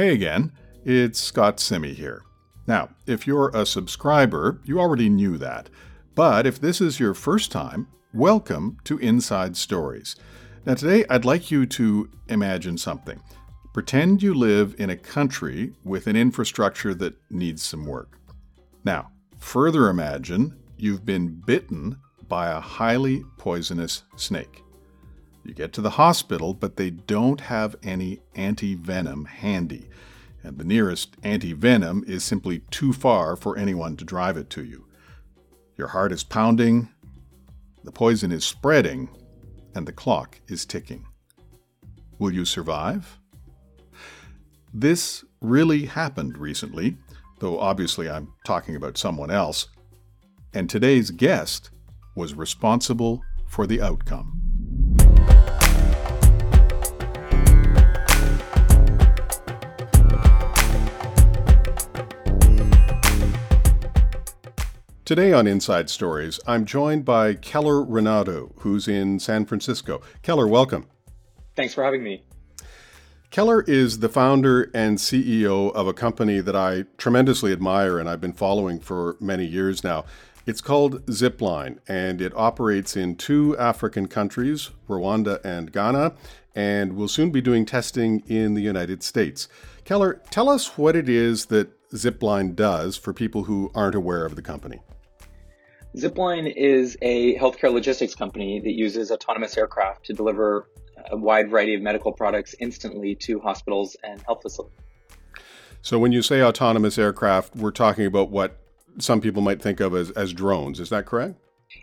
Hey 0.00 0.14
again, 0.14 0.52
it's 0.82 1.20
Scott 1.20 1.60
Simi 1.60 1.92
here. 1.92 2.22
Now, 2.66 2.88
if 3.06 3.26
you're 3.26 3.50
a 3.50 3.66
subscriber, 3.66 4.58
you 4.64 4.80
already 4.80 5.10
knew 5.10 5.36
that. 5.36 5.68
But 6.14 6.46
if 6.46 6.58
this 6.58 6.80
is 6.80 6.98
your 6.98 7.12
first 7.12 7.52
time, 7.52 7.86
welcome 8.14 8.78
to 8.84 8.96
Inside 8.96 9.58
Stories. 9.58 10.16
Now, 10.64 10.72
today 10.72 11.04
I'd 11.10 11.26
like 11.26 11.50
you 11.50 11.66
to 11.66 12.08
imagine 12.28 12.78
something. 12.78 13.20
Pretend 13.74 14.22
you 14.22 14.32
live 14.32 14.74
in 14.78 14.88
a 14.88 14.96
country 14.96 15.74
with 15.84 16.06
an 16.06 16.16
infrastructure 16.16 16.94
that 16.94 17.18
needs 17.28 17.62
some 17.62 17.84
work. 17.84 18.18
Now, 18.84 19.10
further 19.38 19.90
imagine 19.90 20.58
you've 20.78 21.04
been 21.04 21.42
bitten 21.44 21.98
by 22.26 22.50
a 22.50 22.58
highly 22.58 23.22
poisonous 23.36 24.04
snake. 24.16 24.62
You 25.44 25.54
get 25.54 25.72
to 25.74 25.80
the 25.80 25.90
hospital, 25.90 26.54
but 26.54 26.76
they 26.76 26.90
don't 26.90 27.40
have 27.42 27.76
any 27.82 28.20
anti 28.34 28.74
venom 28.74 29.24
handy, 29.24 29.88
and 30.42 30.58
the 30.58 30.64
nearest 30.64 31.16
anti 31.22 31.52
venom 31.52 32.04
is 32.06 32.24
simply 32.24 32.60
too 32.70 32.92
far 32.92 33.36
for 33.36 33.56
anyone 33.56 33.96
to 33.96 34.04
drive 34.04 34.36
it 34.36 34.50
to 34.50 34.64
you. 34.64 34.86
Your 35.76 35.88
heart 35.88 36.12
is 36.12 36.24
pounding, 36.24 36.88
the 37.84 37.92
poison 37.92 38.32
is 38.32 38.44
spreading, 38.44 39.08
and 39.74 39.86
the 39.86 39.92
clock 39.92 40.40
is 40.48 40.66
ticking. 40.66 41.06
Will 42.18 42.32
you 42.32 42.44
survive? 42.44 43.18
This 44.74 45.24
really 45.40 45.86
happened 45.86 46.36
recently, 46.36 46.98
though 47.38 47.58
obviously 47.58 48.10
I'm 48.10 48.32
talking 48.44 48.76
about 48.76 48.98
someone 48.98 49.30
else, 49.30 49.68
and 50.52 50.68
today's 50.68 51.10
guest 51.10 51.70
was 52.14 52.34
responsible 52.34 53.22
for 53.48 53.66
the 53.66 53.80
outcome. 53.80 54.39
Today 65.10 65.32
on 65.32 65.48
Inside 65.48 65.90
Stories, 65.90 66.38
I'm 66.46 66.64
joined 66.64 67.04
by 67.04 67.34
Keller 67.34 67.84
Rinaudo, 67.84 68.52
who's 68.58 68.86
in 68.86 69.18
San 69.18 69.44
Francisco. 69.44 70.00
Keller, 70.22 70.46
welcome. 70.46 70.86
Thanks 71.56 71.74
for 71.74 71.82
having 71.82 72.04
me. 72.04 72.22
Keller 73.30 73.62
is 73.62 73.98
the 73.98 74.08
founder 74.08 74.70
and 74.72 74.98
CEO 74.98 75.74
of 75.74 75.88
a 75.88 75.92
company 75.92 76.38
that 76.38 76.54
I 76.54 76.84
tremendously 76.96 77.50
admire 77.50 77.98
and 77.98 78.08
I've 78.08 78.20
been 78.20 78.32
following 78.32 78.78
for 78.78 79.16
many 79.18 79.44
years 79.44 79.82
now. 79.82 80.04
It's 80.46 80.60
called 80.60 81.04
Zipline 81.06 81.80
and 81.88 82.20
it 82.20 82.32
operates 82.36 82.96
in 82.96 83.16
two 83.16 83.58
African 83.58 84.06
countries, 84.06 84.70
Rwanda 84.88 85.44
and 85.44 85.72
Ghana, 85.72 86.14
and 86.54 86.94
will 86.94 87.08
soon 87.08 87.32
be 87.32 87.40
doing 87.40 87.66
testing 87.66 88.22
in 88.28 88.54
the 88.54 88.62
United 88.62 89.02
States. 89.02 89.48
Keller, 89.84 90.22
tell 90.30 90.48
us 90.48 90.78
what 90.78 90.94
it 90.94 91.08
is 91.08 91.46
that 91.46 91.68
Zipline 91.90 92.54
does 92.54 92.96
for 92.96 93.12
people 93.12 93.42
who 93.42 93.72
aren't 93.74 93.96
aware 93.96 94.24
of 94.24 94.36
the 94.36 94.42
company. 94.42 94.78
Zipline 95.96 96.52
is 96.54 96.96
a 97.02 97.36
healthcare 97.36 97.72
logistics 97.72 98.14
company 98.14 98.60
that 98.60 98.72
uses 98.72 99.10
autonomous 99.10 99.56
aircraft 99.56 100.06
to 100.06 100.12
deliver 100.12 100.68
a 101.10 101.16
wide 101.16 101.50
variety 101.50 101.74
of 101.74 101.82
medical 101.82 102.12
products 102.12 102.54
instantly 102.60 103.14
to 103.16 103.40
hospitals 103.40 103.96
and 104.04 104.20
health 104.22 104.42
facilities. 104.42 104.78
So, 105.82 105.98
when 105.98 106.12
you 106.12 106.22
say 106.22 106.42
autonomous 106.42 106.98
aircraft, 106.98 107.56
we're 107.56 107.70
talking 107.70 108.06
about 108.06 108.30
what 108.30 108.58
some 108.98 109.20
people 109.20 109.42
might 109.42 109.62
think 109.62 109.80
of 109.80 109.94
as, 109.94 110.10
as 110.10 110.32
drones. 110.32 110.78
Is 110.78 110.90
that 110.90 111.06
correct? 111.06 111.36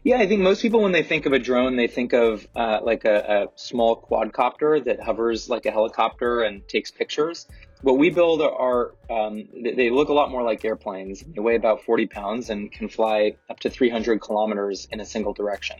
Yeah, 0.04 0.18
I 0.18 0.28
think 0.28 0.42
most 0.42 0.62
people, 0.62 0.82
when 0.82 0.92
they 0.92 1.04
think 1.04 1.26
of 1.26 1.34
a 1.34 1.40
drone, 1.40 1.78
they 1.78 1.88
think 1.88 2.14
of 2.14 2.48
uh, 2.56 2.80
like 2.84 3.06
a, 3.06 3.48
a, 3.56 3.58
small 3.58 4.02
quadcopter 4.10 4.84
that 4.84 5.00
hovers 5.00 5.50
like 5.50 5.66
a 5.66 5.72
helicopter 5.72 6.42
and 6.42 6.68
takes 6.68 6.92
pictures. 6.92 7.48
What 7.82 7.98
we 7.98 8.10
build 8.10 8.42
are, 8.42 8.94
um, 9.10 9.48
they 9.54 9.92
look 9.92 10.10
a 10.10 10.14
lot 10.14 10.32
more 10.32 10.42
like 10.42 10.66
airplanes. 10.66 11.22
They 11.22 11.40
weigh 11.40 11.56
about 11.56 11.84
40 11.84 12.08
pounds 12.08 12.50
and 12.50 12.72
can 12.72 12.90
fly 12.90 13.36
up 13.50 13.60
to 13.62 13.70
300 13.70 14.20
kilometers 14.20 14.88
in 14.92 15.00
a 15.00 15.06
single 15.06 15.34
direction. 15.34 15.78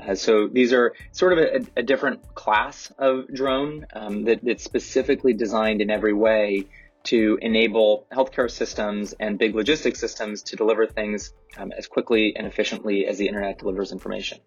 Uh, 0.00 0.14
so 0.14 0.48
these 0.48 0.72
are 0.72 0.94
sort 1.12 1.32
of 1.32 1.38
a, 1.38 1.80
a 1.80 1.82
different 1.82 2.34
class 2.34 2.92
of 2.98 3.32
drone 3.32 3.86
um, 3.92 4.24
that, 4.24 4.44
that's 4.44 4.64
specifically 4.64 5.32
designed 5.32 5.80
in 5.80 5.90
every 5.90 6.12
way 6.12 6.66
to 7.04 7.38
enable 7.40 8.06
healthcare 8.12 8.50
systems 8.50 9.14
and 9.18 9.38
big 9.38 9.54
logistics 9.54 10.00
systems 10.00 10.42
to 10.42 10.56
deliver 10.56 10.86
things 10.86 11.32
um, 11.56 11.72
as 11.72 11.86
quickly 11.86 12.34
and 12.36 12.46
efficiently 12.46 13.06
as 13.06 13.18
the 13.18 13.26
internet 13.26 13.58
delivers 13.58 13.92
information. 13.92 14.38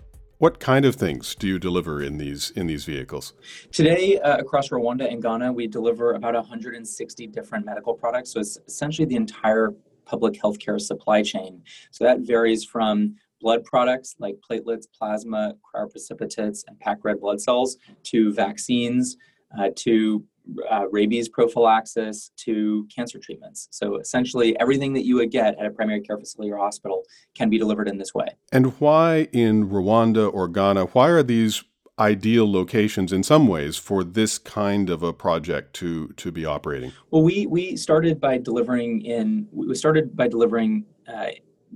What 0.42 0.60
kind 0.60 0.86
of 0.86 0.96
things 0.96 1.36
do 1.36 1.48
you 1.48 1.60
deliver 1.60 2.02
in 2.02 2.18
these 2.18 2.50
in 2.56 2.66
these 2.66 2.84
vehicles? 2.84 3.36
Today, 3.72 4.20
uh, 4.22 4.40
across 4.40 4.70
Rwanda 4.70 5.08
and 5.08 5.22
Ghana, 5.22 5.54
we 5.54 5.68
deliver 5.68 6.14
about 6.14 6.34
160 6.34 7.28
different 7.28 7.64
medical 7.64 7.94
products. 7.94 8.34
So 8.34 8.40
it's 8.40 8.58
essentially 8.68 9.06
the 9.06 9.18
entire 9.18 9.76
public 10.06 10.34
healthcare 10.42 10.82
supply 10.82 11.22
chain. 11.22 11.62
So 11.92 12.06
that 12.06 12.22
varies 12.22 12.66
from 12.66 13.18
blood 13.40 13.64
products 13.66 14.16
like 14.18 14.38
platelets, 14.50 14.88
plasma, 14.92 15.54
cryoprecipitates, 15.64 16.64
and 16.68 16.80
packed 16.80 17.04
red 17.04 17.20
blood 17.20 17.40
cells 17.40 17.78
to 18.06 18.34
vaccines, 18.34 19.18
uh, 19.60 19.70
to 19.76 20.26
uh, 20.70 20.86
rabies 20.92 21.30
prophylaxis 21.30 22.32
to 22.38 22.88
cancer 22.94 23.20
treatments. 23.20 23.68
So 23.72 23.98
essentially, 23.98 24.60
everything 24.60 24.94
that 24.94 25.06
you 25.06 25.16
would 25.16 25.32
get 25.32 25.58
at 25.60 25.66
a 25.66 25.70
primary 25.70 26.02
care 26.02 26.18
facility 26.18 26.52
or 26.52 26.58
hospital 26.58 27.04
can 27.36 27.50
be 27.50 27.58
delivered 27.58 27.88
in 27.88 27.98
this 27.98 28.14
way. 28.14 28.28
And 28.52 28.80
why 28.80 29.28
in 29.32 29.70
Rwanda 29.70 30.32
or 30.34 30.48
Ghana? 30.48 30.86
Why 30.86 31.10
are 31.10 31.24
these 31.24 31.64
ideal 32.00 32.52
locations 32.52 33.14
in 33.14 33.22
some 33.22 33.48
ways 33.48 33.78
for 33.78 34.04
this 34.04 34.38
kind 34.40 34.90
of 34.90 35.04
a 35.04 35.14
project 35.14 35.74
to 35.76 36.10
to 36.18 36.32
be 36.32 36.46
operating? 36.46 36.92
Well, 37.12 37.24
we 37.24 37.46
we 37.46 37.76
started 37.78 38.20
by 38.20 38.38
delivering 38.38 39.02
in 39.06 39.48
we 39.52 39.76
started 39.76 40.16
by 40.16 40.28
delivering. 40.28 40.86
Uh, 41.08 41.32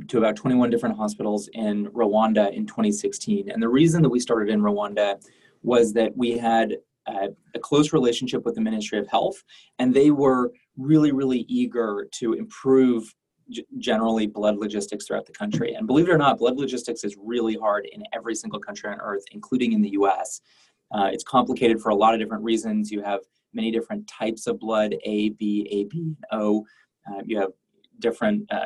to 0.09 0.17
about 0.17 0.35
21 0.35 0.69
different 0.69 0.97
hospitals 0.97 1.49
in 1.53 1.87
Rwanda 1.91 2.51
in 2.51 2.65
2016. 2.65 3.49
And 3.49 3.63
the 3.63 3.69
reason 3.69 4.01
that 4.01 4.09
we 4.09 4.19
started 4.19 4.49
in 4.49 4.59
Rwanda 4.59 5.25
was 5.63 5.93
that 5.93 6.15
we 6.17 6.37
had 6.37 6.75
a 7.07 7.59
close 7.59 7.93
relationship 7.93 8.45
with 8.45 8.55
the 8.55 8.61
Ministry 8.61 8.99
of 8.99 9.07
Health, 9.07 9.43
and 9.79 9.93
they 9.93 10.11
were 10.11 10.51
really, 10.77 11.11
really 11.11 11.45
eager 11.47 12.07
to 12.13 12.33
improve 12.33 13.13
generally 13.77 14.25
blood 14.25 14.57
logistics 14.57 15.05
throughout 15.05 15.25
the 15.25 15.31
country. 15.31 15.73
And 15.73 15.85
believe 15.85 16.09
it 16.09 16.11
or 16.11 16.17
not, 16.17 16.39
blood 16.39 16.57
logistics 16.57 17.03
is 17.03 17.15
really 17.21 17.55
hard 17.55 17.87
in 17.91 18.03
every 18.13 18.35
single 18.35 18.59
country 18.59 18.89
on 18.89 18.99
earth, 19.01 19.23
including 19.31 19.73
in 19.73 19.81
the 19.81 19.89
US. 19.89 20.41
Uh, 20.91 21.09
it's 21.11 21.23
complicated 21.23 21.79
for 21.79 21.89
a 21.89 21.95
lot 21.95 22.13
of 22.13 22.19
different 22.19 22.43
reasons. 22.43 22.91
You 22.91 23.01
have 23.01 23.21
many 23.53 23.71
different 23.71 24.07
types 24.07 24.47
of 24.47 24.59
blood 24.59 24.95
A, 25.03 25.29
B, 25.29 25.67
A, 25.71 25.83
B, 25.85 26.15
O. 26.31 26.65
Uh, 27.07 27.21
you 27.23 27.39
have 27.39 27.51
different 27.99 28.51
uh, 28.51 28.65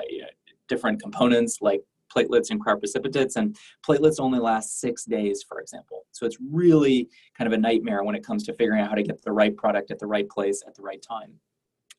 different 0.67 1.01
components 1.01 1.57
like 1.61 1.81
platelets 2.15 2.51
and 2.51 2.63
cryoprecipitates, 2.63 3.35
and 3.35 3.57
platelets 3.87 4.19
only 4.19 4.39
last 4.39 4.79
six 4.79 5.05
days, 5.05 5.43
for 5.47 5.59
example. 5.59 6.05
So 6.11 6.25
it's 6.25 6.37
really 6.51 7.09
kind 7.37 7.47
of 7.47 7.53
a 7.53 7.61
nightmare 7.61 8.03
when 8.03 8.15
it 8.15 8.25
comes 8.25 8.43
to 8.45 8.53
figuring 8.53 8.81
out 8.81 8.89
how 8.89 8.95
to 8.95 9.03
get 9.03 9.21
the 9.21 9.31
right 9.31 9.55
product 9.55 9.91
at 9.91 9.99
the 9.99 10.07
right 10.07 10.27
place 10.29 10.63
at 10.67 10.75
the 10.75 10.81
right 10.81 11.01
time. 11.01 11.33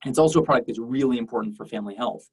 And 0.04 0.10
it's 0.10 0.18
also 0.18 0.40
a 0.40 0.44
product 0.44 0.66
that's 0.66 0.78
really 0.78 1.18
important 1.18 1.56
for 1.56 1.66
family 1.66 1.94
health. 1.94 2.28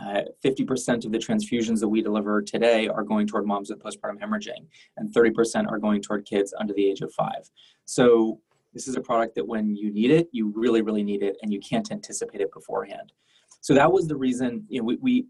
Uh, 0.00 0.22
50% 0.44 1.04
of 1.06 1.12
the 1.12 1.18
transfusions 1.18 1.80
that 1.80 1.88
we 1.88 2.00
deliver 2.00 2.40
today 2.40 2.86
are 2.86 3.02
going 3.02 3.26
toward 3.26 3.46
moms 3.46 3.70
with 3.70 3.80
postpartum 3.80 4.20
hemorrhaging, 4.20 4.66
and 4.96 5.12
30% 5.12 5.68
are 5.68 5.78
going 5.78 6.00
toward 6.00 6.24
kids 6.24 6.54
under 6.58 6.72
the 6.72 6.88
age 6.88 7.00
of 7.00 7.12
five. 7.14 7.50
So 7.84 8.40
this 8.72 8.86
is 8.86 8.96
a 8.96 9.00
product 9.00 9.34
that 9.34 9.46
when 9.46 9.74
you 9.74 9.90
need 9.90 10.12
it, 10.12 10.28
you 10.30 10.52
really, 10.54 10.82
really 10.82 11.02
need 11.02 11.22
it, 11.22 11.36
and 11.42 11.52
you 11.52 11.58
can't 11.58 11.90
anticipate 11.90 12.40
it 12.40 12.52
beforehand. 12.52 13.12
So 13.60 13.74
that 13.74 13.90
was 13.90 14.06
the 14.06 14.16
reason, 14.16 14.64
you 14.68 14.80
know, 14.80 14.84
we, 14.84 14.96
we 15.00 15.26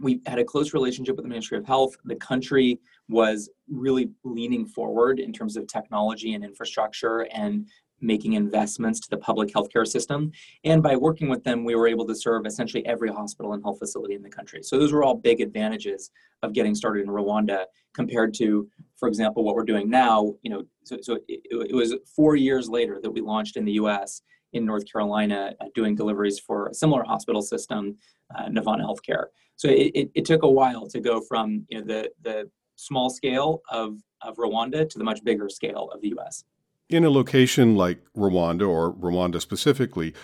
we 0.00 0.20
had 0.26 0.38
a 0.38 0.44
close 0.44 0.72
relationship 0.72 1.16
with 1.16 1.24
the 1.24 1.28
Ministry 1.28 1.58
of 1.58 1.66
Health. 1.66 1.94
The 2.04 2.16
country 2.16 2.80
was 3.08 3.50
really 3.68 4.10
leaning 4.24 4.66
forward 4.66 5.20
in 5.20 5.32
terms 5.32 5.56
of 5.56 5.66
technology 5.66 6.34
and 6.34 6.44
infrastructure 6.44 7.26
and 7.32 7.66
making 8.02 8.32
investments 8.32 9.00
to 9.00 9.08
the 9.10 9.16
public 9.16 9.52
healthcare 9.52 9.86
system. 9.86 10.32
And 10.64 10.82
by 10.82 10.96
working 10.96 11.28
with 11.28 11.44
them, 11.44 11.64
we 11.64 11.76
were 11.76 11.86
able 11.86 12.06
to 12.08 12.14
serve 12.14 12.46
essentially 12.46 12.84
every 12.84 13.10
hospital 13.10 13.52
and 13.52 13.62
health 13.62 13.78
facility 13.78 14.14
in 14.14 14.22
the 14.22 14.28
country. 14.28 14.62
So 14.62 14.78
those 14.78 14.92
were 14.92 15.04
all 15.04 15.14
big 15.14 15.40
advantages 15.40 16.10
of 16.42 16.52
getting 16.52 16.74
started 16.74 17.04
in 17.04 17.08
Rwanda 17.08 17.64
compared 17.94 18.34
to, 18.34 18.68
for 18.96 19.08
example, 19.08 19.44
what 19.44 19.54
we're 19.54 19.64
doing 19.64 19.88
now. 19.88 20.34
You 20.42 20.50
know, 20.50 20.62
so, 20.84 20.98
so 21.00 21.18
it, 21.28 21.40
it 21.48 21.74
was 21.74 21.94
four 22.14 22.34
years 22.34 22.68
later 22.68 22.98
that 23.00 23.10
we 23.10 23.20
launched 23.20 23.56
in 23.56 23.64
the 23.64 23.72
U.S. 23.72 24.22
in 24.52 24.64
North 24.64 24.90
Carolina, 24.90 25.54
uh, 25.60 25.66
doing 25.74 25.94
deliveries 25.94 26.38
for 26.38 26.68
a 26.68 26.74
similar 26.74 27.02
hospital 27.04 27.42
system, 27.42 27.96
uh, 28.34 28.46
Novant 28.46 28.80
Healthcare. 28.80 29.26
So 29.56 29.68
it, 29.68 29.92
it, 29.94 30.10
it, 30.14 30.24
took 30.24 30.42
a 30.42 30.50
while 30.50 30.88
to 30.88 31.00
go 31.00 31.20
from 31.20 31.66
you 31.68 31.78
know 31.78 31.86
the 31.86 32.10
the 32.22 32.50
small 32.76 33.10
scale 33.10 33.62
of 33.70 33.98
of 34.22 34.36
Rwanda 34.36 34.88
to 34.88 34.98
the 34.98 35.04
much 35.04 35.22
bigger 35.24 35.48
scale 35.48 35.90
of 35.92 36.00
the 36.00 36.08
U.S. 36.08 36.44
In 36.88 37.04
a 37.04 37.10
location 37.10 37.76
like 37.76 38.00
Rwanda 38.16 38.68
or 38.68 38.92
Rwanda 38.92 39.40
specifically, 39.40 40.14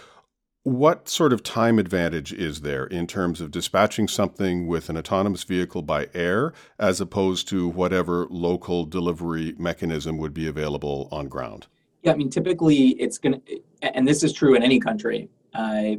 what 0.64 1.08
sort 1.08 1.32
of 1.32 1.42
time 1.42 1.78
advantage 1.78 2.32
is 2.32 2.60
there 2.60 2.84
in 2.84 3.06
terms 3.06 3.40
of 3.40 3.50
dispatching 3.50 4.06
something 4.06 4.66
with 4.66 4.90
an 4.90 4.98
autonomous 4.98 5.44
vehicle 5.44 5.82
by 5.82 6.08
air 6.12 6.52
as 6.78 7.00
opposed 7.00 7.48
to 7.48 7.68
whatever 7.68 8.26
local 8.28 8.84
delivery 8.84 9.54
mechanism 9.56 10.18
would 10.18 10.34
be 10.34 10.46
available 10.46 11.08
on 11.10 11.28
ground? 11.28 11.68
I 12.08 12.16
mean, 12.16 12.30
typically 12.30 12.88
it's 13.00 13.18
going 13.18 13.40
to, 13.40 13.60
and 13.82 14.06
this 14.06 14.22
is 14.22 14.32
true 14.32 14.54
in 14.54 14.62
any 14.62 14.80
country, 14.80 15.28
uh, 15.54 15.96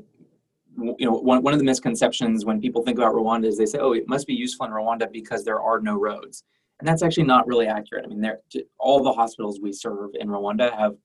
you 0.77 1.05
know, 1.05 1.13
one, 1.13 1.43
one 1.43 1.53
of 1.53 1.59
the 1.59 1.65
misconceptions 1.65 2.45
when 2.45 2.61
people 2.61 2.83
think 2.83 2.97
about 2.97 3.13
Rwanda 3.13 3.45
is 3.45 3.57
they 3.57 3.65
say, 3.65 3.79
oh, 3.79 3.93
it 3.93 4.07
must 4.07 4.27
be 4.27 4.33
useful 4.33 4.65
in 4.65 4.71
Rwanda 4.71 5.11
because 5.11 5.43
there 5.43 5.61
are 5.61 5.79
no 5.81 5.99
roads. 5.99 6.43
And 6.79 6.87
that's 6.87 7.03
actually 7.03 7.25
not 7.25 7.47
really 7.47 7.67
accurate. 7.67 8.05
I 8.05 8.07
mean, 8.07 8.21
there, 8.21 8.39
all 8.77 9.03
the 9.03 9.11
hospitals 9.11 9.59
we 9.61 9.73
serve 9.73 10.11
in 10.19 10.29
Rwanda 10.29 10.77
have 10.77 10.95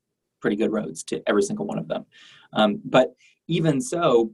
pretty 0.40 0.56
good 0.56 0.70
roads 0.72 1.02
to 1.04 1.22
every 1.26 1.42
single 1.42 1.66
one 1.66 1.78
of 1.78 1.88
them. 1.88 2.06
Um, 2.52 2.80
but 2.84 3.14
even 3.48 3.80
so, 3.80 4.30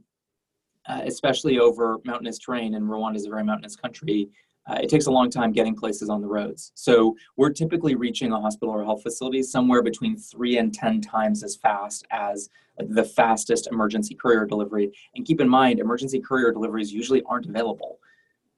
uh, 0.87 1.01
especially 1.05 1.57
over 1.57 1.99
mountainous 2.05 2.37
terrain, 2.37 2.75
and 2.75 2.85
Rwanda 2.85 3.15
is 3.15 3.25
a 3.25 3.29
very 3.29 3.43
mountainous 3.43 3.75
country, 3.75 4.29
uh, 4.67 4.75
it 4.81 4.89
takes 4.89 5.07
a 5.07 5.11
long 5.11 5.29
time 5.29 5.51
getting 5.51 5.75
places 5.75 6.09
on 6.09 6.21
the 6.21 6.27
roads. 6.27 6.71
So 6.75 7.15
we're 7.35 7.49
typically 7.49 7.95
reaching 7.95 8.31
a 8.31 8.39
hospital 8.39 8.73
or 8.73 8.83
health 8.83 9.01
facility 9.01 9.41
somewhere 9.41 9.81
between 9.81 10.15
three 10.17 10.57
and 10.57 10.73
10 10.73 11.01
times 11.01 11.43
as 11.43 11.55
fast 11.55 12.05
as 12.11 12.49
the 12.77 13.03
fastest 13.03 13.67
emergency 13.71 14.15
courier 14.15 14.45
delivery. 14.45 14.91
And 15.15 15.25
keep 15.25 15.41
in 15.41 15.49
mind, 15.49 15.79
emergency 15.79 16.19
courier 16.19 16.51
deliveries 16.51 16.93
usually 16.93 17.23
aren't 17.23 17.47
available. 17.47 17.99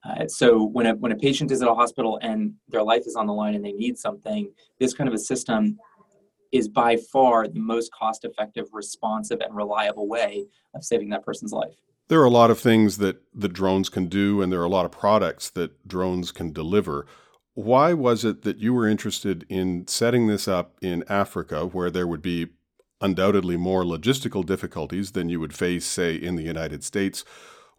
Uh, 0.03 0.27
so 0.27 0.65
when 0.65 0.85
a, 0.87 0.95
when 0.95 1.13
a 1.13 1.15
patient 1.15 1.51
is 1.51 1.61
at 1.61 1.69
a 1.69 1.73
hospital 1.73 2.19
and 2.21 2.53
their 2.67 2.83
life 2.83 3.03
is 3.05 3.15
on 3.15 3.25
the 3.25 3.33
line 3.33 3.55
and 3.55 3.63
they 3.63 3.71
need 3.71 3.97
something, 3.97 4.51
this 4.79 4.93
kind 4.93 5.07
of 5.07 5.13
a 5.13 5.19
system 5.19 5.79
is 6.51 6.67
by 6.67 6.97
far 6.97 7.47
the 7.47 7.59
most 7.59 7.91
cost 7.93 8.25
effective, 8.25 8.67
responsive, 8.73 9.39
and 9.39 9.55
reliable 9.55 10.07
way 10.07 10.45
of 10.75 10.83
saving 10.83 11.09
that 11.09 11.23
person's 11.23 11.53
life. 11.53 11.75
There 12.09 12.19
are 12.19 12.25
a 12.25 12.29
lot 12.29 12.51
of 12.51 12.59
things 12.59 12.97
that 12.97 13.21
the 13.33 13.47
drones 13.47 13.89
can 13.89 14.07
do, 14.07 14.41
and 14.41 14.51
there 14.51 14.59
are 14.59 14.65
a 14.65 14.69
lot 14.69 14.85
of 14.85 14.91
products 14.91 15.49
that 15.51 15.87
drones 15.87 16.31
can 16.31 16.51
deliver. 16.51 17.05
Why 17.53 17.93
was 17.93 18.25
it 18.25 18.41
that 18.41 18.57
you 18.57 18.73
were 18.73 18.87
interested 18.87 19.45
in 19.47 19.87
setting 19.87 20.27
this 20.27 20.47
up 20.47 20.75
in 20.81 21.03
Africa, 21.07 21.65
where 21.65 21.89
there 21.89 22.07
would 22.07 22.21
be 22.21 22.47
undoubtedly 22.99 23.57
more 23.57 23.83
logistical 23.83 24.45
difficulties 24.45 25.11
than 25.11 25.29
you 25.29 25.39
would 25.39 25.53
face, 25.53 25.85
say, 25.85 26.15
in 26.15 26.35
the 26.35 26.43
United 26.43 26.83
States? 26.83 27.23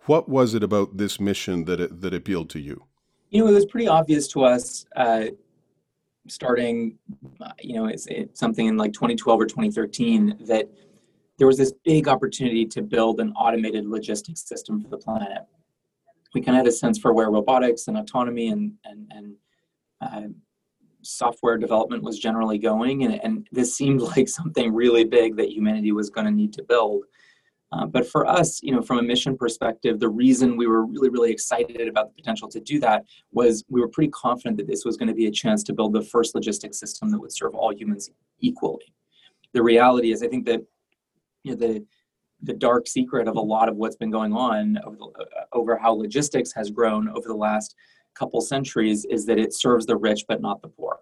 What 0.07 0.29
was 0.29 0.55
it 0.55 0.63
about 0.63 0.97
this 0.97 1.19
mission 1.19 1.65
that 1.65 1.81
it, 1.81 2.01
that 2.01 2.15
appealed 2.15 2.51
to 2.51 2.61
you? 2.61 2.85
You 3.31 3.43
know, 3.43 3.51
it 3.51 3.55
was 3.55 3.67
pretty 3.67 3.89
obvious 3.89 4.29
to 4.29 4.45
us, 4.45 4.87
uh, 4.97 5.27
starting, 6.29 6.99
uh, 7.41 7.53
you 7.61 7.75
know, 7.75 7.87
it's, 7.87 8.07
it's 8.07 8.39
something 8.39 8.67
in 8.67 8.77
like 8.77 8.93
2012 8.93 9.41
or 9.41 9.47
2013 9.47 10.37
that 10.47 10.69
there 11.39 11.47
was 11.47 11.59
this 11.59 11.73
big 11.85 12.09
opportunity 12.09 12.65
to 12.67 12.83
build 12.83 13.21
an 13.21 13.33
automated 13.33 13.87
logistics 13.87 14.47
system 14.47 14.81
for 14.81 14.89
the 14.89 14.99
planet. 14.99 15.43
We 16.35 16.41
kind 16.41 16.57
of 16.57 16.65
had 16.65 16.69
a 16.69 16.73
sense 16.73 16.99
for 16.99 17.13
where 17.13 17.31
robotics 17.31 17.89
and 17.89 17.97
autonomy 17.97 18.49
and 18.49 18.73
and, 18.85 19.13
and 19.13 19.35
uh, 20.01 20.29
software 21.03 21.59
development 21.59 22.03
was 22.03 22.19
generally 22.19 22.59
going, 22.59 23.05
and, 23.05 23.23
and 23.23 23.47
this 23.53 23.75
seemed 23.77 24.01
like 24.17 24.29
something 24.29 24.73
really 24.73 25.05
big 25.05 25.37
that 25.37 25.51
humanity 25.51 25.93
was 25.93 26.11
going 26.11 26.27
to 26.27 26.33
need 26.33 26.53
to 26.55 26.63
build. 26.63 27.05
Uh, 27.73 27.87
but 27.87 28.07
for 28.07 28.25
us, 28.27 28.63
you 28.63 28.73
know, 28.73 28.81
from 28.81 28.99
a 28.99 29.03
mission 29.03 29.37
perspective, 29.37 29.99
the 29.99 30.09
reason 30.09 30.57
we 30.57 30.67
were 30.67 30.87
really, 30.87 31.09
really 31.09 31.33
excited 31.33 31.89
about 31.89 32.09
the 32.09 32.15
potential 32.15 32.49
to 32.49 32.61
do 32.61 32.79
that 32.79 33.05
was 33.33 33.65
we 33.69 33.81
were 33.81 33.89
pretty 33.89 34.11
confident 34.11 34.57
that 34.57 34.69
this 34.69 34.85
was 34.85 34.97
going 34.97 35.09
to 35.09 35.15
be 35.15 35.27
a 35.27 35.31
chance 35.31 35.65
to 35.65 35.73
build 35.73 35.93
the 35.93 36.03
first 36.03 36.37
logistics 36.37 36.79
system 36.79 37.11
that 37.11 37.19
would 37.19 37.33
serve 37.33 37.55
all 37.55 37.75
humans 37.75 38.11
equally. 38.39 38.95
The 39.55 39.63
reality 39.63 40.13
is, 40.13 40.23
I 40.23 40.29
think 40.29 40.47
that 40.47 40.63
you 41.45 41.53
know, 41.53 41.57
the 41.57 41.87
the 42.43 42.53
dark 42.53 42.87
secret 42.87 43.27
of 43.27 43.37
a 43.37 43.41
lot 43.41 43.69
of 43.69 43.77
what's 43.77 43.97
been 43.97 44.11
going 44.11 44.33
on 44.33 44.79
over, 44.85 44.97
the, 44.97 45.05
uh, 45.05 45.45
over 45.53 45.79
how 45.79 45.93
logistics 45.93 46.53
has 46.53 46.71
grown 46.71 47.09
over 47.09 47.29
the 47.29 47.35
last 47.35 47.75
couple 48.15 48.41
centuries 48.41 49.07
is 49.07 49.25
that 49.25 49.39
it 49.39 49.55
serves 49.55 49.87
the 49.87 49.97
rich 49.97 50.25
but 50.29 50.43
not 50.43 50.61
the 50.61 50.69
poor. 50.69 50.99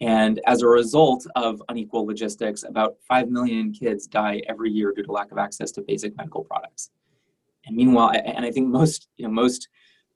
And 0.00 0.40
as 0.46 0.62
a 0.62 0.66
result 0.66 1.26
of 1.36 1.62
unequal 1.68 2.06
logistics, 2.06 2.64
about 2.64 2.96
5 3.06 3.28
million 3.28 3.72
kids 3.72 4.06
die 4.06 4.42
every 4.48 4.70
year 4.70 4.92
due 4.92 5.04
to 5.04 5.12
lack 5.12 5.30
of 5.30 5.38
access 5.38 5.70
to 5.72 5.82
basic 5.82 6.16
medical 6.16 6.42
products. 6.42 6.90
And 7.66 7.76
meanwhile, 7.76 8.10
and 8.12 8.44
I 8.44 8.50
think 8.50 8.68
most, 8.68 9.08
you 9.16 9.26
know, 9.26 9.32
most 9.32 9.68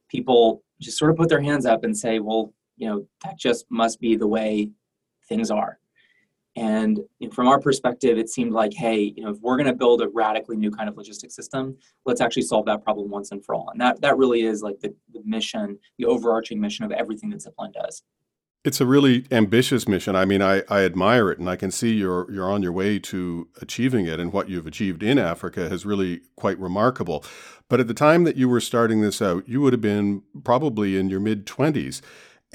people 0.08 0.64
just 0.80 0.98
sort 0.98 1.10
of 1.10 1.16
put 1.16 1.28
their 1.28 1.40
hands 1.40 1.66
up 1.66 1.84
and 1.84 1.96
say, 1.96 2.18
well, 2.18 2.52
you 2.76 2.88
know, 2.88 3.06
that 3.22 3.38
just 3.38 3.66
must 3.70 4.00
be 4.00 4.16
the 4.16 4.26
way 4.26 4.70
things 5.28 5.50
are. 5.50 5.78
And 6.56 7.00
from 7.32 7.48
our 7.48 7.60
perspective, 7.60 8.16
it 8.16 8.30
seemed 8.30 8.52
like, 8.52 8.72
hey, 8.72 9.12
you 9.14 9.22
know, 9.22 9.30
if 9.30 9.36
we're 9.42 9.56
going 9.56 9.66
to 9.66 9.74
build 9.74 10.00
a 10.00 10.08
radically 10.08 10.56
new 10.56 10.70
kind 10.70 10.88
of 10.88 10.96
logistics 10.96 11.36
system, 11.36 11.76
let's 12.06 12.22
actually 12.22 12.42
solve 12.42 12.64
that 12.64 12.82
problem 12.82 13.10
once 13.10 13.30
and 13.30 13.44
for 13.44 13.54
all. 13.54 13.68
And 13.70 13.80
that 13.80 14.00
that 14.00 14.16
really 14.16 14.42
is 14.42 14.62
like 14.62 14.80
the, 14.80 14.94
the 15.12 15.20
mission, 15.24 15.78
the 15.98 16.06
overarching 16.06 16.58
mission 16.58 16.86
of 16.86 16.92
everything 16.92 17.28
that 17.30 17.40
Zipline 17.40 17.74
does. 17.74 18.02
It's 18.64 18.80
a 18.80 18.86
really 18.86 19.26
ambitious 19.30 19.86
mission. 19.86 20.16
I 20.16 20.24
mean, 20.24 20.42
I, 20.42 20.62
I 20.68 20.84
admire 20.84 21.30
it, 21.30 21.38
and 21.38 21.48
I 21.48 21.56
can 21.56 21.70
see 21.70 21.94
you're 21.94 22.28
you're 22.32 22.50
on 22.50 22.62
your 22.62 22.72
way 22.72 22.98
to 23.00 23.48
achieving 23.60 24.06
it. 24.06 24.18
And 24.18 24.32
what 24.32 24.48
you've 24.48 24.66
achieved 24.66 25.02
in 25.02 25.18
Africa 25.18 25.66
is 25.66 25.86
really 25.86 26.22
quite 26.36 26.58
remarkable. 26.58 27.22
But 27.68 27.80
at 27.80 27.86
the 27.86 27.94
time 27.94 28.24
that 28.24 28.36
you 28.36 28.48
were 28.48 28.60
starting 28.60 29.02
this 29.02 29.20
out, 29.20 29.48
you 29.48 29.60
would 29.60 29.72
have 29.72 29.82
been 29.82 30.22
probably 30.42 30.96
in 30.96 31.10
your 31.10 31.20
mid 31.20 31.46
twenties. 31.46 32.02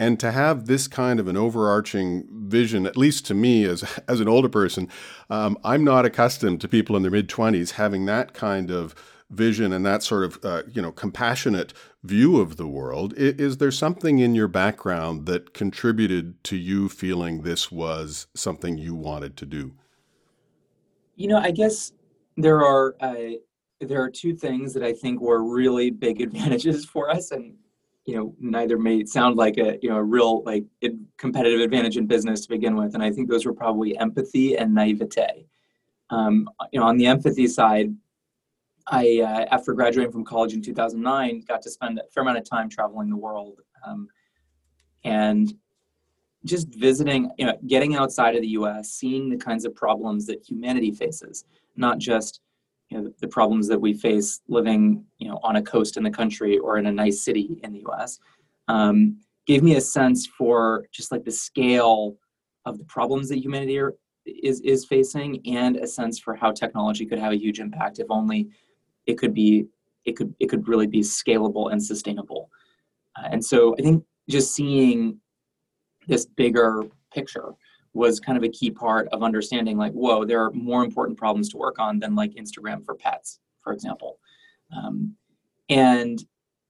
And 0.02 0.20
to 0.20 0.32
have 0.32 0.66
this 0.66 0.88
kind 0.88 1.20
of 1.20 1.28
an 1.28 1.38
overarching 1.38 2.28
vision, 2.32 2.88
at 2.88 2.98
least 2.98 3.24
to 3.28 3.36
me 3.36 3.66
as, 3.66 3.84
as 4.08 4.20
an 4.20 4.28
older 4.28 4.50
person, 4.50 4.90
um, 5.30 5.60
I'm 5.64 5.84
not 5.84 6.06
accustomed 6.06 6.60
to 6.62 6.68
people 6.68 6.96
in 6.96 7.04
their 7.04 7.12
mid 7.12 7.30
20s 7.30 7.74
having 7.74 8.08
that 8.08 8.34
kind 8.34 8.72
of 8.72 8.96
vision 9.30 9.72
and 9.72 9.86
that 9.86 10.02
sort 10.02 10.24
of 10.24 10.44
uh, 10.44 10.64
you 10.74 10.82
know 10.82 10.92
compassionate 10.92 11.72
view 12.02 12.42
of 12.42 12.58
the 12.58 12.66
world. 12.66 13.14
Is, 13.14 13.36
is 13.36 13.58
there 13.58 13.70
something 13.70 14.18
in 14.18 14.34
your 14.34 14.48
background 14.48 15.28
that 15.28 15.54
contributed 15.54 16.44
to 16.46 16.58
you 16.58 16.90
feeling 16.90 17.44
this 17.44 17.72
was 17.72 18.26
something 18.34 18.80
you 18.80 18.96
wanted 18.96 19.38
to 19.38 19.46
do? 19.46 19.76
You 21.16 21.28
know, 21.28 21.38
I 21.38 21.52
guess 21.52 21.92
there 22.38 22.66
are 22.66 22.96
uh, 23.02 23.36
there 23.80 24.02
are 24.02 24.10
two 24.10 24.36
things 24.36 24.74
that 24.74 24.82
I 24.82 24.94
think 24.94 25.22
were 25.22 25.44
really 25.44 25.92
big 25.92 26.22
advantages 26.28 26.86
for 26.86 27.08
us, 27.08 27.30
and 27.30 27.54
you 28.12 28.18
know 28.18 28.36
neither 28.42 28.78
may 28.78 29.06
sound 29.06 29.38
like 29.38 29.58
a 29.58 29.80
you 29.82 29.90
know 29.90 29.96
a 29.96 30.04
real 30.04 30.44
like 30.44 30.66
competitive 31.18 31.62
advantage 31.62 31.96
in 31.96 32.06
business 32.06 32.42
to 32.42 32.50
begin 32.50 32.76
with 32.76 32.94
and 32.94 33.02
i 33.02 33.10
think 33.10 33.30
those 33.30 33.46
were 33.46 33.54
probably 33.54 33.98
empathy 33.98 34.58
and 34.58 34.74
naivete. 34.74 35.48
Um, 36.10 36.50
you 36.74 36.80
know 36.80 36.86
on 36.86 36.98
the 36.98 37.06
empathy 37.06 37.48
side 37.48 37.96
i 38.88 39.22
uh, 39.22 39.46
after 39.56 39.74
graduating 39.74 40.12
from 40.12 40.26
college 40.26 40.54
in 40.54 40.62
2009 40.62 41.46
got 41.48 41.62
to 41.62 41.70
spend 41.70 42.00
a 42.00 42.04
fair 42.14 42.24
amount 42.24 42.38
of 42.38 42.44
time 42.44 42.68
traveling 42.68 43.10
the 43.10 43.16
world 43.16 43.62
um, 43.88 44.10
and 45.06 45.54
just 46.44 46.68
visiting 46.76 47.32
you 47.38 47.46
know 47.46 47.58
getting 47.66 47.96
outside 47.96 48.36
of 48.36 48.42
the 48.42 48.50
us 48.50 48.92
seeing 48.92 49.30
the 49.30 49.38
kinds 49.38 49.64
of 49.64 49.74
problems 49.74 50.26
that 50.26 50.44
humanity 50.46 50.92
faces 50.92 51.46
not 51.78 51.98
just 51.98 52.42
you 52.92 53.02
know, 53.02 53.12
the 53.22 53.28
problems 53.28 53.70
that 53.70 53.80
we 53.80 53.94
face 53.94 54.42
living, 54.50 55.06
you 55.18 55.30
know, 55.30 55.40
on 55.44 55.56
a 55.56 55.62
coast 55.62 55.96
in 55.96 56.04
the 56.04 56.12
country 56.12 56.58
or 56.60 56.78
in 56.78 56.88
a 56.88 56.92
nice 56.92 57.24
city 57.24 57.60
in 57.64 57.72
the 57.72 57.80
U.S. 57.80 58.20
Um, 58.68 59.18
gave 59.48 59.64
me 59.64 59.78
a 59.78 59.82
sense 59.82 60.28
for 60.28 60.86
just 60.92 61.10
like 61.10 61.24
the 61.24 61.32
scale 61.32 62.18
of 62.66 62.78
the 62.78 62.84
problems 62.84 63.30
that 63.30 63.38
humanity 63.38 63.80
are, 63.80 63.96
is 64.26 64.60
is 64.62 64.86
facing, 64.86 65.42
and 65.48 65.78
a 65.78 65.88
sense 65.88 66.20
for 66.20 66.36
how 66.36 66.52
technology 66.52 67.06
could 67.06 67.18
have 67.18 67.32
a 67.32 67.38
huge 67.38 67.60
impact 67.60 68.00
if 68.00 68.08
only 68.10 68.50
it 69.08 69.18
could 69.18 69.34
be 69.34 69.66
it 70.04 70.18
could 70.18 70.36
it 70.40 70.48
could 70.48 70.68
really 70.68 70.86
be 70.86 71.00
scalable 71.00 71.72
and 71.72 71.82
sustainable. 71.82 72.50
Uh, 73.18 73.30
and 73.32 73.44
so 73.44 73.74
I 73.80 73.82
think 73.82 74.04
just 74.30 74.54
seeing 74.54 75.18
this 76.08 76.26
bigger 76.26 76.84
picture 77.14 77.54
was 77.94 78.20
kind 78.20 78.38
of 78.38 78.44
a 78.44 78.50
key 78.50 78.72
part 78.72 79.08
of 79.10 79.22
understanding 79.22 79.78
like 79.78 79.92
whoa 79.92 80.24
there 80.24 80.42
are 80.42 80.52
more 80.52 80.84
important 80.84 81.18
problems 81.18 81.50
to 81.50 81.58
work 81.58 81.78
on 81.80 82.00
than 82.00 82.16
like 82.16 82.32
instagram 82.36 82.84
for 82.86 82.96
pets 82.96 83.40
for 83.62 83.74
example. 83.74 84.20
Um, 84.76 85.16
and 85.70 86.24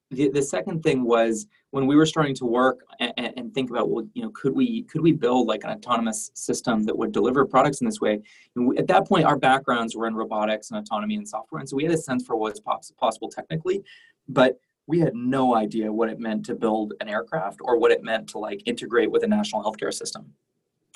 the, 0.10 0.30
the 0.30 0.42
second 0.42 0.84
thing 0.84 1.04
was 1.04 1.48
when 1.70 1.88
we 1.88 1.96
were 1.96 2.06
starting 2.06 2.36
to 2.36 2.46
work 2.46 2.82
and, 3.00 3.14
and, 3.18 3.54
think 3.54 3.70
about 3.70 3.90
well 3.90 4.06
you 4.14 4.22
know 4.22 4.30
could 4.32 4.54
we 4.54 4.84
could 4.84 5.02
we 5.02 5.14
build 5.14 5.48
like 5.48 5.64
an 5.64 5.70
autonomous 5.70 6.32
system 6.34 6.84
that 6.84 6.98
would 6.98 7.14
deliver 7.14 7.46
products 7.46 7.80
in 7.80 7.86
this 7.86 8.02
way? 8.02 8.22
We, 8.56 8.78
at 8.78 8.88
that 8.88 9.08
point 9.08 9.26
our 9.26 9.38
backgrounds 9.38 9.96
were 9.96 10.08
in 10.08 10.16
robotics 10.16 10.72
and 10.72 10.80
autonomy 10.80 11.16
and 11.16 11.28
software 11.28 11.60
and 11.60 11.70
so 11.70 11.78
we 11.78 11.84
had 11.84 11.94
a 11.94 11.98
sense 11.98 12.26
for 12.26 12.36
what's 12.36 12.60
poss- 12.60 12.92
possible 12.98 13.30
technically 13.30 13.84
but 14.28 14.60
we 14.88 15.00
had 15.00 15.16
no 15.16 15.56
idea 15.56 15.92
what 15.92 16.10
it 16.10 16.20
meant 16.20 16.46
to 16.48 16.56
build 16.56 16.94
an 17.00 17.08
aircraft 17.08 17.60
or 17.62 17.78
what 17.78 17.92
it 17.92 18.04
meant 18.04 18.28
to 18.30 18.38
like 18.38 18.62
integrate 18.66 19.10
with 19.10 19.24
a 19.24 19.28
national 19.28 19.64
healthcare 19.64 19.94
system 19.94 20.34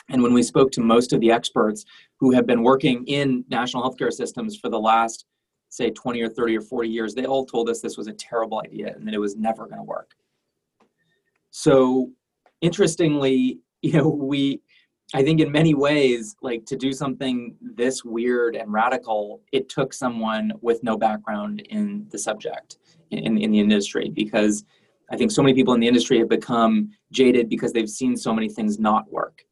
and 0.09 0.21
when 0.21 0.33
we 0.33 0.43
spoke 0.43 0.71
to 0.71 0.81
most 0.81 1.13
of 1.13 1.19
the 1.19 1.31
experts 1.31 1.85
who 2.19 2.31
have 2.31 2.45
been 2.45 2.63
working 2.63 3.03
in 3.05 3.43
national 3.49 3.83
healthcare 3.83 4.13
systems 4.13 4.57
for 4.57 4.69
the 4.69 4.79
last, 4.79 5.25
say, 5.69 5.89
20 5.89 6.21
or 6.21 6.29
30 6.29 6.57
or 6.57 6.61
40 6.61 6.89
years, 6.89 7.15
they 7.15 7.25
all 7.25 7.45
told 7.45 7.69
us 7.69 7.81
this 7.81 7.97
was 7.97 8.07
a 8.07 8.13
terrible 8.13 8.61
idea 8.63 8.93
and 8.93 9.07
that 9.07 9.13
it 9.13 9.19
was 9.19 9.35
never 9.35 9.65
going 9.65 9.79
to 9.79 9.83
work. 9.83 10.11
So, 11.49 12.11
interestingly, 12.61 13.59
you 13.81 13.93
know, 13.93 14.07
we, 14.07 14.61
I 15.13 15.23
think 15.23 15.39
in 15.39 15.51
many 15.51 15.73
ways, 15.73 16.35
like 16.41 16.65
to 16.65 16.75
do 16.75 16.91
something 16.91 17.55
this 17.61 18.03
weird 18.03 18.55
and 18.55 18.71
radical, 18.71 19.41
it 19.51 19.69
took 19.69 19.93
someone 19.93 20.51
with 20.61 20.83
no 20.83 20.97
background 20.97 21.61
in 21.69 22.07
the 22.09 22.17
subject, 22.17 22.77
in, 23.11 23.37
in 23.37 23.51
the 23.51 23.59
industry, 23.59 24.09
because 24.09 24.65
I 25.11 25.17
think 25.17 25.31
so 25.31 25.43
many 25.43 25.53
people 25.53 25.73
in 25.73 25.79
the 25.79 25.87
industry 25.87 26.19
have 26.19 26.29
become 26.29 26.91
jaded 27.11 27.49
because 27.49 27.71
they've 27.71 27.89
seen 27.89 28.15
so 28.17 28.33
many 28.33 28.49
things 28.49 28.79
not 28.79 29.11
work 29.11 29.45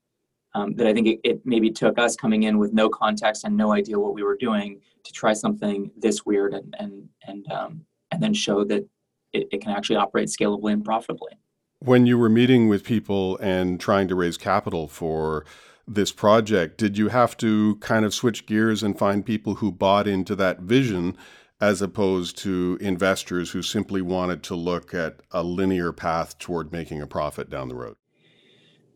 um, 0.56 0.76
that 0.76 0.88
I 0.88 0.94
think 0.94 1.08
it, 1.08 1.20
it, 1.24 1.42
maybe 1.46 1.72
took 1.72 1.98
us 1.98 2.16
coming 2.16 2.44
in 2.44 2.58
with 2.58 2.74
no 2.74 2.90
context 2.90 3.44
and 3.44 3.58
no 3.58 3.74
idea 3.74 4.00
what 4.00 4.14
we 4.14 4.24
were 4.24 4.38
doing 4.38 4.80
to 5.04 5.12
try 5.12 5.34
something 5.34 5.92
this 5.98 6.26
weird 6.26 6.54
and 6.54 6.76
and 6.80 7.10
and 7.28 7.52
um, 7.52 7.82
and 8.12 8.22
then 8.22 8.34
show 8.34 8.64
that 8.66 8.88
it, 9.34 9.48
it 9.52 9.62
can 9.62 9.72
actually 9.72 9.96
operate 9.96 10.30
scalably 10.30 10.72
and 10.72 10.86
profitably. 10.86 11.34
When 11.80 12.06
you 12.06 12.18
were 12.18 12.30
meeting 12.30 12.70
with 12.70 12.84
people 12.84 13.38
and 13.40 13.80
trying 13.80 14.08
to 14.08 14.16
raise 14.16 14.38
capital 14.38 14.88
for 14.88 15.46
this 15.86 16.12
project, 16.14 16.78
did 16.78 16.98
you 16.98 17.10
have 17.10 17.36
to 17.38 17.76
kind 17.78 18.06
of 18.06 18.14
switch 18.14 18.46
gears 18.46 18.84
and 18.84 18.98
find 18.98 19.26
people 19.26 19.56
who 19.56 19.72
bought 19.72 20.08
into 20.08 20.36
that 20.36 20.62
vision 20.62 21.18
as 21.60 21.82
opposed 21.82 22.38
to 22.38 22.78
investors 22.80 23.52
who 23.52 23.62
simply 23.62 24.02
wanted 24.02 24.44
to 24.44 24.56
look 24.56 24.94
at 24.94 25.22
a 25.32 25.44
linear 25.44 25.92
path 25.92 26.38
toward 26.38 26.72
making 26.72 27.02
a 27.02 27.08
profit 27.08 27.50
down 27.50 27.68
the 27.68 27.76
road? 27.76 27.96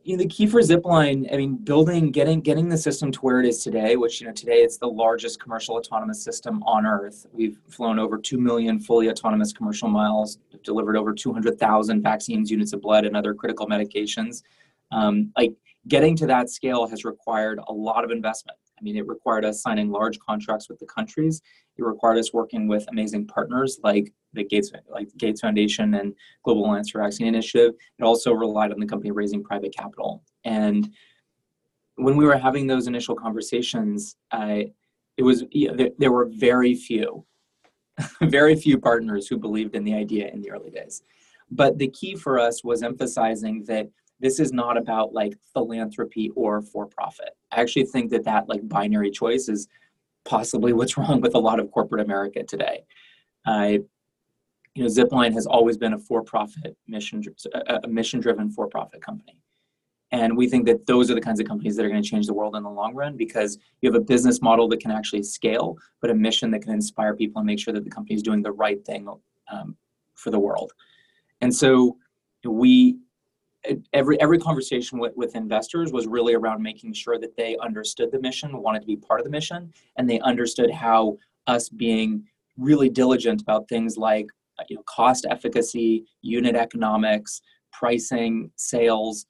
You 0.08 0.16
know, 0.16 0.24
the 0.24 0.30
key 0.30 0.48
for 0.48 0.62
Zipline, 0.62 1.28
I 1.34 1.36
mean, 1.36 1.58
building, 1.58 2.12
getting, 2.12 2.40
getting 2.40 2.70
the 2.70 2.78
system 2.78 3.12
to 3.12 3.20
where 3.20 3.42
it 3.42 3.46
is 3.46 3.62
today, 3.62 3.98
which, 3.98 4.22
you 4.22 4.28
know, 4.28 4.32
today 4.32 4.60
it's 4.62 4.78
the 4.78 4.88
largest 4.88 5.38
commercial 5.38 5.76
autonomous 5.76 6.24
system 6.24 6.64
on 6.64 6.86
earth. 6.86 7.26
We've 7.34 7.60
flown 7.68 8.00
over 8.00 8.18
2 8.18 8.38
million 8.38 8.80
fully 8.80 9.10
autonomous 9.10 9.52
commercial 9.52 9.90
miles, 9.90 10.40
delivered 10.64 10.96
over 10.96 11.14
200,000 11.14 12.02
vaccines, 12.02 12.50
units 12.50 12.72
of 12.72 12.82
blood, 12.82 13.06
and 13.06 13.18
other 13.18 13.34
critical 13.34 13.68
medications. 13.68 14.44
Um, 14.94 15.34
like 15.36 15.52
getting 15.90 16.16
to 16.16 16.28
that 16.28 16.50
scale 16.50 16.88
has 16.88 17.04
required 17.04 17.60
a 17.68 17.74
lot 17.74 18.06
of 18.06 18.12
investment. 18.12 18.58
I 18.80 18.84
mean, 18.84 18.96
it 18.96 19.06
required 19.08 19.44
us 19.44 19.62
signing 19.62 19.92
large 19.92 20.20
contracts 20.20 20.70
with 20.70 20.80
the 20.80 20.86
countries. 20.86 21.42
It 21.76 21.84
required 21.84 22.18
us 22.18 22.32
working 22.32 22.70
with 22.70 22.86
amazing 22.88 23.28
partners 23.28 23.78
like 23.84 24.14
the 24.34 24.44
Gates, 24.44 24.72
like 24.90 25.10
Gates 25.18 25.42
Foundation 25.42 25.96
and 25.96 26.14
Global 26.44 26.66
Alliance 26.66 26.90
for 26.90 27.02
Vaccine 27.02 27.28
Initiative. 27.28 27.74
It 27.98 28.04
also 28.04 28.34
relied 28.34 28.72
on 28.72 28.80
the 28.80 28.86
company 28.86 29.12
raising 29.12 29.44
private 29.44 29.76
capital. 29.76 30.24
And 30.44 30.90
when 31.96 32.16
we 32.16 32.26
were 32.26 32.38
having 32.38 32.68
those 32.68 32.88
initial 32.88 33.16
conversations, 33.16 34.16
I, 34.32 34.72
it 35.18 35.24
was 35.24 35.44
there, 35.52 35.90
there 35.98 36.12
were 36.12 36.26
very 36.26 36.76
few, 36.76 37.26
very 38.22 38.56
few 38.56 38.78
partners 38.78 39.28
who 39.28 39.38
believed 39.38 39.76
in 39.76 39.84
the 39.84 39.96
idea 39.96 40.30
in 40.30 40.42
the 40.42 40.52
early 40.52 40.70
days. 40.70 41.02
But 41.50 41.78
the 41.78 41.88
key 41.88 42.16
for 42.16 42.40
us 42.40 42.64
was 42.64 42.84
emphasizing 42.84 43.64
that 43.66 43.88
this 44.20 44.40
is 44.40 44.52
not 44.52 44.78
about 44.78 45.14
like 45.14 45.38
philanthropy 45.54 46.32
or 46.36 46.62
for 46.62 46.88
profit. 46.88 47.30
I 47.52 47.62
actually 47.62 47.86
think 47.86 48.12
that 48.12 48.26
that 48.26 48.50
like 48.50 48.68
binary 48.68 49.12
choice 49.12 49.48
is 49.48 49.68
possibly 50.26 50.74
what's 50.74 50.98
wrong 50.98 51.22
with 51.22 51.36
a 51.36 51.40
lot 51.40 51.60
of 51.60 51.72
corporate 51.72 52.02
America 52.02 52.44
today. 52.44 52.84
I, 53.46 53.82
you 54.78 54.84
know, 54.84 54.90
Zipline 54.90 55.34
has 55.34 55.48
always 55.48 55.76
been 55.76 55.94
a 55.94 55.98
for-profit 55.98 56.78
mission, 56.88 57.24
a 57.68 57.88
mission-driven 57.88 58.52
for-profit 58.52 59.02
company, 59.02 59.40
and 60.12 60.38
we 60.38 60.48
think 60.48 60.68
that 60.68 60.86
those 60.86 61.10
are 61.10 61.16
the 61.16 61.22
kinds 61.22 61.40
of 61.40 61.48
companies 61.48 61.76
that 61.76 61.84
are 61.84 61.90
going 61.90 62.02
to 62.02 62.08
change 62.08 62.28
the 62.28 62.34
world 62.34 62.56
in 62.56 62.62
the 62.62 62.70
long 62.70 62.94
run 62.94 63.18
because 63.18 63.58
you 63.82 63.92
have 63.92 64.00
a 64.00 64.06
business 64.06 64.40
model 64.40 64.68
that 64.70 64.80
can 64.80 64.92
actually 64.92 65.24
scale, 65.24 65.76
but 66.00 66.12
a 66.12 66.14
mission 66.14 66.52
that 66.52 66.62
can 66.62 66.74
inspire 66.74 67.16
people 67.16 67.40
and 67.40 67.48
make 67.48 67.60
sure 67.60 67.74
that 67.74 67.84
the 67.84 67.90
company 67.90 68.16
is 68.16 68.22
doing 68.22 68.44
the 68.44 68.52
right 68.52 68.86
thing 68.86 69.08
um, 69.52 69.76
for 70.14 70.30
the 70.30 70.40
world. 70.40 70.74
And 71.42 71.54
so 71.54 71.98
we 72.46 72.98
every 73.94 74.22
every 74.22 74.38
conversation 74.38 75.00
with, 75.00 75.14
with 75.18 75.36
investors 75.36 75.92
was 75.92 76.06
really 76.06 76.36
around 76.36 76.62
making 76.62 76.94
sure 76.94 77.18
that 77.18 77.36
they 77.36 77.58
understood 77.58 78.12
the 78.12 78.20
mission 78.20 78.62
wanted 78.62 78.82
to 78.82 78.86
be 78.86 78.96
part 78.96 79.20
of 79.20 79.26
the 79.26 79.32
mission 79.32 79.74
and 79.98 80.10
they 80.10 80.20
understood 80.20 80.72
how 80.72 81.18
us 81.48 81.68
being 81.68 82.24
really 82.58 82.90
diligent 82.90 83.42
about 83.42 83.68
things 83.68 83.98
like 83.98 84.28
Uh, 84.60 84.64
you 84.70 84.76
know 84.76 84.84
cost 84.84 85.26
efficacy 85.30 86.06
unit 86.22 86.56
economics 86.56 87.42
pricing 87.72 88.50
sales 88.56 89.26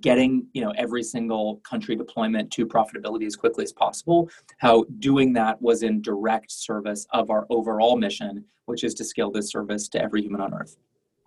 getting 0.00 0.46
you 0.52 0.62
know 0.62 0.72
every 0.76 1.02
single 1.02 1.56
country 1.68 1.96
deployment 1.96 2.50
to 2.50 2.66
profitability 2.66 3.26
as 3.26 3.34
quickly 3.34 3.64
as 3.64 3.72
possible 3.72 4.28
how 4.58 4.84
doing 4.98 5.32
that 5.32 5.60
was 5.62 5.82
in 5.82 6.00
direct 6.02 6.50
service 6.52 7.06
of 7.12 7.30
our 7.30 7.46
overall 7.50 7.96
mission 7.96 8.44
which 8.66 8.84
is 8.84 8.94
to 8.94 9.04
scale 9.04 9.30
this 9.30 9.50
service 9.50 9.88
to 9.88 10.00
every 10.00 10.22
human 10.22 10.40
on 10.40 10.52
earth 10.54 10.76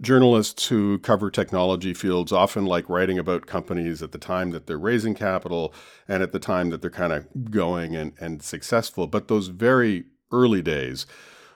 journalists 0.01 0.67
who 0.67 0.97
cover 0.99 1.29
technology 1.29 1.93
fields 1.93 2.31
often 2.31 2.65
like 2.65 2.89
writing 2.89 3.19
about 3.19 3.45
companies 3.45 4.01
at 4.01 4.11
the 4.11 4.17
time 4.17 4.51
that 4.51 4.65
they're 4.65 4.79
raising 4.79 5.13
capital 5.13 5.73
and 6.07 6.23
at 6.23 6.31
the 6.31 6.39
time 6.39 6.69
that 6.71 6.81
they're 6.81 6.89
kind 6.89 7.13
of 7.13 7.51
going 7.51 7.95
and, 7.95 8.13
and 8.19 8.41
successful. 8.41 9.05
But 9.05 9.27
those 9.27 9.47
very 9.47 10.05
early 10.31 10.63
days, 10.63 11.05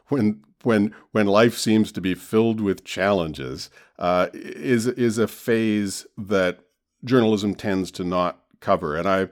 when 0.10 0.44
when 0.66 0.94
when 1.12 1.28
life 1.28 1.58
seems 1.58 1.92
to 1.94 2.02
be 2.02 2.14
filled 2.14 2.60
with 2.60 2.84
challenges, 2.84 3.70
uh, 4.00 4.28
is 4.34 4.88
is 4.88 5.18
a 5.18 5.28
phase 5.28 6.06
that 6.18 6.60
journalism 7.04 7.56
tends 7.56 7.92
to 7.92 8.04
not 8.04 8.40
cover. 8.60 8.96
And 8.96 9.08
I 9.08 9.30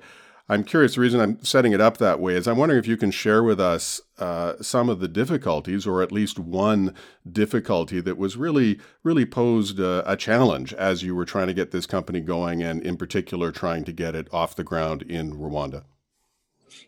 I'm 0.49 0.65
curious. 0.65 0.95
The 0.95 1.01
reason 1.01 1.21
I'm 1.21 1.43
setting 1.43 1.71
it 1.71 1.79
up 1.79 1.97
that 1.97 2.19
way 2.19 2.35
is 2.35 2.47
I'm 2.47 2.57
wondering 2.57 2.79
if 2.79 2.87
you 2.87 2.97
can 2.97 3.11
share 3.11 3.43
with 3.43 3.61
us 3.61 4.01
uh, 4.19 4.53
some 4.61 4.89
of 4.89 4.99
the 4.99 5.07
difficulties, 5.07 5.87
or 5.87 6.01
at 6.01 6.11
least 6.11 6.37
one 6.37 6.93
difficulty 7.29 8.01
that 8.01 8.17
was 8.17 8.35
really, 8.35 8.79
really 9.03 9.25
posed 9.25 9.79
a, 9.79 10.09
a, 10.09 10.17
challenge 10.17 10.73
as 10.73 11.01
you 11.01 11.15
were 11.15 11.25
trying 11.25 11.47
to 11.47 11.53
get 11.53 11.71
this 11.71 11.85
company 11.85 12.19
going, 12.19 12.61
and 12.61 12.81
in 12.83 12.97
particular, 12.97 13.51
trying 13.51 13.85
to 13.85 13.93
get 13.93 14.15
it 14.15 14.27
off 14.33 14.55
the 14.55 14.65
ground 14.65 15.01
in 15.03 15.33
Rwanda. 15.33 15.85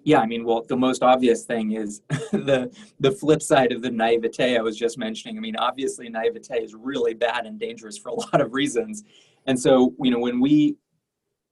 Yeah, 0.03 0.19
I 0.19 0.25
mean, 0.25 0.43
well, 0.43 0.63
the 0.67 0.77
most 0.77 1.03
obvious 1.03 1.43
thing 1.43 1.73
is 1.73 2.01
the 2.31 2.71
the 2.99 3.11
flip 3.11 3.41
side 3.41 3.71
of 3.71 3.81
the 3.81 3.91
naivete 3.91 4.57
I 4.57 4.61
was 4.61 4.77
just 4.77 4.97
mentioning. 4.97 5.37
I 5.37 5.41
mean, 5.41 5.55
obviously, 5.55 6.09
naivete 6.09 6.63
is 6.63 6.73
really 6.73 7.13
bad 7.13 7.45
and 7.45 7.59
dangerous 7.59 7.97
for 7.97 8.09
a 8.09 8.13
lot 8.15 8.41
of 8.41 8.53
reasons. 8.53 9.03
And 9.47 9.59
so, 9.59 9.93
you 9.99 10.11
know, 10.11 10.19
when 10.19 10.39
we 10.39 10.75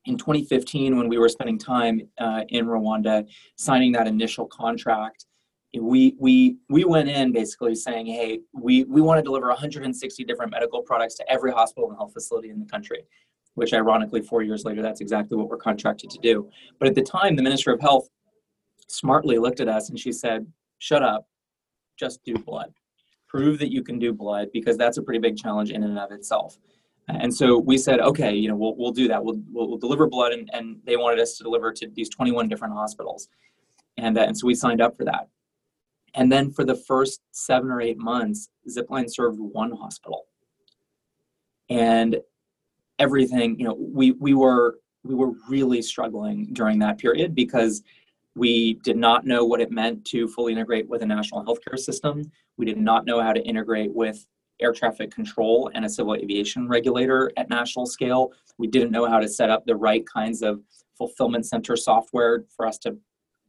in 0.05 0.17
2015, 0.17 0.97
when 0.97 1.07
we 1.07 1.17
were 1.17 1.29
spending 1.29 1.57
time 1.57 2.01
uh, 2.17 2.43
in 2.49 2.65
Rwanda, 2.65 3.25
signing 3.55 3.91
that 3.93 4.07
initial 4.07 4.45
contract, 4.47 5.25
we 5.79 6.15
we 6.19 6.57
we 6.69 6.83
went 6.83 7.09
in 7.09 7.31
basically 7.31 7.73
saying, 7.73 8.05
hey, 8.05 8.41
we 8.53 8.83
we 8.83 9.01
want 9.01 9.17
to 9.17 9.23
deliver 9.23 9.47
160 9.47 10.23
different 10.23 10.51
medical 10.51 10.81
products 10.81 11.15
to 11.15 11.31
every 11.31 11.51
hospital 11.51 11.89
and 11.89 11.97
health 11.97 12.13
facility 12.13 12.49
in 12.49 12.59
the 12.59 12.65
country. 12.65 13.03
Which, 13.55 13.71
ironically, 13.71 14.21
four 14.21 14.41
years 14.41 14.65
later, 14.65 14.81
that's 14.81 14.99
exactly 14.99 15.37
what 15.37 15.47
we're 15.47 15.57
contracted 15.57 16.09
to 16.09 16.19
do. 16.19 16.49
But 16.79 16.87
at 16.87 16.95
the 16.95 17.03
time, 17.03 17.35
the 17.35 17.43
Minister 17.43 17.71
of 17.71 17.79
Health 17.79 18.09
smartly 18.87 19.37
looked 19.37 19.59
at 19.59 19.67
us 19.67 19.89
and 19.89 19.99
she 19.99 20.11
said, 20.11 20.45
"Shut 20.79 21.03
up, 21.03 21.27
just 21.97 22.23
do 22.23 22.35
blood. 22.35 22.73
Prove 23.27 23.59
that 23.59 23.71
you 23.71 23.83
can 23.83 23.99
do 23.99 24.13
blood 24.13 24.49
because 24.53 24.77
that's 24.77 24.97
a 24.97 25.01
pretty 25.01 25.19
big 25.19 25.37
challenge 25.37 25.71
in 25.71 25.83
and 25.83 25.97
of 25.97 26.11
itself." 26.11 26.57
And 27.09 27.33
so 27.33 27.57
we 27.57 27.77
said, 27.77 27.99
okay, 27.99 28.33
you 28.33 28.47
know, 28.47 28.55
we'll, 28.55 28.75
we'll 28.75 28.91
do 28.91 29.07
that. 29.09 29.23
We'll, 29.23 29.41
we'll, 29.51 29.67
we'll 29.67 29.77
deliver 29.77 30.07
blood. 30.07 30.31
And, 30.31 30.49
and 30.53 30.77
they 30.85 30.95
wanted 30.95 31.19
us 31.19 31.37
to 31.37 31.43
deliver 31.43 31.73
to 31.73 31.87
these 31.87 32.09
21 32.09 32.47
different 32.47 32.73
hospitals. 32.73 33.27
And, 33.97 34.17
uh, 34.17 34.21
and 34.21 34.37
so 34.37 34.47
we 34.47 34.55
signed 34.55 34.81
up 34.81 34.95
for 34.95 35.03
that. 35.05 35.27
And 36.15 36.31
then 36.31 36.51
for 36.51 36.63
the 36.63 36.75
first 36.75 37.21
seven 37.31 37.71
or 37.71 37.81
eight 37.81 37.97
months, 37.97 38.49
Zipline 38.69 39.11
served 39.11 39.39
one 39.39 39.71
hospital. 39.71 40.27
And 41.69 42.17
everything, 42.99 43.59
you 43.59 43.65
know, 43.65 43.75
we, 43.77 44.11
we 44.11 44.33
were 44.33 44.77
we 45.05 45.15
were 45.15 45.33
really 45.49 45.81
struggling 45.81 46.53
during 46.53 46.79
that 46.79 46.97
period 46.97 47.35
because 47.35 47.83
we 48.35 48.75
did 48.75 48.97
not 48.97 49.25
know 49.25 49.45
what 49.45 49.61
it 49.61 49.71
meant 49.71 50.05
to 50.05 50.27
fully 50.27 50.53
integrate 50.53 50.87
with 50.87 51.01
a 51.01 51.05
national 51.05 51.45
healthcare 51.45 51.77
system. 51.77 52.31
We 52.57 52.65
did 52.65 52.77
not 52.77 53.05
know 53.05 53.21
how 53.21 53.33
to 53.33 53.41
integrate 53.41 53.93
with 53.93 54.25
air 54.59 54.71
traffic 54.71 55.11
control 55.11 55.69
and 55.73 55.85
a 55.85 55.89
civil 55.89 56.15
aviation 56.15 56.67
regulator 56.67 57.31
at 57.37 57.49
national 57.49 57.85
scale. 57.85 58.31
We 58.57 58.67
didn't 58.67 58.91
know 58.91 59.05
how 59.07 59.19
to 59.19 59.27
set 59.27 59.49
up 59.49 59.65
the 59.65 59.75
right 59.75 60.05
kinds 60.07 60.41
of 60.41 60.61
fulfillment 60.97 61.45
center 61.45 61.75
software 61.75 62.45
for 62.55 62.65
us 62.65 62.77
to 62.79 62.97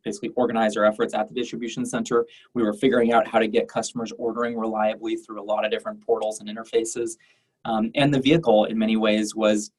basically 0.05 0.31
organize 0.37 0.77
our 0.77 0.85
efforts 0.85 1.15
at 1.15 1.29
the 1.29 1.35
distribution 1.35 1.87
center. 1.87 2.27
We 2.53 2.63
were 2.63 2.75
figuring 2.75 3.13
out 3.13 3.27
how 3.27 3.39
to 3.39 3.49
get 3.49 3.69
customers 3.69 4.13
ordering 4.19 4.57
reliably 4.59 5.17
through 5.17 5.41
a 5.41 5.45
lot 5.45 5.65
of 5.65 5.71
different 5.71 6.05
portals 6.05 6.41
and 6.41 6.49
interfaces. 6.49 7.17
Um, 7.65 7.91
and 7.95 8.13
the 8.13 8.21
vehicle, 8.21 8.67
in 8.67 8.79
many 8.79 8.97
ways, 8.97 9.35
was, 9.35 9.71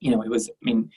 you 0.00 0.12
know, 0.12 0.22
it 0.22 0.30
was, 0.30 0.48
I 0.48 0.52
mean, 0.62 0.90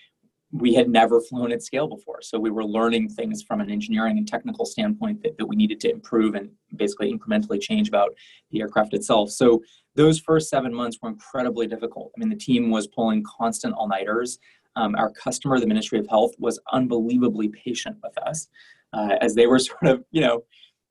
we 0.58 0.74
had 0.74 0.90
never 0.90 1.20
flown 1.20 1.52
at 1.52 1.62
scale 1.62 1.88
before. 1.88 2.22
So 2.22 2.40
we 2.40 2.50
were 2.50 2.64
learning 2.64 3.10
things 3.10 3.44
from 3.44 3.60
an 3.60 3.70
engineering 3.70 4.18
and 4.18 4.28
technical 4.28 4.66
standpoint 4.66 5.22
that, 5.24 5.38
that 5.38 5.46
we 5.46 5.56
needed 5.56 5.80
to 5.82 5.92
improve 5.92 6.36
and 6.36 6.50
basically 6.76 7.14
incrementally 7.14 7.60
change 7.60 7.90
about 7.90 8.16
the 8.52 8.62
aircraft 8.62 8.94
itself. 8.94 9.32
So 9.32 9.62
those 9.96 10.20
first 10.20 10.50
seven 10.50 10.74
months 10.74 10.98
were 11.02 11.10
incredibly 11.10 11.68
difficult. 11.68 12.12
I 12.16 12.20
mean, 12.20 12.30
the 12.30 12.36
team 12.36 12.70
was 12.70 12.88
pulling 12.88 13.24
constant 13.24 13.74
all 13.74 13.88
nighters. 13.88 14.40
Um, 14.78 14.96
our 14.96 15.10
customer, 15.12 15.60
the 15.60 15.68
Ministry 15.68 16.00
of 16.00 16.08
Health, 16.08 16.32
was 16.38 16.60
unbelievably 16.72 17.50
patient 17.50 17.98
with 18.02 18.18
us 18.20 18.48
uh, 18.94 19.16
as 19.22 19.36
they 19.36 19.48
were 19.48 19.60
sort 19.60 19.84
of, 19.84 20.06
you 20.12 20.22
know, 20.22 20.44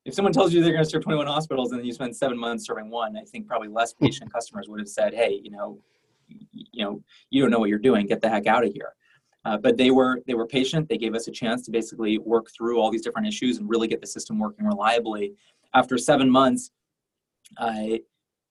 if 0.05 0.13
someone 0.13 0.35
tells 0.35 0.53
you 0.53 0.63
they're 0.63 0.73
going 0.73 0.85
to 0.85 0.91
serve 0.91 1.03
21 1.03 1.27
hospitals 1.27 1.71
and 1.71 1.81
then 1.81 1.87
you 1.87 1.95
spend 1.95 2.15
seven 2.15 2.37
months 2.37 2.67
serving 2.67 2.91
one, 2.91 3.17
I 3.17 3.23
think 3.23 3.47
probably 3.47 3.69
less 3.69 3.95
patient 3.95 4.31
customers 4.35 4.69
would 4.69 4.81
have 4.81 4.89
said, 4.89 5.15
hey, 5.15 5.41
you 5.43 5.51
know, 5.51 5.79
you 6.53 6.85
know, 6.85 7.03
you 7.31 7.41
don't 7.41 7.51
know 7.51 7.59
what 7.59 7.71
you're 7.71 7.79
doing. 7.79 8.07
Get 8.07 8.21
the 8.21 8.29
heck 8.29 8.47
out 8.47 8.65
of 8.65 8.73
here. 8.73 8.93
Uh, 9.45 9.59
but 9.59 9.77
they 9.77 9.91
were 9.91 10.23
they 10.27 10.35
were 10.35 10.47
patient. 10.47 10.89
They 10.89 10.99
gave 10.99 11.15
us 11.15 11.29
a 11.29 11.31
chance 11.31 11.65
to 11.67 11.71
basically 11.71 12.19
work 12.19 12.49
through 12.57 12.81
all 12.81 12.91
these 12.91 13.03
different 13.03 13.29
issues 13.29 13.59
and 13.59 13.69
really 13.69 13.89
get 13.89 14.01
the 14.01 14.07
system 14.07 14.39
working 14.39 14.65
reliably. 14.65 15.35
After 15.75 15.99
seven 15.99 16.31
months, 16.31 16.71
uh, 17.59 17.99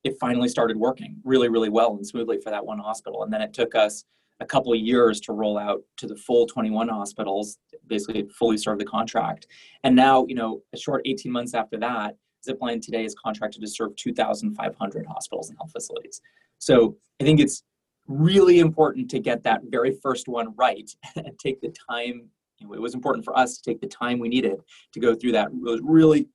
it 0.04 0.18
finally 0.20 0.50
started 0.50 0.78
working 0.78 1.20
really 1.24 1.50
really 1.50 1.70
well 1.70 1.96
and 1.96 2.06
smoothly 2.06 2.40
for 2.40 2.52
that 2.52 2.66
one 2.66 2.80
hospital. 2.80 3.24
And 3.24 3.34
then 3.34 3.42
it 3.42 3.54
took 3.54 3.76
us 3.76 4.06
a 4.40 4.46
couple 4.46 4.74
years 4.76 5.20
to 5.22 5.34
roll 5.34 5.58
out 5.58 5.82
to 5.98 6.08
the 6.08 6.16
full 6.16 6.46
21 6.46 6.90
hospitals, 6.90 7.58
basically 7.88 8.28
fully 8.38 8.58
serve 8.58 8.80
the 8.80 8.86
contract. 8.86 9.48
And 9.84 9.96
now, 9.96 10.26
you 10.28 10.36
know, 10.36 10.62
a 10.74 10.78
short 10.78 11.02
18 11.06 11.32
months 11.32 11.54
after 11.54 11.78
that, 11.78 12.16
Zipline 12.48 12.82
today 12.82 13.06
is 13.06 13.16
contracted 13.16 13.62
to 13.62 13.68
serve 13.68 13.96
2,500 13.96 15.06
hospitals 15.06 15.50
and 15.50 15.58
health 15.58 15.72
facilities. 15.72 16.22
So 16.60 16.98
I 17.22 17.24
think 17.24 17.40
it's 17.40 17.64
really 18.08 18.60
important 18.60 19.10
to 19.12 19.20
get 19.20 19.44
that 19.44 19.62
very 19.70 19.98
first 20.02 20.28
one 20.28 20.54
right 20.56 20.90
and 21.16 21.38
take 21.40 21.62
the 21.62 21.74
time. 21.90 22.30
It 22.62 22.80
was 22.80 22.94
important 22.94 23.26
for 23.26 23.38
us 23.38 23.58
to 23.58 23.64
take 23.64 23.82
the 23.82 23.88
time 23.88 24.20
we 24.20 24.30
needed 24.30 24.62
to 24.94 25.00
go 25.00 25.14
through 25.14 25.34
that 25.34 25.50
those 25.64 25.82
really 25.84 26.30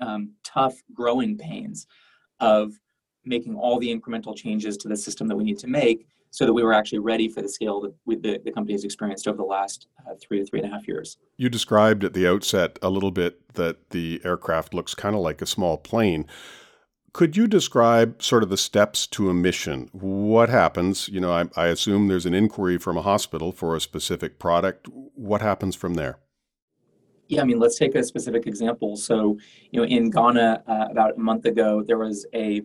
um, 0.00 0.32
tough 0.42 0.74
growing 0.94 1.36
pains 1.36 1.86
of 2.40 2.72
making 3.24 3.54
all 3.54 3.78
the 3.78 3.94
incremental 3.94 4.34
changes 4.34 4.76
to 4.78 4.88
the 4.88 4.96
system 4.96 5.28
that 5.28 5.36
we 5.36 5.44
need 5.44 5.58
to 5.58 5.66
make 5.66 6.06
so 6.30 6.46
that 6.46 6.52
we 6.52 6.62
were 6.62 6.72
actually 6.72 7.00
ready 7.00 7.28
for 7.28 7.42
the 7.42 7.48
scale 7.48 7.80
that 7.80 7.92
we, 8.04 8.16
the, 8.16 8.40
the 8.44 8.52
company 8.52 8.72
has 8.72 8.84
experienced 8.84 9.26
over 9.26 9.36
the 9.36 9.42
last 9.42 9.88
uh, 10.06 10.14
three 10.20 10.38
to 10.38 10.46
three 10.46 10.60
and 10.60 10.68
a 10.68 10.72
half 10.72 10.86
years. 10.86 11.18
You 11.36 11.48
described 11.48 12.04
at 12.04 12.14
the 12.14 12.26
outset 12.26 12.78
a 12.82 12.88
little 12.88 13.10
bit 13.10 13.54
that 13.54 13.90
the 13.90 14.20
aircraft 14.24 14.72
looks 14.72 14.94
kind 14.94 15.14
of 15.14 15.22
like 15.22 15.42
a 15.42 15.46
small 15.46 15.76
plane. 15.76 16.26
Could 17.12 17.36
you 17.36 17.46
describe 17.48 18.22
sort 18.22 18.42
of 18.42 18.50
the 18.50 18.56
steps 18.56 19.06
to 19.08 19.28
a 19.30 19.34
mission? 19.34 19.88
What 19.92 20.48
happens? 20.48 21.08
You 21.08 21.20
know, 21.20 21.32
I, 21.32 21.46
I 21.56 21.66
assume 21.66 22.06
there's 22.06 22.26
an 22.26 22.34
inquiry 22.34 22.78
from 22.78 22.96
a 22.96 23.02
hospital 23.02 23.50
for 23.50 23.74
a 23.74 23.80
specific 23.80 24.38
product. 24.38 24.88
What 25.14 25.42
happens 25.42 25.74
from 25.74 25.94
there? 25.94 26.18
Yeah, 27.26 27.42
I 27.42 27.44
mean, 27.44 27.58
let's 27.58 27.78
take 27.78 27.94
a 27.94 28.02
specific 28.02 28.46
example. 28.46 28.96
So, 28.96 29.38
you 29.70 29.80
know, 29.80 29.86
in 29.86 30.10
Ghana 30.10 30.62
uh, 30.66 30.88
about 30.90 31.16
a 31.16 31.20
month 31.20 31.44
ago, 31.46 31.82
there 31.86 31.98
was 31.98 32.26
a 32.34 32.62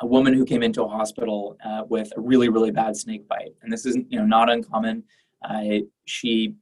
a 0.00 0.06
woman 0.06 0.34
who 0.34 0.44
came 0.44 0.62
into 0.62 0.82
a 0.82 0.88
hospital 0.88 1.56
uh, 1.64 1.82
with 1.88 2.12
a 2.16 2.20
really 2.20 2.48
really 2.48 2.70
bad 2.70 2.96
snake 2.96 3.26
bite 3.28 3.54
and 3.62 3.72
this 3.72 3.86
isn't, 3.86 4.10
you 4.10 4.18
know 4.18 4.26
not 4.26 4.50
uncommon 4.50 5.02
uh, 5.48 5.78
she 6.04 6.54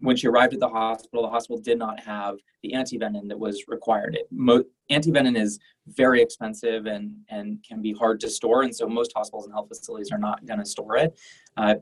when 0.00 0.16
she 0.16 0.26
arrived 0.26 0.54
at 0.54 0.60
the 0.60 0.68
hospital 0.68 1.22
the 1.22 1.28
hospital 1.28 1.60
did 1.60 1.78
not 1.78 2.00
have 2.00 2.36
the 2.62 2.72
antivenin 2.72 3.28
that 3.28 3.38
was 3.38 3.64
required 3.68 4.14
it 4.14 4.26
mo- 4.30 4.64
antivenin 4.90 5.36
is 5.40 5.58
very 5.96 6.22
expensive 6.22 6.86
and 6.86 7.14
and 7.28 7.58
can 7.66 7.82
be 7.82 7.92
hard 7.92 8.20
to 8.20 8.28
store. 8.28 8.62
And 8.62 8.74
so 8.74 8.88
most 8.88 9.12
hospitals 9.14 9.46
and 9.46 9.54
health 9.54 9.68
facilities 9.68 10.12
are 10.12 10.18
not 10.18 10.44
going 10.46 10.60
to 10.60 10.66
store 10.66 10.96
it. 10.96 11.18
Uh, 11.56 11.76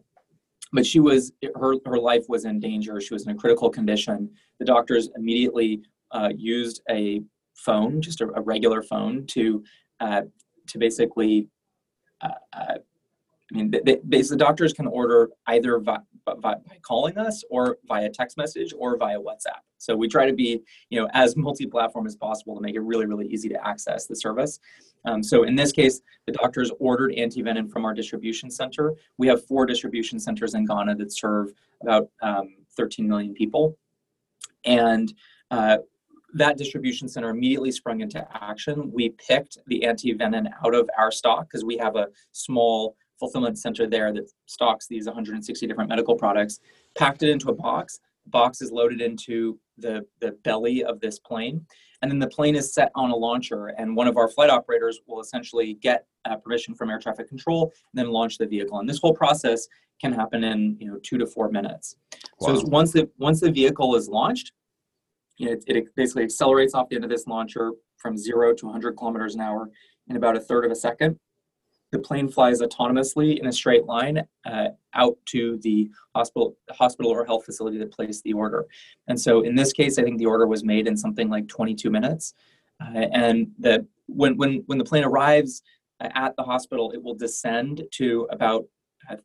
but 0.72 0.84
she 0.84 1.00
was 1.00 1.32
her 1.54 1.74
her 1.86 1.98
life 1.98 2.24
was 2.28 2.44
in 2.44 2.60
danger. 2.60 3.00
She 3.00 3.14
was 3.14 3.26
in 3.26 3.32
a 3.32 3.34
critical 3.34 3.70
condition. 3.70 4.30
The 4.58 4.64
doctors 4.64 5.08
immediately 5.16 5.82
uh, 6.10 6.30
used 6.36 6.82
a 6.90 7.22
phone 7.54 8.00
just 8.00 8.20
a, 8.20 8.28
a 8.34 8.40
regular 8.40 8.82
phone 8.82 9.26
to 9.28 9.62
uh, 10.00 10.22
to 10.68 10.78
basically, 10.78 11.48
uh, 12.20 12.28
uh, 12.52 12.74
I 13.52 13.56
mean, 13.56 13.70
they, 13.70 13.98
they, 14.04 14.22
the 14.22 14.36
doctors 14.36 14.72
can 14.72 14.86
order 14.86 15.30
either 15.46 15.78
by, 15.78 15.98
by, 16.40 16.56
calling 16.82 17.16
us 17.16 17.42
or 17.50 17.78
via 17.86 18.10
text 18.10 18.36
message 18.36 18.74
or 18.76 18.98
via 18.98 19.18
WhatsApp. 19.18 19.60
So 19.78 19.96
we 19.96 20.06
try 20.06 20.26
to 20.26 20.34
be, 20.34 20.60
you 20.90 21.00
know, 21.00 21.08
as 21.14 21.36
multi-platform 21.36 22.06
as 22.06 22.16
possible 22.16 22.54
to 22.56 22.60
make 22.60 22.74
it 22.74 22.80
really, 22.80 23.06
really 23.06 23.26
easy 23.26 23.48
to 23.48 23.66
access 23.66 24.06
the 24.06 24.16
service. 24.16 24.60
Um, 25.06 25.22
so 25.22 25.44
in 25.44 25.54
this 25.54 25.72
case, 25.72 26.02
the 26.26 26.32
doctors 26.32 26.70
ordered 26.78 27.12
antivenin 27.12 27.70
from 27.70 27.86
our 27.86 27.94
distribution 27.94 28.50
center. 28.50 28.94
We 29.16 29.26
have 29.28 29.46
four 29.46 29.64
distribution 29.64 30.18
centers 30.20 30.54
in 30.54 30.66
Ghana 30.66 30.96
that 30.96 31.12
serve 31.12 31.52
about 31.80 32.10
um, 32.20 32.56
13 32.76 33.08
million 33.08 33.32
people. 33.32 33.78
And 34.64 35.12
uh, 35.50 35.78
that 36.34 36.58
distribution 36.58 37.08
center 37.08 37.30
immediately 37.30 37.70
sprung 37.72 38.00
into 38.00 38.26
action. 38.42 38.90
We 38.92 39.10
picked 39.10 39.58
the 39.66 39.84
anti-venin 39.84 40.48
out 40.62 40.74
of 40.74 40.90
our 40.98 41.10
stock 41.10 41.48
because 41.48 41.64
we 41.64 41.78
have 41.78 41.96
a 41.96 42.08
small 42.32 42.96
fulfillment 43.18 43.59
center 43.59 43.87
there 43.87 44.12
that 44.12 44.31
stocks 44.46 44.87
these 44.87 45.07
160 45.07 45.66
different 45.66 45.88
medical 45.88 46.14
products, 46.14 46.61
packed 46.96 47.22
it 47.22 47.31
into 47.31 47.50
a 47.50 47.54
box. 47.54 48.00
The 48.24 48.31
box 48.31 48.61
is 48.62 48.70
loaded 48.70 49.00
into 49.00 49.59
the, 49.76 50.07
the 50.20 50.33
belly 50.44 50.85
of 50.85 51.00
this 51.00 51.18
plane. 51.18 51.64
And 52.00 52.11
then 52.11 52.18
the 52.18 52.28
plane 52.28 52.54
is 52.54 52.72
set 52.72 52.92
on 52.94 53.11
a 53.11 53.16
launcher, 53.16 53.68
and 53.78 53.96
one 53.96 54.07
of 54.07 54.16
our 54.16 54.28
flight 54.28 54.50
operators 54.50 55.00
will 55.09 55.20
essentially 55.20 55.74
get 55.74 56.07
uh, 56.24 56.37
permission 56.37 56.74
from 56.74 56.90
air 56.90 56.98
traffic 57.00 57.28
control 57.28 57.72
and 57.92 57.98
then 57.98 58.12
launch 58.12 58.38
the 58.38 58.46
vehicle. 58.46 58.78
And 58.78 58.88
this 58.88 59.00
whole 59.00 59.14
process 59.14 59.66
can 60.00 60.12
happen 60.12 60.44
in 60.44 60.76
you 60.78 60.87
know 60.87 60.98
two 61.02 61.18
to 61.18 61.26
four 61.26 61.50
minutes. 61.50 61.96
Wow. 62.40 62.54
So 62.54 62.66
once 62.66 62.92
the 62.92 63.11
once 63.18 63.40
the 63.40 63.50
vehicle 63.50 63.96
is 63.96 64.09
launched, 64.09 64.52
you 65.38 65.46
know, 65.46 65.52
it, 65.52 65.64
it, 65.66 65.94
basically 65.96 66.22
accelerates 66.22 66.74
off 66.74 66.88
the 66.88 66.96
end 66.96 67.04
of 67.04 67.11
this 67.11 67.26
launcher 67.26 67.72
from 67.96 68.16
zero 68.16 68.54
to 68.54 68.66
100 68.66 68.92
kilometers 68.92 69.35
an 69.35 69.40
hour 69.40 69.70
in 70.09 70.16
about 70.16 70.37
a 70.37 70.40
third 70.40 70.64
of 70.64 70.70
a 70.70 70.76
second. 70.76 71.18
The 71.90 71.98
plane 71.98 72.29
flies 72.29 72.61
autonomously 72.61 73.38
in 73.38 73.46
a 73.46 73.53
straight 73.53 73.87
line 73.87 74.27
uh, 74.44 74.68
out 74.94 75.16
to 75.27 75.59
the 75.62 75.90
hospital, 76.14 76.57
hospital 76.70 77.11
or 77.11 77.24
health 77.24 77.44
facility 77.44 77.79
that 77.79 77.90
placed 77.90 78.24
the 78.24 78.35
order. 78.35 78.66
And 79.09 79.18
so, 79.18 79.40
in 79.42 79.55
this 79.55 79.72
case, 79.72 79.98
I 79.98 80.03
think 80.03 80.18
the 80.18 80.27
order 80.27 80.46
was 80.46 80.64
made 80.64 80.87
in 80.87 80.96
something 80.96 81.29
like 81.29 81.48
22 81.48 81.90
minutes. 81.90 82.35
Uh, 82.81 83.07
and 83.12 83.48
the 83.59 83.87
when 84.07 84.37
when 84.37 84.62
when 84.66 84.79
the 84.79 84.85
plane 84.85 85.05
arrives 85.05 85.62
at 86.01 86.37
the 86.37 86.42
hospital, 86.42 86.92
it 86.92 87.03
will 87.03 87.14
descend 87.14 87.83
to 87.92 88.29
about 88.31 88.66
uh, 89.11 89.16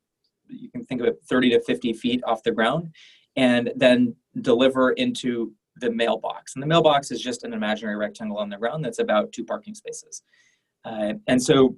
you 0.47 0.69
can 0.69 0.83
think 0.85 1.01
of 1.01 1.07
it 1.07 1.19
30 1.29 1.51
to 1.51 1.61
50 1.61 1.93
feet 1.93 2.23
off 2.25 2.43
the 2.43 2.51
ground, 2.51 2.91
and 3.35 3.71
then 3.75 4.15
deliver 4.41 4.91
into 4.91 5.53
the 5.77 5.91
mailbox. 5.91 6.55
And 6.55 6.61
the 6.61 6.67
mailbox 6.67 7.11
is 7.11 7.21
just 7.21 7.43
an 7.43 7.53
imaginary 7.53 7.95
rectangle 7.95 8.37
on 8.37 8.49
the 8.49 8.57
ground 8.57 8.85
that's 8.85 8.99
about 8.99 9.31
two 9.31 9.43
parking 9.43 9.73
spaces. 9.73 10.21
Uh, 10.85 11.13
and 11.27 11.41
so 11.41 11.75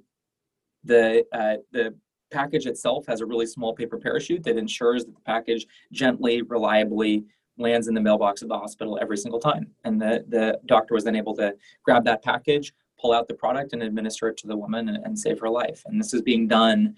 the, 0.86 1.24
uh, 1.32 1.56
the 1.72 1.94
package 2.30 2.66
itself 2.66 3.06
has 3.06 3.20
a 3.20 3.26
really 3.26 3.46
small 3.46 3.74
paper 3.74 3.98
parachute 3.98 4.42
that 4.44 4.56
ensures 4.56 5.04
that 5.04 5.14
the 5.14 5.20
package 5.22 5.66
gently, 5.92 6.42
reliably 6.42 7.24
lands 7.58 7.88
in 7.88 7.94
the 7.94 8.00
mailbox 8.00 8.42
of 8.42 8.48
the 8.48 8.58
hospital 8.58 8.98
every 9.00 9.16
single 9.16 9.40
time. 9.40 9.70
And 9.84 10.00
the, 10.00 10.24
the 10.28 10.58
doctor 10.66 10.94
was 10.94 11.04
then 11.04 11.16
able 11.16 11.34
to 11.36 11.54
grab 11.82 12.04
that 12.04 12.22
package, 12.22 12.72
pull 13.00 13.12
out 13.12 13.28
the 13.28 13.34
product, 13.34 13.72
and 13.72 13.82
administer 13.82 14.28
it 14.28 14.36
to 14.38 14.46
the 14.46 14.56
woman 14.56 14.88
and, 14.88 15.04
and 15.04 15.18
save 15.18 15.40
her 15.40 15.48
life. 15.48 15.82
And 15.86 16.00
this 16.00 16.12
is 16.12 16.22
being 16.22 16.48
done, 16.48 16.96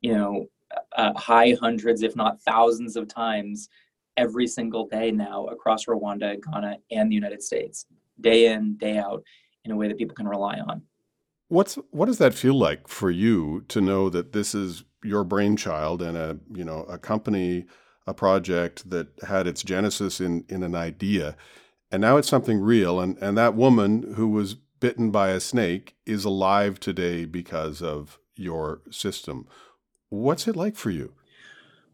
you 0.00 0.14
know, 0.14 0.46
uh, 0.96 1.12
high 1.14 1.56
hundreds, 1.60 2.02
if 2.02 2.16
not 2.16 2.40
thousands 2.42 2.96
of 2.96 3.08
times 3.08 3.68
every 4.16 4.46
single 4.46 4.86
day 4.86 5.10
now 5.10 5.46
across 5.46 5.86
Rwanda, 5.86 6.36
Ghana, 6.42 6.78
and 6.90 7.10
the 7.10 7.14
United 7.14 7.42
States, 7.42 7.86
day 8.20 8.52
in, 8.52 8.76
day 8.76 8.98
out, 8.98 9.22
in 9.64 9.70
a 9.70 9.76
way 9.76 9.88
that 9.88 9.98
people 9.98 10.14
can 10.14 10.28
rely 10.28 10.58
on. 10.58 10.82
What's 11.50 11.74
what 11.90 12.06
does 12.06 12.18
that 12.18 12.32
feel 12.32 12.54
like 12.54 12.86
for 12.86 13.10
you 13.10 13.64
to 13.66 13.80
know 13.80 14.08
that 14.08 14.32
this 14.32 14.54
is 14.54 14.84
your 15.02 15.24
brainchild 15.24 16.00
and 16.00 16.16
a 16.16 16.38
you 16.54 16.64
know 16.64 16.84
a 16.84 16.96
company, 16.96 17.66
a 18.06 18.14
project 18.14 18.88
that 18.88 19.08
had 19.26 19.48
its 19.48 19.64
genesis 19.64 20.20
in 20.20 20.44
in 20.48 20.62
an 20.62 20.76
idea, 20.76 21.36
and 21.90 22.00
now 22.00 22.18
it's 22.18 22.28
something 22.28 22.60
real, 22.60 23.00
and 23.00 23.18
and 23.18 23.36
that 23.36 23.56
woman 23.56 24.14
who 24.14 24.28
was 24.28 24.54
bitten 24.78 25.10
by 25.10 25.30
a 25.30 25.40
snake 25.40 25.96
is 26.06 26.24
alive 26.24 26.78
today 26.78 27.24
because 27.24 27.82
of 27.82 28.20
your 28.36 28.82
system. 28.88 29.48
What's 30.08 30.46
it 30.46 30.54
like 30.54 30.76
for 30.76 30.90
you? 30.90 31.14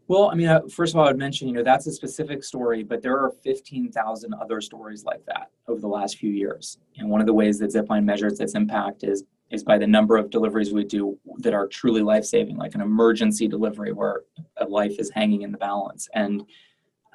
Well, 0.07 0.29
I 0.29 0.35
mean, 0.35 0.47
uh, 0.49 0.61
first 0.69 0.93
of 0.93 0.99
all, 0.99 1.05
I 1.05 1.09
would 1.09 1.17
mention, 1.17 1.47
you 1.47 1.53
know, 1.55 1.63
that's 1.63 1.87
a 1.87 1.91
specific 1.91 2.43
story, 2.43 2.83
but 2.83 3.01
there 3.01 3.17
are 3.17 3.31
15,000 3.43 4.33
other 4.35 4.61
stories 4.61 5.03
like 5.03 5.25
that 5.25 5.49
over 5.67 5.81
the 5.81 5.87
last 5.87 6.17
few 6.17 6.31
years. 6.31 6.77
And 6.97 7.09
one 7.09 7.19
of 7.19 7.27
the 7.27 7.33
ways 7.33 7.59
that 7.59 7.73
Zipline 7.73 8.05
measures 8.05 8.39
its 8.39 8.55
impact 8.55 9.03
is 9.03 9.25
is 9.51 9.63
by 9.63 9.77
the 9.77 9.87
number 9.87 10.17
of 10.17 10.29
deliveries 10.29 10.73
we 10.73 10.83
do 10.83 11.17
that 11.37 11.53
are 11.53 11.67
truly 11.67 12.01
life-saving, 12.01 12.57
like 12.57 12.75
an 12.75 12.81
emergency 12.81 13.47
delivery 13.47 13.93
where 13.93 14.21
a 14.57 14.65
life 14.65 14.99
is 14.99 15.09
hanging 15.09 15.43
in 15.43 15.51
the 15.51 15.57
balance. 15.57 16.09
And 16.13 16.43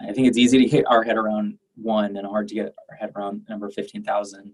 I 0.01 0.13
think 0.13 0.29
it's 0.29 0.39
easy 0.39 0.59
to 0.59 0.67
get 0.67 0.87
our 0.87 1.03
head 1.03 1.17
around 1.17 1.59
one 1.77 2.17
and 2.17 2.27
hard 2.27 2.49
to 2.49 2.55
get 2.55 2.75
our 2.91 2.97
head 2.97 3.13
around 3.15 3.43
number 3.49 3.69
15,000. 3.71 4.53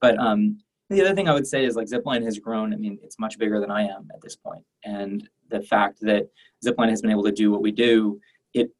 But 0.00 0.18
um, 0.18 0.58
the 0.90 1.02
other 1.02 1.14
thing 1.14 1.28
I 1.28 1.34
would 1.34 1.46
say 1.46 1.64
is 1.64 1.76
like 1.76 1.88
Zipline 1.88 2.24
has 2.24 2.38
grown. 2.38 2.72
I 2.72 2.76
mean, 2.76 2.98
it's 3.02 3.18
much 3.18 3.38
bigger 3.38 3.60
than 3.60 3.70
I 3.70 3.82
am 3.82 4.08
at 4.12 4.20
this 4.22 4.36
point. 4.36 4.48
point, 4.48 4.64
and 4.84 5.28
the 5.50 5.60
fact 5.60 5.98
that 6.02 6.28
Zipline 6.64 6.90
has 6.90 7.02
been 7.02 7.10
able 7.10 7.24
to 7.24 7.32
do 7.32 7.50
what 7.50 7.62
we 7.62 7.72
do, 7.72 8.20
it 8.54 8.70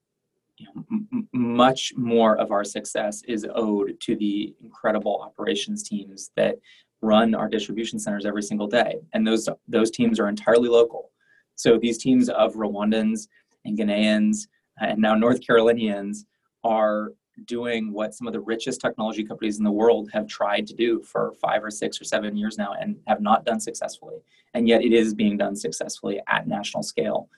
you 0.56 0.66
know, 0.74 0.84
m- 0.90 1.28
much 1.32 1.92
more 1.96 2.36
of 2.38 2.50
our 2.50 2.64
success 2.64 3.22
is 3.28 3.46
owed 3.54 4.00
to 4.00 4.16
the 4.16 4.54
incredible 4.62 5.20
operations 5.22 5.82
teams 5.82 6.30
that 6.36 6.56
run 7.00 7.34
our 7.34 7.48
distribution 7.48 7.98
centers 7.98 8.26
every 8.26 8.42
single 8.42 8.66
day, 8.66 9.00
and 9.12 9.26
those 9.26 9.48
those 9.66 9.90
teams 9.90 10.18
are 10.18 10.28
entirely 10.28 10.68
local. 10.68 11.10
So 11.54 11.78
these 11.78 11.98
teams 11.98 12.28
of 12.28 12.54
Rwandans 12.54 13.28
and 13.64 13.76
Ghanaians 13.78 14.46
and 14.80 15.00
now 15.00 15.14
North 15.14 15.44
Carolinians 15.44 16.24
are 16.64 17.12
doing 17.44 17.92
what 17.92 18.14
some 18.14 18.26
of 18.26 18.32
the 18.32 18.40
richest 18.40 18.80
technology 18.80 19.24
companies 19.24 19.58
in 19.58 19.64
the 19.64 19.70
world 19.70 20.10
have 20.12 20.26
tried 20.26 20.66
to 20.66 20.74
do 20.74 21.00
for 21.02 21.32
five 21.40 21.62
or 21.62 21.70
six 21.70 22.00
or 22.00 22.04
seven 22.04 22.36
years 22.36 22.58
now 22.58 22.74
and 22.80 22.96
have 23.06 23.20
not 23.20 23.44
done 23.44 23.60
successfully. 23.60 24.16
And 24.54 24.66
yet 24.66 24.82
it 24.82 24.92
is 24.92 25.14
being 25.14 25.36
done 25.36 25.54
successfully 25.54 26.20
at 26.26 26.48
national 26.48 26.82
scale 26.82 27.28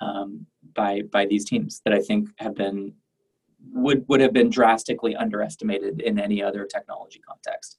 um, 0.00 0.46
by 0.74 1.02
by 1.02 1.26
these 1.26 1.44
teams 1.44 1.82
that 1.84 1.92
I 1.92 2.00
think 2.00 2.28
have 2.38 2.54
been 2.54 2.94
would 3.72 4.06
would 4.08 4.20
have 4.20 4.32
been 4.32 4.50
drastically 4.50 5.14
underestimated 5.16 6.00
in 6.00 6.18
any 6.18 6.42
other 6.42 6.64
technology 6.64 7.20
context. 7.26 7.78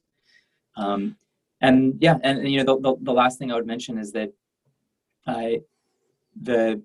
Um, 0.75 1.15
and 1.61 1.95
yeah, 1.99 2.17
and, 2.23 2.39
and 2.39 2.51
you 2.51 2.63
know 2.63 2.75
the, 2.75 2.81
the, 2.81 2.95
the 3.03 3.13
last 3.13 3.39
thing 3.39 3.51
I 3.51 3.55
would 3.55 3.67
mention 3.67 3.97
is 3.97 4.11
that 4.13 4.33
I 5.27 5.61
the 6.41 6.81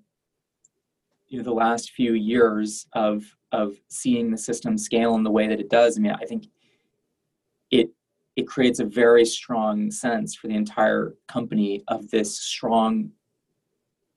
you 1.28 1.38
know 1.38 1.44
the 1.44 1.52
last 1.52 1.90
few 1.90 2.14
years 2.14 2.86
of 2.92 3.24
of 3.52 3.76
seeing 3.88 4.30
the 4.30 4.38
system 4.38 4.76
scale 4.76 5.14
in 5.14 5.22
the 5.22 5.30
way 5.30 5.48
that 5.48 5.60
it 5.60 5.70
does, 5.70 5.96
I 5.96 6.00
mean, 6.00 6.12
I 6.12 6.24
think 6.24 6.48
it 7.70 7.90
it 8.36 8.46
creates 8.46 8.80
a 8.80 8.84
very 8.84 9.24
strong 9.24 9.90
sense 9.90 10.34
for 10.34 10.48
the 10.48 10.54
entire 10.54 11.14
company 11.26 11.82
of 11.88 12.10
this 12.10 12.38
strong 12.38 13.10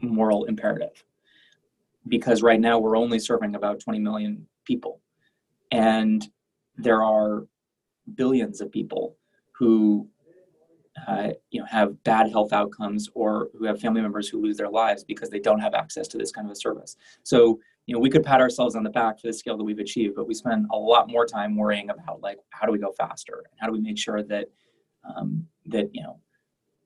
moral 0.01 0.45
imperative. 0.45 1.03
Because 2.07 2.41
right 2.41 2.59
now 2.59 2.79
we're 2.79 2.97
only 2.97 3.19
serving 3.19 3.55
about 3.55 3.79
20 3.79 3.99
million 3.99 4.45
people, 4.65 4.99
and 5.71 6.27
there 6.77 7.03
are 7.03 7.45
billions 8.15 8.61
of 8.61 8.71
people 8.71 9.15
who 9.51 10.07
uh, 11.07 11.29
you 11.51 11.59
know 11.59 11.65
have 11.65 12.01
bad 12.03 12.29
health 12.29 12.53
outcomes 12.53 13.09
or 13.13 13.49
who 13.57 13.65
have 13.65 13.79
family 13.79 14.01
members 14.01 14.27
who 14.27 14.41
lose 14.41 14.57
their 14.57 14.69
lives 14.69 15.03
because 15.03 15.29
they 15.29 15.39
don't 15.39 15.59
have 15.59 15.73
access 15.73 16.07
to 16.07 16.17
this 16.17 16.31
kind 16.31 16.47
of 16.47 16.51
a 16.51 16.55
service. 16.55 16.95
So 17.23 17.59
you 17.85 17.93
know 17.93 17.99
we 17.99 18.09
could 18.09 18.23
pat 18.23 18.41
ourselves 18.41 18.75
on 18.75 18.83
the 18.83 18.89
back 18.89 19.19
for 19.19 19.27
the 19.27 19.33
scale 19.33 19.57
that 19.57 19.63
we've 19.63 19.79
achieved, 19.79 20.15
but 20.15 20.27
we 20.27 20.33
spend 20.33 20.67
a 20.71 20.77
lot 20.77 21.09
more 21.09 21.25
time 21.25 21.55
worrying 21.55 21.89
about 21.89 22.21
like 22.21 22.39
how 22.49 22.65
do 22.65 22.71
we 22.71 22.79
go 22.79 22.91
faster? 22.91 23.43
And 23.49 23.59
how 23.59 23.67
do 23.67 23.73
we 23.73 23.79
make 23.79 23.97
sure 23.97 24.23
that 24.23 24.47
um, 25.03 25.45
that 25.67 25.89
you 25.93 26.03
know 26.03 26.19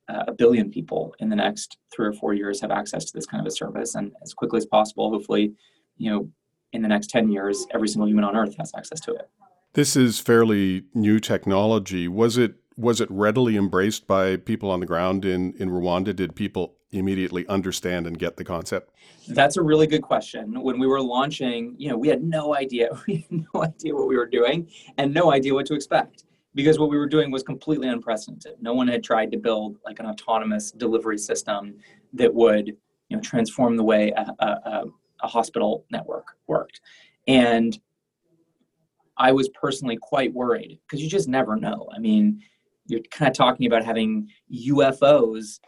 uh, 0.10 0.26
a 0.28 0.34
billion 0.34 0.70
people 0.70 1.16
in 1.20 1.30
the 1.30 1.36
next 1.36 1.78
three 1.94 2.08
or 2.08 2.14
four 2.14 2.34
years 2.34 2.60
have 2.62 2.72
access 2.72 3.06
to 3.06 3.14
this 3.14 3.26
kind 3.26 3.42
of 3.42 3.48
a 3.48 3.52
service? 3.52 3.96
And 3.96 4.12
as 4.22 4.34
quickly 4.34 4.58
as 4.58 4.66
possible 4.66 5.10
hopefully 5.10 5.54
you 5.98 6.12
know 6.12 6.30
in 6.74 6.82
the 6.82 6.88
next 6.88 7.10
10 7.12 7.32
years 7.32 7.68
every 7.74 7.88
single 7.88 8.08
human 8.08 8.24
on 8.24 8.36
earth 8.36 8.56
has 8.58 8.72
access 8.76 9.00
to 9.02 9.14
it. 9.14 9.30
This 9.74 9.96
is 9.96 10.20
fairly 10.20 10.84
new 10.94 11.20
technology. 11.20 12.08
Was 12.08 12.38
it 12.38 12.56
was 12.78 13.02
it 13.02 13.10
readily 13.12 13.56
embraced 13.56 14.08
by 14.08 14.38
people 14.38 14.72
on 14.72 14.80
the 14.80 14.86
ground 14.86 15.26
in, 15.26 15.54
in 15.54 15.70
Rwanda? 15.70 16.16
Did 16.16 16.36
people 16.36 16.76
immediately 16.92 17.48
understand 17.48 18.08
and 18.08 18.18
get 18.18 18.38
the 18.38 18.44
concept? 18.44 18.92
That's 19.28 19.58
a 19.58 19.62
really 19.62 19.88
good 19.88 20.02
question. 20.02 20.62
When 20.62 20.80
we 20.80 20.88
were 20.88 21.02
launching, 21.02 21.76
you 21.78 21.90
know, 21.90 21.98
we 21.98 22.08
had 22.08 22.24
no 22.24 22.56
idea. 22.56 22.90
We 23.08 23.26
had 23.30 23.46
no 23.54 23.64
idea 23.64 23.96
what 23.96 24.08
we 24.08 24.18
were 24.18 24.28
doing 24.28 24.70
and 24.98 25.14
no 25.14 25.32
idea 25.32 25.54
what 25.54 25.66
to 25.68 25.76
expect 25.76 26.26
because 26.56 26.80
what 26.80 26.90
we 26.90 26.98
were 26.98 27.08
doing 27.08 27.32
was 27.32 27.44
completely 27.44 27.88
unprecedented. 27.88 28.54
No 28.62 28.74
one 28.74 28.88
had 28.88 29.04
tried 29.04 29.32
to 29.32 29.38
build 29.38 29.78
like 29.86 30.00
an 30.00 30.06
autonomous 30.06 30.72
delivery 30.72 31.18
system 31.18 31.76
that 32.14 32.34
would, 32.34 32.68
you 32.68 33.18
know, 33.18 33.22
transform 33.22 33.76
the 33.76 33.84
way 33.84 34.12
a, 34.12 34.34
a, 34.40 34.84
a 35.22 35.28
hospital 35.28 35.86
network 35.90 36.38
worked. 36.48 36.82
And 37.28 37.78
I 39.18 39.32
was 39.32 39.50
personally 39.50 39.98
quite 39.98 40.34
worried 40.34 40.80
because 40.86 41.02
you 41.02 41.10
just 41.10 41.28
never 41.28 41.56
know. 41.56 41.88
I 41.96 42.00
mean, 42.00 42.42
you're 42.88 43.02
kind 43.12 43.30
of 43.30 43.36
talking 43.36 43.68
about 43.68 43.86
having 43.86 44.30
UFOs 44.68 45.60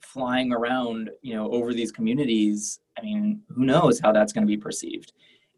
flying 0.00 0.52
around, 0.52 1.10
you 1.22 1.34
know, 1.34 1.50
over 1.50 1.72
these 1.72 1.92
communities. 1.92 2.80
I 2.98 3.02
mean, 3.02 3.42
who 3.48 3.64
knows 3.64 4.00
how 4.00 4.12
that's 4.12 4.32
going 4.32 4.46
to 4.46 4.50
be 4.50 4.56
perceived? 4.56 5.12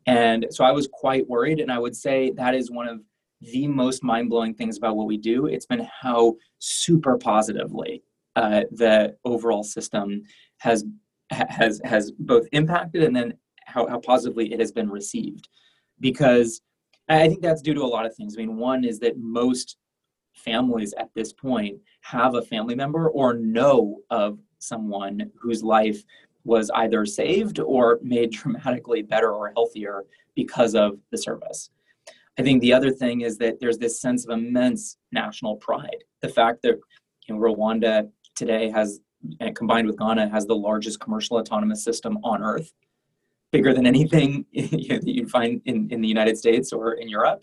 And 0.07 0.47
so 0.51 0.65
I 0.65 0.73
was 0.73 0.89
quite 0.93 1.29
worried, 1.29 1.61
and 1.61 1.71
I 1.71 1.79
would 1.79 1.97
say 1.97 2.31
that 2.33 2.55
is 2.55 2.71
one 2.71 2.89
of 2.89 3.01
the 3.41 3.67
most 3.69 4.03
mind-blowing 4.03 4.55
things 4.55 4.77
about 4.77 4.97
what 4.97 5.07
we 5.07 5.17
do. 5.17 5.47
It's 5.47 5.67
been 5.67 5.89
how 6.01 6.37
super 6.59 7.17
positively 7.17 8.03
uh, 8.37 8.63
the 8.73 9.17
overall 9.25 9.63
system 9.63 10.23
has 10.59 10.85
has 11.31 11.81
has 11.85 12.11
both 12.11 12.47
impacted 12.53 13.05
and 13.05 13.15
then 13.15 13.35
how, 13.67 13.87
how 13.87 13.99
positively 14.01 14.53
it 14.53 14.59
has 14.59 14.73
been 14.73 14.91
received 14.91 15.49
because 16.01 16.61
I 17.09 17.29
think 17.29 17.43
that's 17.43 17.63
due 17.63 17.75
to 17.75 17.83
a 17.83 17.85
lot 17.85 18.07
of 18.07 18.15
things. 18.15 18.35
I 18.37 18.39
mean, 18.39 18.57
one 18.57 18.85
is 18.85 18.99
that 19.01 19.19
most 19.19 19.77
families 20.35 20.95
at 20.95 21.11
this 21.15 21.33
point 21.33 21.79
have 22.03 22.35
a 22.35 22.43
family 22.43 22.75
member 22.75 23.09
or 23.11 23.35
know 23.35 24.01
of 24.11 24.39
someone 24.59 25.31
whose 25.39 25.63
life 25.63 26.03
was 26.45 26.71
either 26.75 27.05
saved 27.05 27.59
or 27.59 27.99
made 28.03 28.31
dramatically 28.41 29.03
better 29.03 29.33
or 29.33 29.53
healthier 29.55 30.05
because 30.35 30.75
of 30.75 30.99
the 31.11 31.19
service. 31.19 31.71
I 32.39 32.43
think 32.43 32.63
the 32.63 32.73
other 32.73 32.91
thing 32.91 33.21
is 33.21 33.37
that 33.39 33.61
there's 33.61 33.79
this 33.79 34.01
sense 34.01 34.25
of 34.25 34.31
immense 34.31 34.97
national 35.13 35.57
pride. 35.57 36.05
The 36.23 36.29
fact 36.29 36.63
that 36.63 36.79
you 37.27 37.35
know, 37.35 37.41
Rwanda 37.41 38.11
today 38.35 38.71
has, 38.71 39.01
combined 39.55 39.87
with 39.87 39.99
Ghana, 39.99 40.31
has 40.31 40.47
the 40.47 40.57
largest 40.57 41.01
commercial 41.01 41.37
autonomous 41.37 41.85
system 41.85 42.19
on 42.25 42.43
earth, 42.43 42.73
bigger 43.51 43.75
than 43.75 43.87
anything 43.87 44.47
that 44.55 45.03
you'd 45.05 45.31
find 45.31 45.61
in, 45.67 45.91
in 45.91 46.01
the 46.01 46.09
United 46.09 46.39
States 46.39 46.73
or 46.73 46.95
in 46.95 47.09
Europe. 47.09 47.43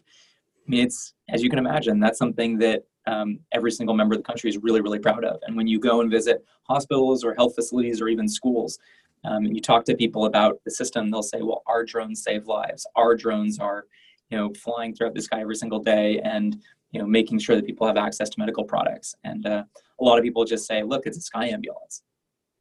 I 0.67 0.71
mean, 0.71 0.85
it's 0.85 1.13
as 1.29 1.41
you 1.41 1.49
can 1.49 1.59
imagine, 1.59 1.99
that's 1.99 2.17
something 2.17 2.57
that 2.59 2.83
um, 3.05 3.39
every 3.53 3.71
single 3.71 3.95
member 3.95 4.15
of 4.15 4.19
the 4.19 4.25
country 4.25 4.49
is 4.49 4.57
really, 4.57 4.81
really 4.81 4.99
proud 4.99 5.23
of. 5.23 5.39
And 5.47 5.55
when 5.55 5.65
you 5.67 5.79
go 5.79 6.01
and 6.01 6.11
visit 6.11 6.43
hospitals 6.63 7.23
or 7.23 7.33
health 7.35 7.55
facilities 7.55 8.01
or 8.01 8.09
even 8.09 8.27
schools, 8.27 8.77
um, 9.23 9.45
and 9.45 9.55
you 9.55 9.61
talk 9.61 9.85
to 9.85 9.95
people 9.95 10.25
about 10.25 10.59
the 10.65 10.71
system, 10.71 11.09
they'll 11.09 11.23
say, 11.23 11.41
"Well, 11.41 11.63
our 11.67 11.83
drones 11.85 12.21
save 12.21 12.47
lives. 12.47 12.85
Our 12.95 13.15
drones 13.15 13.59
are, 13.59 13.85
you 14.29 14.37
know, 14.37 14.53
flying 14.53 14.93
throughout 14.93 15.15
the 15.15 15.21
sky 15.21 15.41
every 15.41 15.55
single 15.55 15.79
day, 15.79 16.19
and 16.19 16.61
you 16.91 17.01
know, 17.01 17.07
making 17.07 17.39
sure 17.39 17.55
that 17.55 17.65
people 17.65 17.87
have 17.87 17.97
access 17.97 18.29
to 18.29 18.39
medical 18.39 18.63
products." 18.63 19.15
And 19.23 19.45
uh, 19.45 19.63
a 19.99 20.03
lot 20.03 20.17
of 20.17 20.23
people 20.23 20.43
just 20.45 20.67
say, 20.67 20.83
"Look, 20.83 21.07
it's 21.07 21.17
a 21.17 21.21
sky 21.21 21.47
ambulance. 21.47 22.03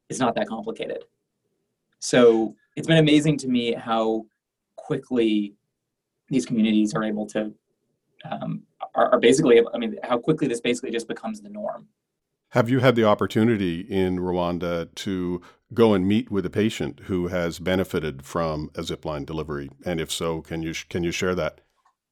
It's 0.09 0.21
not 0.21 0.35
that 0.37 0.49
complicated." 0.49 1.05
So 1.99 2.55
it's 2.77 2.87
been 2.87 2.99
amazing 2.99 3.39
to 3.39 3.49
me 3.49 3.73
how 3.73 4.27
quickly 4.77 5.55
these 6.29 6.47
communities 6.47 6.95
are 6.95 7.05
able 7.05 7.27
to 7.27 7.53
um, 8.31 8.63
are, 8.95 9.13
are 9.13 9.21
basically, 9.21 9.63
I 9.75 9.79
mean, 9.79 9.97
how 10.03 10.19
quickly 10.19 10.49
this 10.49 10.61
basically 10.61 10.91
just 10.91 11.09
becomes 11.09 11.41
the 11.41 11.49
norm. 11.49 11.89
Have 12.51 12.71
you 12.71 12.79
had 12.81 12.95
the 12.95 13.05
opportunity 13.05 13.81
in 13.81 14.19
Rwanda 14.19 14.95
to 14.95 15.43
go 15.75 15.95
and 15.95 16.07
meet 16.07 16.31
with 16.31 16.47
a 16.47 16.51
patient 16.51 17.01
who 17.05 17.27
has 17.27 17.59
benefited 17.59 18.25
from 18.25 18.71
a 18.75 18.83
zipline 18.83 19.27
delivery? 19.27 19.69
And 19.85 20.01
if 20.01 20.13
so, 20.13 20.43
can 20.43 20.63
you 20.63 20.73
can 20.89 21.03
you 21.03 21.11
share 21.11 21.35
that? 21.35 21.61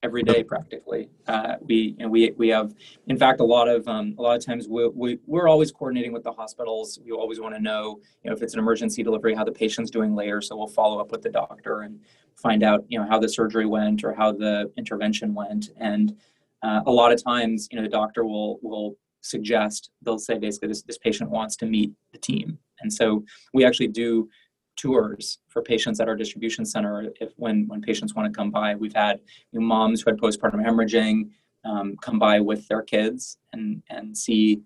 Every 0.02 0.22
day, 0.22 0.44
practically. 0.44 1.08
Uh, 1.26 1.54
we 1.62 1.96
and 1.98 2.10
we 2.10 2.32
we 2.36 2.48
have, 2.48 2.74
in 3.06 3.16
fact, 3.16 3.40
a 3.40 3.44
lot 3.44 3.68
of 3.68 3.88
um, 3.88 4.14
a 4.18 4.22
lot 4.22 4.36
of 4.36 4.44
times 4.44 4.68
we, 4.68 4.86
we 4.88 5.18
we're 5.24 5.48
always 5.48 5.72
coordinating 5.72 6.12
with 6.12 6.24
the 6.24 6.32
hospitals. 6.32 6.98
We 7.02 7.12
always 7.12 7.40
want 7.40 7.54
to 7.54 7.60
know, 7.62 8.00
you 8.22 8.28
know, 8.28 8.36
if 8.36 8.42
it's 8.42 8.52
an 8.52 8.58
emergency 8.58 9.02
delivery, 9.02 9.34
how 9.34 9.44
the 9.44 9.52
patient's 9.52 9.90
doing 9.90 10.14
later. 10.14 10.42
So 10.42 10.56
we'll 10.56 10.66
follow 10.66 11.00
up 11.00 11.10
with 11.10 11.22
the 11.22 11.30
doctor 11.30 11.82
and 11.82 12.00
find 12.44 12.62
out, 12.62 12.84
you 12.88 12.98
know, 12.98 13.06
how 13.08 13.18
the 13.18 13.28
surgery 13.28 13.66
went 13.66 14.04
or 14.04 14.12
how 14.14 14.30
the 14.30 14.70
intervention 14.76 15.34
went. 15.34 15.70
And 15.78 16.14
uh, 16.62 16.82
a 16.86 16.92
lot 16.92 17.10
of 17.10 17.24
times, 17.24 17.66
you 17.70 17.76
know, 17.76 17.82
the 17.82 17.96
doctor 18.02 18.24
will 18.24 18.60
will 18.62 18.96
suggest 19.22 19.90
they'll 20.02 20.18
say 20.18 20.38
basically 20.38 20.68
this 20.68 20.82
this 20.82 20.98
patient 20.98 21.30
wants 21.30 21.56
to 21.56 21.66
meet 21.66 21.90
the 22.12 22.18
team, 22.18 22.58
and 22.80 22.92
so 22.92 23.24
we 23.54 23.64
actually 23.64 23.88
do 23.88 24.28
tours 24.76 25.38
for 25.48 25.62
patients 25.62 26.00
at 26.00 26.08
our 26.08 26.16
distribution 26.16 26.64
center 26.64 27.10
if 27.20 27.32
when 27.36 27.66
when 27.68 27.80
patients 27.80 28.14
want 28.14 28.26
to 28.30 28.36
come 28.36 28.50
by 28.50 28.74
we've 28.74 28.94
had 28.94 29.20
you 29.52 29.60
know, 29.60 29.64
moms 29.64 30.02
who 30.02 30.10
had 30.10 30.18
postpartum 30.18 30.60
hemorrhaging 30.66 31.30
um, 31.64 31.96
come 32.02 32.18
by 32.18 32.40
with 32.40 32.66
their 32.66 32.82
kids 32.82 33.38
and 33.52 33.82
and 33.88 34.18
see 34.18 34.60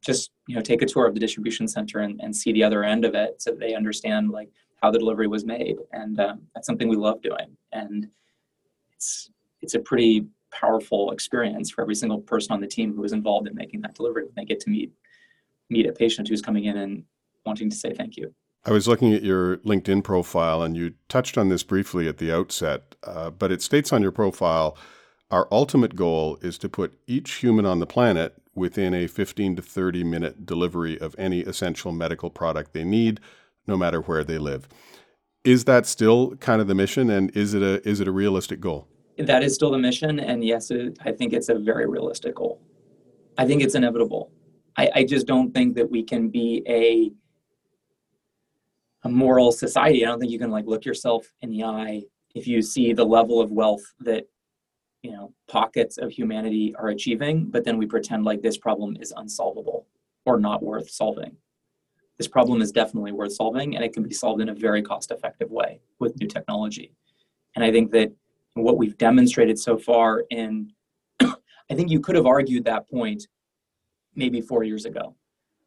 just 0.00 0.30
you 0.46 0.54
know 0.56 0.62
take 0.62 0.80
a 0.80 0.86
tour 0.86 1.06
of 1.06 1.12
the 1.12 1.20
distribution 1.20 1.68
center 1.68 1.98
and, 1.98 2.18
and 2.22 2.34
see 2.34 2.52
the 2.52 2.64
other 2.64 2.82
end 2.84 3.04
of 3.04 3.14
it 3.14 3.42
so 3.42 3.52
they 3.52 3.74
understand 3.74 4.30
like 4.30 4.48
how 4.82 4.90
the 4.90 4.98
delivery 4.98 5.26
was 5.26 5.44
made 5.44 5.76
and 5.92 6.20
um, 6.20 6.40
that's 6.54 6.66
something 6.66 6.88
we 6.88 6.96
love 6.96 7.20
doing 7.22 7.56
and 7.72 8.08
it's 8.92 9.30
it's 9.60 9.74
a 9.74 9.80
pretty 9.80 10.26
powerful 10.50 11.10
experience 11.10 11.70
for 11.70 11.82
every 11.82 11.94
single 11.94 12.20
person 12.20 12.52
on 12.52 12.60
the 12.60 12.66
team 12.66 12.94
who 12.94 13.04
is 13.04 13.12
involved 13.12 13.48
in 13.48 13.54
making 13.54 13.80
that 13.80 13.94
delivery 13.94 14.24
when 14.24 14.32
they 14.36 14.44
get 14.44 14.60
to 14.60 14.70
meet 14.70 14.92
meet 15.70 15.86
a 15.86 15.92
patient 15.92 16.28
who's 16.28 16.42
coming 16.42 16.64
in 16.64 16.76
and 16.78 17.04
wanting 17.44 17.68
to 17.70 17.76
say 17.76 17.92
thank 17.92 18.16
you. 18.16 18.34
I 18.64 18.72
was 18.72 18.88
looking 18.88 19.12
at 19.14 19.22
your 19.22 19.58
LinkedIn 19.58 20.02
profile, 20.02 20.62
and 20.62 20.76
you 20.76 20.94
touched 21.08 21.38
on 21.38 21.48
this 21.48 21.62
briefly 21.62 22.08
at 22.08 22.18
the 22.18 22.32
outset, 22.32 22.96
uh, 23.04 23.30
but 23.30 23.52
it 23.52 23.62
states 23.62 23.92
on 23.92 24.02
your 24.02 24.12
profile 24.12 24.76
our 25.30 25.46
ultimate 25.52 25.94
goal 25.94 26.38
is 26.40 26.56
to 26.56 26.70
put 26.70 26.98
each 27.06 27.34
human 27.34 27.66
on 27.66 27.80
the 27.80 27.86
planet 27.86 28.40
within 28.54 28.94
a 28.94 29.06
15 29.06 29.56
to 29.56 29.62
30 29.62 30.02
minute 30.02 30.46
delivery 30.46 30.98
of 30.98 31.14
any 31.18 31.40
essential 31.40 31.92
medical 31.92 32.30
product 32.30 32.72
they 32.72 32.82
need, 32.82 33.20
no 33.68 33.76
matter 33.76 34.00
where 34.00 34.24
they 34.24 34.38
live. 34.38 34.68
Is 35.44 35.64
that 35.64 35.86
still 35.86 36.34
kind 36.36 36.60
of 36.60 36.66
the 36.66 36.74
mission, 36.74 37.10
and 37.10 37.30
is 37.36 37.54
it 37.54 37.62
a 37.62 37.86
is 37.88 38.00
it 38.00 38.08
a 38.08 38.12
realistic 38.12 38.60
goal? 38.60 38.88
that 39.18 39.42
is 39.42 39.54
still 39.54 39.70
the 39.70 39.78
mission 39.78 40.20
and 40.20 40.44
yes 40.44 40.70
it, 40.70 40.96
i 41.04 41.10
think 41.12 41.32
it's 41.32 41.48
a 41.48 41.54
very 41.54 41.86
realistic 41.86 42.34
goal 42.34 42.60
i 43.36 43.44
think 43.44 43.62
it's 43.62 43.74
inevitable 43.74 44.30
I, 44.76 44.90
I 44.94 45.04
just 45.04 45.26
don't 45.26 45.52
think 45.52 45.74
that 45.74 45.90
we 45.90 46.04
can 46.04 46.28
be 46.28 46.62
a 46.68 47.10
a 49.04 49.08
moral 49.08 49.50
society 49.50 50.04
i 50.04 50.08
don't 50.08 50.20
think 50.20 50.30
you 50.30 50.38
can 50.38 50.50
like 50.50 50.66
look 50.66 50.84
yourself 50.84 51.26
in 51.42 51.50
the 51.50 51.64
eye 51.64 52.02
if 52.34 52.46
you 52.46 52.62
see 52.62 52.92
the 52.92 53.04
level 53.04 53.40
of 53.40 53.50
wealth 53.50 53.82
that 54.00 54.28
you 55.02 55.10
know 55.10 55.32
pockets 55.48 55.98
of 55.98 56.10
humanity 56.10 56.74
are 56.78 56.88
achieving 56.88 57.46
but 57.46 57.64
then 57.64 57.76
we 57.76 57.86
pretend 57.86 58.24
like 58.24 58.40
this 58.40 58.56
problem 58.56 58.96
is 59.00 59.12
unsolvable 59.16 59.86
or 60.26 60.38
not 60.38 60.62
worth 60.62 60.90
solving 60.90 61.36
this 62.18 62.28
problem 62.28 62.60
is 62.60 62.72
definitely 62.72 63.12
worth 63.12 63.32
solving 63.32 63.76
and 63.76 63.84
it 63.84 63.92
can 63.92 64.02
be 64.02 64.12
solved 64.12 64.40
in 64.40 64.48
a 64.48 64.54
very 64.54 64.82
cost 64.82 65.10
effective 65.10 65.50
way 65.50 65.80
with 65.98 66.18
new 66.20 66.26
technology 66.26 66.92
and 67.56 67.64
i 67.64 67.70
think 67.70 67.90
that 67.90 68.12
what 68.54 68.76
we've 68.76 68.98
demonstrated 68.98 69.58
so 69.58 69.78
far 69.78 70.24
in 70.30 70.72
i 71.20 71.74
think 71.74 71.90
you 71.90 72.00
could 72.00 72.16
have 72.16 72.26
argued 72.26 72.64
that 72.64 72.88
point 72.88 73.26
maybe 74.14 74.40
four 74.40 74.64
years 74.64 74.84
ago 74.84 75.14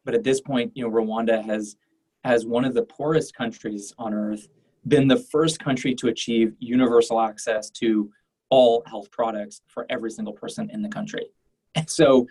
but 0.04 0.14
at 0.14 0.22
this 0.22 0.40
point 0.40 0.70
you 0.74 0.84
know 0.84 0.90
rwanda 0.90 1.42
has 1.44 1.76
as 2.24 2.46
one 2.46 2.64
of 2.64 2.74
the 2.74 2.82
poorest 2.82 3.34
countries 3.34 3.92
on 3.98 4.14
earth 4.14 4.48
been 4.88 5.08
the 5.08 5.16
first 5.16 5.58
country 5.58 5.94
to 5.94 6.08
achieve 6.08 6.54
universal 6.58 7.20
access 7.20 7.70
to 7.70 8.10
all 8.50 8.82
health 8.86 9.10
products 9.10 9.62
for 9.66 9.86
every 9.88 10.10
single 10.10 10.34
person 10.34 10.68
in 10.70 10.82
the 10.82 10.88
country. 10.88 11.26
And 11.74 11.88
so 11.88 12.26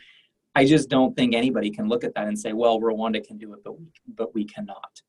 I 0.56 0.66
just 0.66 0.90
don't 0.90 1.16
think 1.16 1.34
anybody 1.34 1.72
can 1.72 1.88
look 1.88 2.04
at 2.04 2.14
that 2.16 2.28
and 2.28 2.38
say, 2.38 2.54
well, 2.54 2.80
Rwanda 2.80 3.26
can 3.26 3.38
do 3.38 3.54
it, 3.54 3.64
but 3.64 3.80
we, 3.80 3.88
but 4.08 4.34
we 4.36 4.44
cannot. 4.44 5.02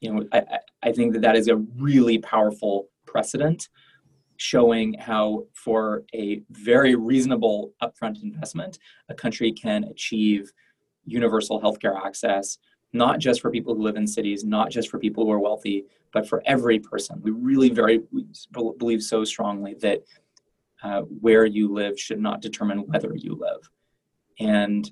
You 0.00 0.14
know, 0.14 0.26
I, 0.32 0.58
I 0.82 0.92
think 0.92 1.12
that 1.14 1.22
that 1.22 1.36
is 1.36 1.48
a 1.48 1.56
really 1.56 2.18
powerful 2.18 2.88
precedent 3.06 3.68
showing 4.36 4.94
how 4.94 5.44
for 5.52 6.02
a 6.14 6.42
very 6.50 6.96
reasonable 6.96 7.72
upfront 7.82 8.22
investment, 8.22 8.78
a 9.08 9.14
country 9.14 9.52
can 9.52 9.84
achieve 9.84 10.52
universal 11.04 11.60
healthcare 11.60 11.96
access, 12.04 12.58
not 12.92 13.20
just 13.20 13.40
for 13.40 13.50
people 13.50 13.74
who 13.74 13.82
live 13.82 13.96
in 13.96 14.06
cities, 14.06 14.44
not 14.44 14.70
just 14.70 14.90
for 14.90 14.98
people 14.98 15.24
who 15.24 15.30
are 15.30 15.38
wealthy, 15.38 15.84
but 16.12 16.28
for 16.28 16.42
every 16.44 16.78
person. 16.78 17.20
We 17.22 17.30
really 17.30 17.70
very 17.70 18.02
we 18.10 18.26
believe 18.78 19.02
so 19.02 19.24
strongly 19.24 19.74
that 19.80 20.02
uh, 20.82 21.02
where 21.02 21.46
you 21.46 21.72
live 21.72 21.98
should 21.98 22.20
not 22.20 22.42
determine 22.42 22.80
whether 22.80 23.14
you 23.14 23.34
live. 23.34 23.70
And 24.38 24.90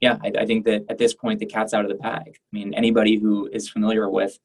yeah, 0.00 0.18
I, 0.22 0.32
I, 0.40 0.46
think 0.46 0.64
that 0.66 0.84
at 0.88 0.98
this 0.98 1.14
point 1.14 1.40
the 1.40 1.46
cat's 1.46 1.72
out 1.72 1.84
of 1.84 1.88
the 1.88 1.96
bag. 1.96 2.28
I 2.28 2.50
mean, 2.52 2.74
anybody 2.74 3.18
who 3.18 3.48
is 3.52 3.68
familiar 3.68 4.08
with 4.10 4.38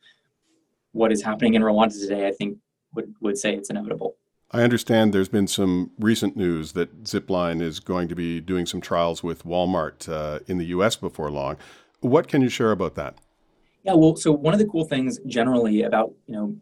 what 0.93 1.11
is 1.11 1.21
happening 1.21 1.55
in 1.55 1.61
Rwanda 1.61 1.99
today, 1.99 2.27
I 2.27 2.31
think 2.31 2.57
would 2.93 3.13
would 3.21 3.37
say 3.37 3.53
it's 3.53 3.69
inevitable. 3.69 4.15
I 4.51 4.63
understand 4.63 5.13
there's 5.13 5.29
been 5.29 5.47
some 5.47 5.91
recent 5.97 6.35
news 6.35 6.73
that 6.73 7.03
Zipline 7.05 7.61
is 7.61 7.79
going 7.79 8.09
to 8.09 8.15
be 8.15 8.41
doing 8.41 8.65
some 8.65 8.81
trials 8.81 9.23
with 9.23 9.45
Walmart 9.45 10.09
uh, 10.09 10.39
in 10.47 10.57
the 10.57 10.65
U.S. 10.65 10.97
before 10.97 11.31
long. 11.31 11.55
What 12.01 12.27
can 12.27 12.41
you 12.41 12.49
share 12.49 12.71
about 12.71 12.95
that? 12.95 13.15
Yeah, 13.83 13.93
well, 13.93 14.15
so 14.17 14.31
one 14.31 14.53
of 14.53 14.59
the 14.59 14.67
cool 14.67 14.85
things 14.85 15.19
generally 15.25 15.83
about 15.83 16.13
you 16.27 16.35
know 16.35 16.55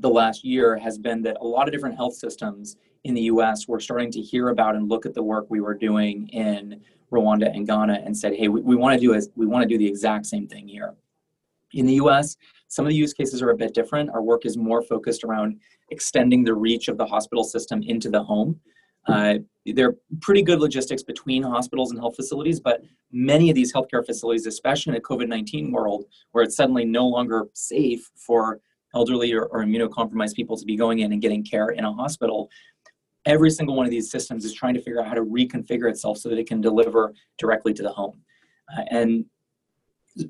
the 0.00 0.08
last 0.08 0.44
year 0.44 0.76
has 0.76 0.98
been 0.98 1.22
that 1.22 1.36
a 1.40 1.44
lot 1.44 1.68
of 1.68 1.72
different 1.72 1.96
health 1.96 2.14
systems 2.14 2.76
in 3.04 3.14
the 3.14 3.22
US 3.22 3.66
were 3.66 3.80
starting 3.80 4.10
to 4.12 4.20
hear 4.20 4.48
about 4.48 4.76
and 4.76 4.88
look 4.88 5.06
at 5.06 5.14
the 5.14 5.22
work 5.22 5.46
we 5.48 5.60
were 5.60 5.74
doing 5.74 6.28
in 6.28 6.80
Rwanda 7.12 7.54
and 7.54 7.66
Ghana 7.66 8.02
and 8.04 8.16
said, 8.16 8.34
hey, 8.34 8.48
we, 8.48 8.60
we 8.60 8.76
want 8.76 8.94
to 8.94 9.00
do 9.00 9.14
is 9.14 9.30
we 9.34 9.46
want 9.46 9.62
to 9.62 9.68
do 9.68 9.78
the 9.78 9.86
exact 9.86 10.26
same 10.26 10.46
thing 10.46 10.68
here. 10.68 10.94
In 11.72 11.86
the 11.86 11.94
US, 11.94 12.36
some 12.68 12.84
of 12.84 12.90
the 12.90 12.96
use 12.96 13.12
cases 13.12 13.42
are 13.42 13.50
a 13.50 13.56
bit 13.56 13.74
different. 13.74 14.10
Our 14.10 14.22
work 14.22 14.44
is 14.44 14.56
more 14.56 14.82
focused 14.82 15.24
around 15.24 15.58
extending 15.90 16.44
the 16.44 16.54
reach 16.54 16.88
of 16.88 16.98
the 16.98 17.06
hospital 17.06 17.44
system 17.44 17.82
into 17.82 18.10
the 18.10 18.22
home. 18.22 18.60
Uh, 19.08 19.38
there 19.66 19.88
are 19.88 19.96
pretty 20.20 20.42
good 20.42 20.60
logistics 20.60 21.02
between 21.02 21.42
hospitals 21.42 21.90
and 21.90 21.98
health 21.98 22.16
facilities, 22.16 22.60
but 22.60 22.82
many 23.10 23.48
of 23.48 23.54
these 23.54 23.72
healthcare 23.72 24.04
facilities, 24.04 24.46
especially 24.46 24.92
in 24.92 24.98
a 24.98 25.00
COVID 25.00 25.26
19 25.26 25.72
world 25.72 26.04
where 26.32 26.44
it's 26.44 26.56
suddenly 26.56 26.84
no 26.84 27.06
longer 27.06 27.46
safe 27.54 28.08
for 28.14 28.60
elderly 28.94 29.32
or, 29.32 29.44
or 29.46 29.64
immunocompromised 29.64 30.34
people 30.34 30.56
to 30.56 30.64
be 30.64 30.76
going 30.76 31.00
in 31.00 31.12
and 31.12 31.22
getting 31.22 31.44
care 31.44 31.70
in 31.70 31.84
a 31.84 31.92
hospital, 31.92 32.50
every 33.26 33.50
single 33.50 33.76
one 33.76 33.86
of 33.86 33.90
these 33.90 34.10
systems 34.10 34.44
is 34.44 34.52
trying 34.52 34.74
to 34.74 34.80
figure 34.80 35.00
out 35.00 35.08
how 35.08 35.14
to 35.14 35.22
reconfigure 35.24 35.88
itself 35.90 36.18
so 36.18 36.28
that 36.28 36.38
it 36.38 36.48
can 36.48 36.60
deliver 36.60 37.12
directly 37.38 37.72
to 37.74 37.82
the 37.82 37.90
home. 37.90 38.20
Uh, 38.76 38.82
and 38.90 39.24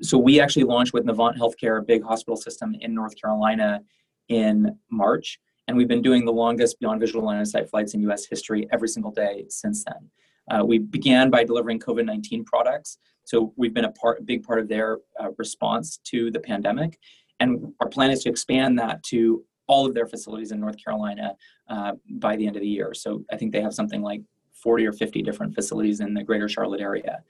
so 0.01 0.17
we 0.17 0.39
actually 0.39 0.63
launched 0.63 0.93
with 0.93 1.05
Novant 1.05 1.37
Healthcare, 1.37 1.79
a 1.79 1.83
big 1.83 2.03
hospital 2.03 2.35
system 2.35 2.75
in 2.79 2.93
North 2.93 3.19
Carolina, 3.19 3.81
in 4.29 4.77
March. 4.89 5.39
And 5.67 5.77
we've 5.77 5.87
been 5.87 6.01
doing 6.01 6.25
the 6.25 6.33
longest 6.33 6.79
beyond 6.79 6.99
visual 6.99 7.25
line 7.25 7.39
of 7.39 7.47
sight 7.47 7.69
flights 7.69 7.93
in 7.93 8.01
US 8.09 8.25
history 8.25 8.67
every 8.71 8.87
single 8.87 9.11
day 9.11 9.45
since 9.49 9.83
then. 9.85 10.09
Uh, 10.49 10.65
we 10.65 10.79
began 10.79 11.29
by 11.29 11.43
delivering 11.43 11.79
COVID 11.79 12.05
19 12.05 12.43
products. 12.45 12.97
So 13.23 13.53
we've 13.55 13.73
been 13.73 13.85
a, 13.85 13.91
part, 13.91 14.25
big 14.25 14.43
part 14.43 14.59
of 14.59 14.67
their 14.67 14.97
uh, 15.19 15.29
response 15.37 15.97
to 16.05 16.31
the 16.31 16.39
pandemic. 16.39 16.99
And 17.39 17.73
our 17.79 17.87
plan 17.87 18.11
is 18.11 18.23
to 18.23 18.29
expand 18.29 18.77
that 18.79 19.03
to 19.03 19.43
all 19.67 19.85
of 19.85 19.93
their 19.93 20.07
facilities 20.07 20.51
in 20.51 20.59
North 20.59 20.77
Carolina 20.83 21.35
uh, 21.69 21.93
by 22.09 22.35
the 22.35 22.45
end 22.45 22.55
of 22.55 22.61
the 22.61 22.67
year. 22.67 22.93
So 22.93 23.23
I 23.31 23.37
think 23.37 23.51
they 23.51 23.61
have 23.61 23.73
something 23.73 24.01
like 24.01 24.21
40 24.53 24.85
or 24.85 24.93
50 24.93 25.21
different 25.21 25.55
facilities 25.55 25.99
in 25.99 26.13
the 26.13 26.23
greater 26.23 26.49
Charlotte 26.49 26.81
area. 26.81 27.23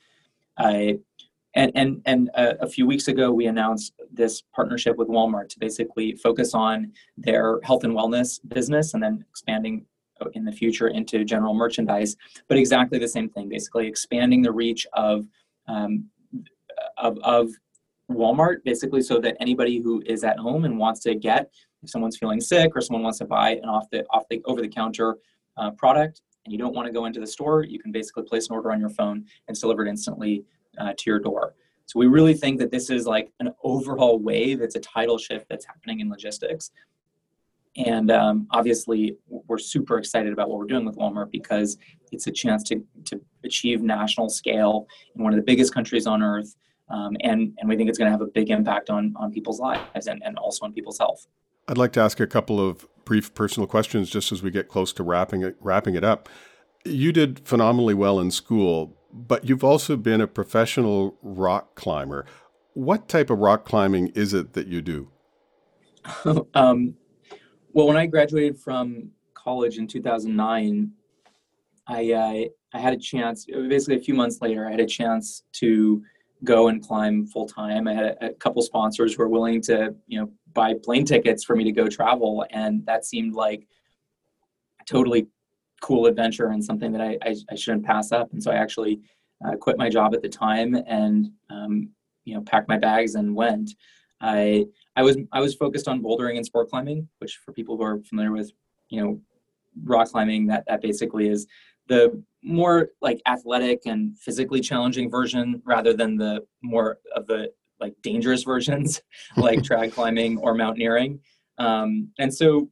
Uh, 0.58 0.94
and 1.54 1.72
and, 1.76 2.02
and 2.06 2.30
a, 2.34 2.64
a, 2.64 2.68
few 2.68 2.88
weeks 2.88 3.10
ago, 3.10 3.32
we 3.32 3.48
announced 3.48 3.94
this 4.12 4.42
partnership 4.56 4.96
with 4.96 5.10
Walmart 5.10 5.50
to 5.50 5.60
basically 5.60 6.16
focus 6.16 6.54
on 6.54 6.94
their 7.18 7.60
health 7.64 7.84
and 7.84 7.94
wellness 7.94 8.40
business 8.48 8.94
and 8.94 9.04
then 9.04 9.26
expanding 9.30 9.86
in 10.34 10.46
the 10.46 10.52
future 10.52 10.90
into 10.90 11.26
general 11.26 11.54
merchandise. 11.54 12.16
But 12.48 12.58
exactly 12.58 13.00
the 13.00 13.08
same 13.08 13.30
thing, 13.30 13.50
basically 13.50 13.88
expanding 13.88 14.42
the 14.42 14.52
reach 14.52 14.88
of 14.94 15.26
um, 15.68 16.06
of, 16.98 17.18
of 17.20 17.50
Walmart, 18.10 18.64
basically, 18.64 19.02
so 19.02 19.20
that 19.20 19.38
anybody 19.40 19.80
who 19.80 20.02
is 20.06 20.24
at 20.24 20.40
home 20.40 20.66
and 20.66 20.78
wants 20.78 21.02
to 21.02 21.16
get 21.16 21.52
if 21.84 21.90
someone's 21.90 22.18
feeling 22.18 22.40
sick 22.40 22.72
or 22.76 22.82
someone 22.82 23.04
wants 23.04 23.20
to 23.20 23.26
buy 23.26 23.52
an 23.52 23.70
off 23.70 23.90
the 23.92 24.06
off 24.10 24.24
the 24.30 24.42
over 24.46 24.62
the 24.62 24.68
counter 24.68 25.18
uh, 25.58 25.72
product 25.72 26.22
and 26.46 26.52
you 26.52 26.58
don't 26.58 26.76
want 26.76 26.86
to 26.88 26.94
go 26.94 27.06
into 27.06 27.20
the 27.20 27.28
store, 27.28 27.64
you 27.64 27.80
can 27.80 27.92
basically 27.92 28.24
place 28.24 28.50
an 28.50 28.56
order 28.56 28.72
on 28.72 28.80
your 28.80 28.90
phone 28.90 29.18
and 29.18 29.50
it's 29.50 29.60
delivered 29.60 29.88
instantly 29.88 30.44
uh, 30.78 30.94
to 30.98 31.04
your 31.10 31.20
door. 31.20 31.54
So 31.86 32.00
we 32.00 32.08
really 32.08 32.34
think 32.34 32.60
that 32.60 32.72
this 32.72 32.90
is 32.90 33.06
like 33.06 33.32
an 33.40 33.54
overhaul 33.64 34.18
wave. 34.18 34.62
It's 34.62 34.76
a 34.76 34.80
tidal 34.80 35.18
shift 35.18 35.48
that's 35.50 35.66
happening 35.66 36.00
in 36.00 36.10
logistics. 36.10 36.72
And 37.78 38.12
um, 38.12 38.48
obviously, 38.52 39.18
we're 39.28 39.58
super 39.58 39.98
excited 39.98 40.34
about 40.34 40.50
what 40.50 40.60
we're 40.60 40.66
doing 40.66 40.86
with 40.86 40.98
Walmart 40.98 41.32
because 41.32 41.78
it's 42.12 42.28
a 42.28 42.32
chance 42.32 42.64
to, 42.64 42.84
to 43.06 43.22
achieve 43.44 43.82
national 43.82 44.30
scale 44.30 44.88
in 45.16 45.24
one 45.24 45.34
of 45.34 45.38
the 45.38 45.44
biggest 45.44 45.74
countries 45.74 46.08
on 46.08 46.22
earth. 46.22 46.56
Um, 46.90 47.16
and, 47.22 47.54
and 47.58 47.70
we 47.70 47.78
think 47.78 47.90
it's 47.90 47.98
going 47.98 48.08
to 48.08 48.12
have 48.12 48.22
a 48.22 48.28
big 48.28 48.50
impact 48.50 48.90
on, 48.90 49.14
on 49.16 49.32
people's 49.32 49.60
lives 49.60 50.08
and, 50.08 50.22
and 50.26 50.38
also 50.38 50.66
on 50.66 50.74
people's 50.74 50.98
health. 50.98 51.28
I'd 51.68 51.78
like 51.78 51.94
to 51.94 52.02
ask 52.02 52.20
a 52.20 52.28
couple 52.28 52.66
of 52.66 52.88
brief 53.06 53.34
personal 53.34 53.68
questions 53.68 54.10
just 54.10 54.32
as 54.32 54.44
we 54.44 54.52
get 54.52 54.68
close 54.68 54.94
to 54.94 55.04
wrapping 55.04 55.44
it, 55.44 55.56
wrapping 55.60 55.96
it 55.96 56.04
up. 56.04 56.30
You 56.86 57.12
did 57.12 57.48
phenomenally 57.48 57.94
well 57.94 58.20
in 58.20 58.32
school, 58.32 58.98
but 59.14 59.48
you've 59.48 59.64
also 59.64 59.98
been 59.98 60.22
a 60.22 60.28
professional 60.28 61.18
rock 61.22 61.76
climber. 61.76 62.26
What 62.74 63.08
type 63.08 63.30
of 63.30 63.40
rock 63.40 63.66
climbing 63.66 64.08
is 64.10 64.34
it 64.34 64.54
that 64.54 64.68
you 64.68 64.82
do? 64.82 65.10
um, 66.54 66.96
well, 67.74 67.88
when 67.88 67.98
I 67.98 68.06
graduated 68.06 68.58
from 68.58 69.12
college 69.34 69.78
in 69.78 69.88
2009, 69.88 70.92
I 71.88 72.12
uh, 72.12 72.50
I 72.74 72.80
had 72.80 72.94
a 72.94 72.98
chance. 72.98 73.46
Basically, 73.46 73.96
a 73.96 74.02
few 74.02 74.14
months 74.14 74.40
later, 74.42 74.68
I 74.68 74.72
had 74.72 74.80
a 74.80 74.86
chance 74.86 75.44
to 75.54 76.02
go 76.44 76.70
and 76.70 76.82
climb 76.82 77.28
full 77.28 77.48
time. 77.48 77.88
I 77.88 77.94
had 77.94 78.06
a, 78.06 78.28
a, 78.28 78.34
couple 78.34 78.62
sponsors 78.62 79.14
who 79.14 79.22
were 79.22 79.30
willing 79.30 79.62
to, 79.64 79.94
you 80.08 80.20
know, 80.20 80.32
buy 80.54 80.74
plane 80.84 81.06
tickets 81.06 81.44
for 81.44 81.56
me 81.56 81.64
to 81.64 81.72
go 81.72 81.88
travel, 81.88 82.46
and 82.52 82.86
that 82.86 83.06
seemed 83.06 83.34
like 83.34 83.68
a 84.80 84.84
totally 84.86 85.28
cool 85.82 86.06
adventure 86.06 86.50
and 86.50 86.64
something 86.64 86.92
that 86.92 87.02
I, 87.02 87.18
I, 87.24 87.36
I 87.50 87.56
shouldn't 87.56 87.86
pass 87.86 88.12
up. 88.12 88.32
And 88.34 88.42
so 88.42 88.52
I 88.52 88.56
actually 88.56 89.02
uh, 89.46 89.56
quit 89.56 89.78
my 89.78 89.90
job 89.90 90.14
at 90.14 90.22
the 90.22 90.30
time 90.30 90.76
and, 90.88 91.32
um, 91.50 91.90
you 92.24 92.36
know, 92.36 92.42
packed 92.42 92.70
my 92.70 92.78
bags 92.78 93.16
and 93.16 93.36
went. 93.36 93.72
I 94.22 94.66
I 94.96 95.02
was 95.02 95.18
I 95.32 95.40
was 95.40 95.56
focused 95.56 95.88
on 95.88 96.02
bouldering 96.02 96.38
and 96.38 96.46
sport 96.46 96.70
climbing, 96.70 97.08
which 97.18 97.40
for 97.44 97.52
people 97.52 97.76
who 97.76 97.84
are 97.84 98.00
familiar 98.04 98.32
with, 98.32 98.52
you 98.90 99.02
know, 99.02 99.22
rock 99.84 100.10
climbing, 100.10 100.46
that 100.48 100.64
that 100.68 100.82
basically 100.82 101.28
is 101.28 101.48
the 101.88 102.24
more 102.44 102.90
like 103.02 103.20
athletic 103.26 103.82
and 103.86 104.18
physically 104.20 104.62
challenging 104.62 105.10
version 105.10 105.62
rather 105.66 105.94
than 105.94 106.18
the 106.18 106.46
more 106.62 107.00
of 107.16 107.26
the 107.26 107.52
like 107.82 107.94
dangerous 108.02 108.44
versions 108.44 109.02
like 109.38 109.60
trad 109.60 109.92
climbing 109.92 110.38
or 110.38 110.54
mountaineering. 110.54 111.20
Um, 111.58 112.10
and 112.20 112.34
so 112.34 112.70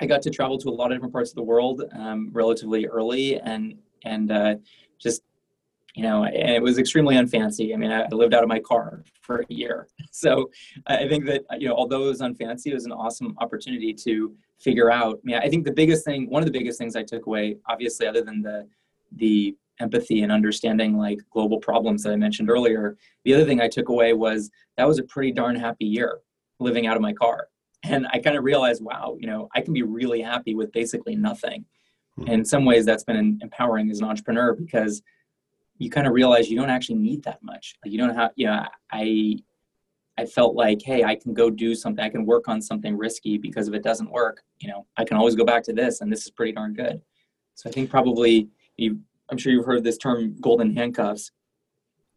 i 0.00 0.06
got 0.06 0.22
to 0.22 0.30
travel 0.30 0.56
to 0.56 0.68
a 0.68 0.70
lot 0.70 0.90
of 0.90 0.96
different 0.96 1.12
parts 1.12 1.30
of 1.30 1.36
the 1.36 1.42
world 1.42 1.82
um, 1.98 2.30
relatively 2.32 2.86
early 2.86 3.38
and 3.40 3.76
and 4.04 4.32
uh, 4.32 4.54
just 4.98 5.22
you 5.94 6.02
know 6.02 6.24
and 6.24 6.50
it 6.50 6.62
was 6.62 6.78
extremely 6.78 7.16
unfancy. 7.16 7.74
I 7.74 7.76
mean 7.76 7.92
i 7.92 8.06
lived 8.08 8.32
out 8.32 8.42
of 8.42 8.48
my 8.48 8.60
car 8.60 9.04
for 9.20 9.40
a 9.40 9.54
year. 9.54 9.88
So 10.12 10.50
i 10.86 11.06
think 11.08 11.24
that 11.26 11.42
you 11.60 11.68
know 11.68 11.74
although 11.74 12.04
it 12.06 12.08
was 12.08 12.20
unfancy 12.20 12.66
it 12.66 12.74
was 12.74 12.84
an 12.84 12.92
awesome 12.92 13.34
opportunity 13.38 13.92
to 14.06 14.34
figure 14.58 14.90
out. 14.90 15.16
I 15.16 15.24
mean 15.24 15.36
i 15.36 15.48
think 15.48 15.64
the 15.64 15.72
biggest 15.82 16.04
thing 16.04 16.28
one 16.28 16.42
of 16.42 16.46
the 16.46 16.56
biggest 16.58 16.78
things 16.78 16.96
i 16.96 17.02
took 17.02 17.26
away 17.26 17.56
obviously 17.66 18.06
other 18.06 18.22
than 18.22 18.42
the 18.42 18.66
the 19.16 19.56
empathy 19.80 20.22
and 20.22 20.32
understanding 20.32 20.96
like 20.96 21.18
global 21.30 21.58
problems 21.58 22.02
that 22.02 22.12
i 22.12 22.16
mentioned 22.16 22.50
earlier 22.50 22.96
the 23.24 23.34
other 23.34 23.44
thing 23.44 23.60
i 23.60 23.68
took 23.68 23.88
away 23.88 24.12
was 24.12 24.50
that 24.76 24.86
was 24.86 24.98
a 24.98 25.04
pretty 25.04 25.32
darn 25.32 25.56
happy 25.56 25.86
year 25.86 26.20
living 26.58 26.86
out 26.86 26.96
of 26.96 27.02
my 27.02 27.12
car 27.12 27.48
and 27.84 28.06
i 28.12 28.18
kind 28.18 28.36
of 28.36 28.44
realized 28.44 28.82
wow 28.82 29.16
you 29.18 29.26
know 29.26 29.48
i 29.54 29.60
can 29.60 29.72
be 29.72 29.82
really 29.82 30.20
happy 30.20 30.54
with 30.54 30.70
basically 30.72 31.16
nothing 31.16 31.64
and 32.18 32.28
hmm. 32.28 32.34
in 32.34 32.44
some 32.44 32.64
ways 32.64 32.84
that's 32.84 33.04
been 33.04 33.38
empowering 33.42 33.90
as 33.90 34.00
an 34.00 34.04
entrepreneur 34.06 34.54
because 34.54 35.02
you 35.78 35.88
kind 35.88 36.06
of 36.06 36.12
realize 36.12 36.50
you 36.50 36.58
don't 36.58 36.70
actually 36.70 36.98
need 36.98 37.22
that 37.22 37.42
much 37.42 37.76
like 37.84 37.92
you 37.92 37.98
don't 37.98 38.14
have 38.14 38.32
you 38.36 38.46
know 38.46 38.64
i 38.92 39.36
I 40.20 40.26
felt 40.26 40.54
like, 40.54 40.82
hey, 40.82 41.02
I 41.02 41.14
can 41.14 41.32
go 41.32 41.48
do 41.48 41.74
something. 41.74 42.04
I 42.04 42.10
can 42.10 42.26
work 42.26 42.46
on 42.46 42.60
something 42.60 42.94
risky 42.94 43.38
because 43.38 43.68
if 43.68 43.74
it 43.74 43.82
doesn't 43.82 44.10
work, 44.10 44.42
you 44.58 44.68
know, 44.68 44.86
I 44.98 45.04
can 45.04 45.16
always 45.16 45.34
go 45.34 45.46
back 45.46 45.62
to 45.64 45.72
this, 45.72 46.02
and 46.02 46.12
this 46.12 46.26
is 46.26 46.30
pretty 46.30 46.52
darn 46.52 46.74
good. 46.74 47.00
So 47.54 47.70
I 47.70 47.72
think 47.72 47.88
probably 47.88 48.50
you, 48.76 49.00
I'm 49.30 49.38
sure 49.38 49.52
you've 49.52 49.66
heard 49.66 49.84
this 49.84 49.98
term, 49.98 50.36
golden 50.40 50.74
handcuffs. 50.74 51.30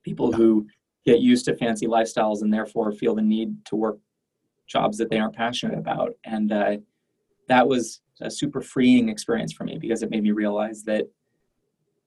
People 0.04 0.32
who 0.32 0.68
get 1.06 1.20
used 1.20 1.46
to 1.46 1.56
fancy 1.56 1.86
lifestyles 1.86 2.42
and 2.42 2.54
therefore 2.54 2.92
feel 2.92 3.16
the 3.16 3.22
need 3.22 3.66
to 3.66 3.76
work 3.76 3.98
jobs 4.68 4.98
that 4.98 5.10
they 5.10 5.20
aren't 5.20 5.36
passionate 5.36 5.78
about. 5.78 6.14
And 6.24 6.52
uh, 6.52 6.78
that 7.48 7.68
was 7.68 8.02
a 8.22 8.32
super 8.32 8.62
freeing 8.62 9.10
experience 9.10 9.54
for 9.54 9.64
me 9.64 9.78
because 9.78 10.02
it 10.02 10.10
made 10.10 10.24
me 10.24 10.32
realize 10.32 10.84
that 10.84 11.06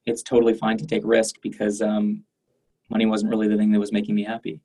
it's 0.06 0.22
totally 0.22 0.54
fine 0.54 0.78
to 0.78 0.86
take 0.86 1.02
risk 1.04 1.36
because 1.42 1.82
um, 1.82 2.24
money 2.90 3.06
wasn't 3.06 3.30
really 3.30 3.48
the 3.48 3.56
thing 3.56 3.72
that 3.72 3.80
was 3.80 3.92
making 3.92 4.14
me 4.14 4.24
happy. 4.24 4.60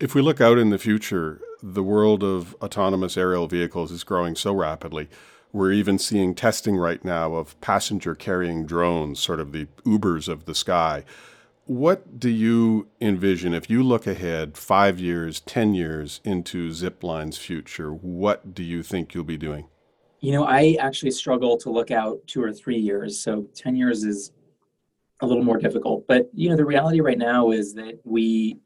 If 0.00 0.14
we 0.14 0.22
look 0.22 0.40
out 0.40 0.58
in 0.58 0.70
the 0.70 0.78
future, 0.78 1.40
the 1.62 1.82
world 1.82 2.24
of 2.24 2.56
autonomous 2.60 3.16
aerial 3.16 3.46
vehicles 3.46 3.92
is 3.92 4.02
growing 4.02 4.34
so 4.34 4.52
rapidly. 4.52 5.08
We're 5.52 5.72
even 5.72 5.98
seeing 5.98 6.34
testing 6.34 6.76
right 6.78 7.04
now 7.04 7.34
of 7.34 7.60
passenger 7.60 8.14
carrying 8.14 8.64
drones, 8.64 9.20
sort 9.20 9.38
of 9.38 9.52
the 9.52 9.66
Ubers 9.84 10.26
of 10.26 10.46
the 10.46 10.54
sky. 10.54 11.04
What 11.66 12.18
do 12.18 12.30
you 12.30 12.88
envision 13.00 13.52
if 13.52 13.68
you 13.68 13.82
look 13.82 14.06
ahead 14.06 14.56
five 14.56 14.98
years, 14.98 15.40
10 15.40 15.74
years 15.74 16.20
into 16.24 16.70
Zipline's 16.70 17.36
future? 17.36 17.92
What 17.92 18.54
do 18.54 18.62
you 18.62 18.82
think 18.82 19.12
you'll 19.12 19.24
be 19.24 19.36
doing? 19.36 19.68
You 20.20 20.32
know, 20.32 20.44
I 20.44 20.76
actually 20.80 21.10
struggle 21.10 21.58
to 21.58 21.70
look 21.70 21.90
out 21.90 22.18
two 22.26 22.42
or 22.42 22.52
three 22.52 22.78
years. 22.78 23.20
So 23.20 23.46
10 23.54 23.76
years 23.76 24.04
is 24.04 24.32
a 25.20 25.26
little 25.26 25.44
more 25.44 25.58
difficult. 25.58 26.06
But, 26.06 26.30
you 26.32 26.48
know, 26.48 26.56
the 26.56 26.64
reality 26.64 27.00
right 27.00 27.18
now 27.18 27.50
is 27.50 27.74
that 27.74 28.00
we, 28.04 28.58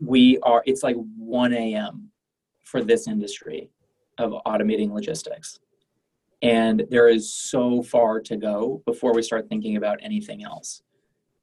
we 0.00 0.38
are, 0.42 0.62
it's 0.66 0.82
like 0.82 0.96
1 1.16 1.52
a.m. 1.52 2.10
for 2.64 2.82
this 2.82 3.06
industry 3.06 3.70
of 4.18 4.32
automating 4.44 4.90
logistics. 4.90 5.60
And 6.42 6.84
there 6.90 7.08
is 7.08 7.32
so 7.32 7.82
far 7.82 8.20
to 8.20 8.36
go 8.36 8.82
before 8.86 9.12
we 9.12 9.22
start 9.22 9.48
thinking 9.48 9.76
about 9.76 9.98
anything 10.02 10.44
else. 10.44 10.82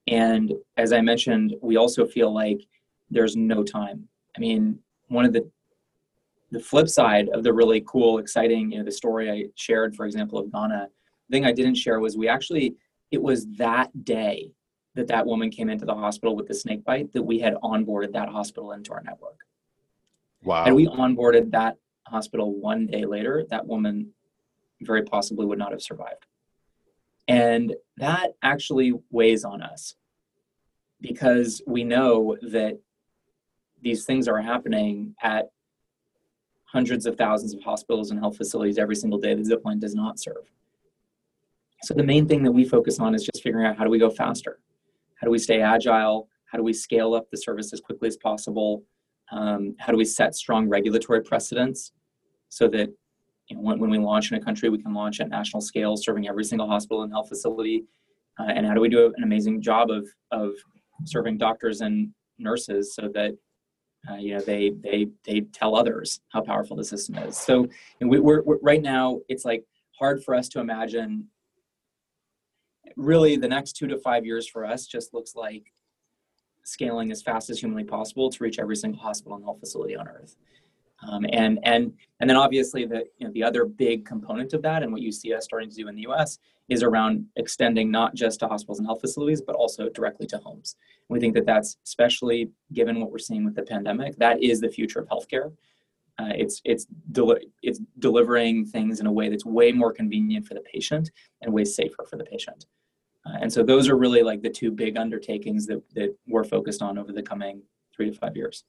And 0.07 0.53
as 0.77 0.93
I 0.93 1.01
mentioned, 1.01 1.55
we 1.61 1.75
also 1.75 2.05
feel 2.05 2.33
like 2.33 2.65
there's 3.09 3.35
no 3.35 3.63
time. 3.63 4.07
I 4.37 4.39
mean, 4.39 4.79
one 5.07 5.25
of 5.25 5.33
the 5.33 5.49
the 6.51 6.59
flip 6.59 6.87
side 6.87 7.27
of 7.33 7.43
the 7.43 7.51
really 7.51 7.83
cool, 7.85 8.17
exciting, 8.19 8.71
you 8.71 8.77
know, 8.77 8.85
the 8.85 8.91
story 8.91 9.29
I 9.29 9.45
shared, 9.55 9.95
for 9.95 10.05
example, 10.05 10.39
of 10.39 10.51
Ghana, 10.51 10.87
the 11.27 11.35
thing 11.35 11.45
I 11.45 11.51
didn't 11.51 11.75
share 11.75 11.99
was 11.99 12.17
we 12.17 12.27
actually, 12.27 12.75
it 13.11 13.21
was 13.21 13.47
that 13.57 14.05
day 14.05 14.51
that 14.93 15.07
that 15.07 15.25
woman 15.25 15.49
came 15.49 15.69
into 15.69 15.85
the 15.85 15.93
hospital 15.93 16.35
with 16.35 16.47
the 16.47 16.53
snake 16.53 16.85
bite 16.85 17.11
that 17.13 17.23
we 17.23 17.39
had 17.39 17.55
onboarded 17.55 18.13
that 18.13 18.29
hospital 18.29 18.71
into 18.71 18.93
our 18.93 19.01
network. 19.03 19.39
Wow. 20.43 20.63
Had 20.63 20.73
we 20.73 20.87
onboarded 20.87 21.51
that 21.51 21.77
hospital 22.07 22.53
one 22.53 22.87
day 22.87 23.03
later, 23.03 23.45
that 23.49 23.65
woman 23.65 24.13
very 24.85 25.03
possibly 25.03 25.45
would 25.45 25.59
not 25.59 25.71
have 25.71 25.81
survived. 25.81 26.25
And 27.27 27.75
that 27.97 28.33
actually 28.43 28.93
weighs 29.11 29.43
on 29.43 29.61
us 29.61 29.95
because 31.01 31.61
we 31.65 31.83
know 31.83 32.37
that 32.41 32.79
these 33.81 34.05
things 34.05 34.27
are 34.27 34.41
happening 34.41 35.15
at 35.21 35.49
hundreds 36.65 37.05
of 37.05 37.15
thousands 37.15 37.53
of 37.53 37.61
hospitals 37.61 38.11
and 38.11 38.19
health 38.19 38.37
facilities 38.37 38.77
every 38.77 38.95
single 38.95 39.19
day 39.19 39.33
that 39.33 39.45
Zipline 39.45 39.79
does 39.79 39.95
not 39.95 40.19
serve. 40.19 40.51
So 41.83 41.93
the 41.93 42.03
main 42.03 42.27
thing 42.27 42.43
that 42.43 42.51
we 42.51 42.65
focus 42.65 42.99
on 42.99 43.13
is 43.13 43.23
just 43.23 43.43
figuring 43.43 43.65
out 43.65 43.77
how 43.77 43.83
do 43.83 43.89
we 43.89 43.99
go 43.99 44.09
faster? 44.09 44.59
How 45.15 45.25
do 45.25 45.31
we 45.31 45.39
stay 45.39 45.61
agile? 45.61 46.27
How 46.45 46.57
do 46.57 46.63
we 46.63 46.73
scale 46.73 47.13
up 47.13 47.29
the 47.29 47.37
service 47.37 47.73
as 47.73 47.79
quickly 47.79 48.07
as 48.07 48.17
possible? 48.17 48.83
Um, 49.31 49.75
how 49.79 49.91
do 49.91 49.97
we 49.97 50.05
set 50.05 50.35
strong 50.35 50.67
regulatory 50.67 51.21
precedents 51.21 51.91
so 52.49 52.67
that 52.69 52.89
you 53.47 53.55
know, 53.55 53.61
when, 53.61 53.79
when 53.79 53.89
we 53.89 53.97
launch 53.97 54.31
in 54.31 54.37
a 54.37 54.43
country, 54.43 54.69
we 54.69 54.81
can 54.81 54.93
launch 54.93 55.19
at 55.19 55.29
national 55.29 55.61
scale, 55.61 55.95
serving 55.97 56.27
every 56.27 56.43
single 56.43 56.67
hospital 56.67 57.03
and 57.03 57.11
health 57.11 57.29
facility. 57.29 57.85
Uh, 58.39 58.47
and 58.47 58.65
how 58.65 58.73
do 58.73 58.81
we 58.81 58.89
do 58.89 59.13
an 59.17 59.23
amazing 59.23 59.61
job 59.61 59.89
of, 59.89 60.07
of 60.31 60.51
serving 61.05 61.37
doctors 61.37 61.81
and 61.81 62.09
nurses 62.37 62.95
so 62.95 63.09
that 63.13 63.33
uh, 64.09 64.15
you 64.15 64.35
know 64.35 64.41
they 64.41 64.71
they 64.83 65.07
they 65.25 65.41
tell 65.53 65.75
others 65.75 66.19
how 66.29 66.41
powerful 66.41 66.75
the 66.75 66.83
system 66.83 67.17
is. 67.17 67.37
So 67.37 67.67
we, 68.01 68.19
we're 68.19 68.43
right 68.61 68.81
now 68.81 69.19
it's 69.29 69.45
like 69.45 69.63
hard 69.97 70.23
for 70.23 70.35
us 70.35 70.47
to 70.49 70.59
imagine. 70.59 71.27
Really, 72.95 73.35
the 73.35 73.47
next 73.47 73.73
two 73.73 73.87
to 73.87 73.97
five 73.97 74.25
years 74.25 74.47
for 74.47 74.63
us 74.63 74.85
just 74.85 75.13
looks 75.13 75.35
like 75.35 75.63
scaling 76.63 77.11
as 77.11 77.21
fast 77.21 77.49
as 77.49 77.59
humanly 77.59 77.83
possible 77.83 78.29
to 78.29 78.43
reach 78.43 78.59
every 78.59 78.75
single 78.75 79.01
hospital 79.01 79.35
and 79.35 79.43
health 79.43 79.59
facility 79.59 79.95
on 79.95 80.07
Earth. 80.07 80.35
Um, 81.01 81.25
and 81.31 81.59
and 81.63 81.93
and 82.19 82.29
then 82.29 82.37
obviously 82.37 82.85
the 82.85 83.05
you 83.17 83.27
know, 83.27 83.33
the 83.33 83.43
other 83.43 83.65
big 83.65 84.05
component 84.05 84.53
of 84.53 84.61
that 84.61 84.83
and 84.83 84.91
what 84.91 85.01
you 85.01 85.11
see 85.11 85.33
us 85.33 85.43
starting 85.43 85.69
to 85.69 85.75
do 85.75 85.87
in 85.87 85.95
the 85.95 86.03
U.S. 86.03 86.39
is 86.69 86.83
around 86.83 87.25
extending 87.35 87.91
not 87.91 88.15
just 88.15 88.39
to 88.39 88.47
hospitals 88.47 88.79
and 88.79 88.87
health 88.87 89.01
facilities 89.01 89.41
but 89.41 89.55
also 89.55 89.89
directly 89.89 90.25
to 90.27 90.37
homes. 90.37 90.77
And 91.09 91.13
we 91.13 91.19
think 91.19 91.33
that 91.35 91.45
that's 91.45 91.77
especially 91.85 92.49
given 92.73 92.99
what 92.99 93.11
we're 93.11 93.17
seeing 93.17 93.43
with 93.43 93.55
the 93.55 93.63
pandemic. 93.63 94.15
That 94.17 94.41
is 94.41 94.61
the 94.61 94.69
future 94.69 94.99
of 94.99 95.07
healthcare. 95.07 95.51
Uh, 96.17 96.31
it's 96.33 96.61
it's 96.63 96.85
deli- 97.11 97.49
it's 97.61 97.81
delivering 97.99 98.65
things 98.65 99.01
in 99.01 99.05
a 99.05 99.11
way 99.11 99.27
that's 99.27 99.45
way 99.45 99.73
more 99.73 99.91
convenient 99.91 100.47
for 100.47 100.53
the 100.53 100.61
patient 100.61 101.11
and 101.41 101.53
way 101.53 101.65
safer 101.65 102.05
for 102.09 102.15
the 102.15 102.23
patient. 102.23 102.65
Uh, 103.25 103.37
and 103.41 103.51
so 103.51 103.63
those 103.63 103.89
are 103.89 103.97
really 103.97 104.23
like 104.23 104.41
the 104.41 104.49
two 104.49 104.71
big 104.71 104.97
undertakings 104.97 105.65
that 105.67 105.81
that 105.93 106.15
we're 106.25 106.45
focused 106.45 106.81
on 106.81 106.97
over 106.97 107.11
the 107.11 107.21
coming 107.21 107.61
three 107.93 108.09
to 108.09 108.17
five 108.17 108.35
years. 108.37 108.63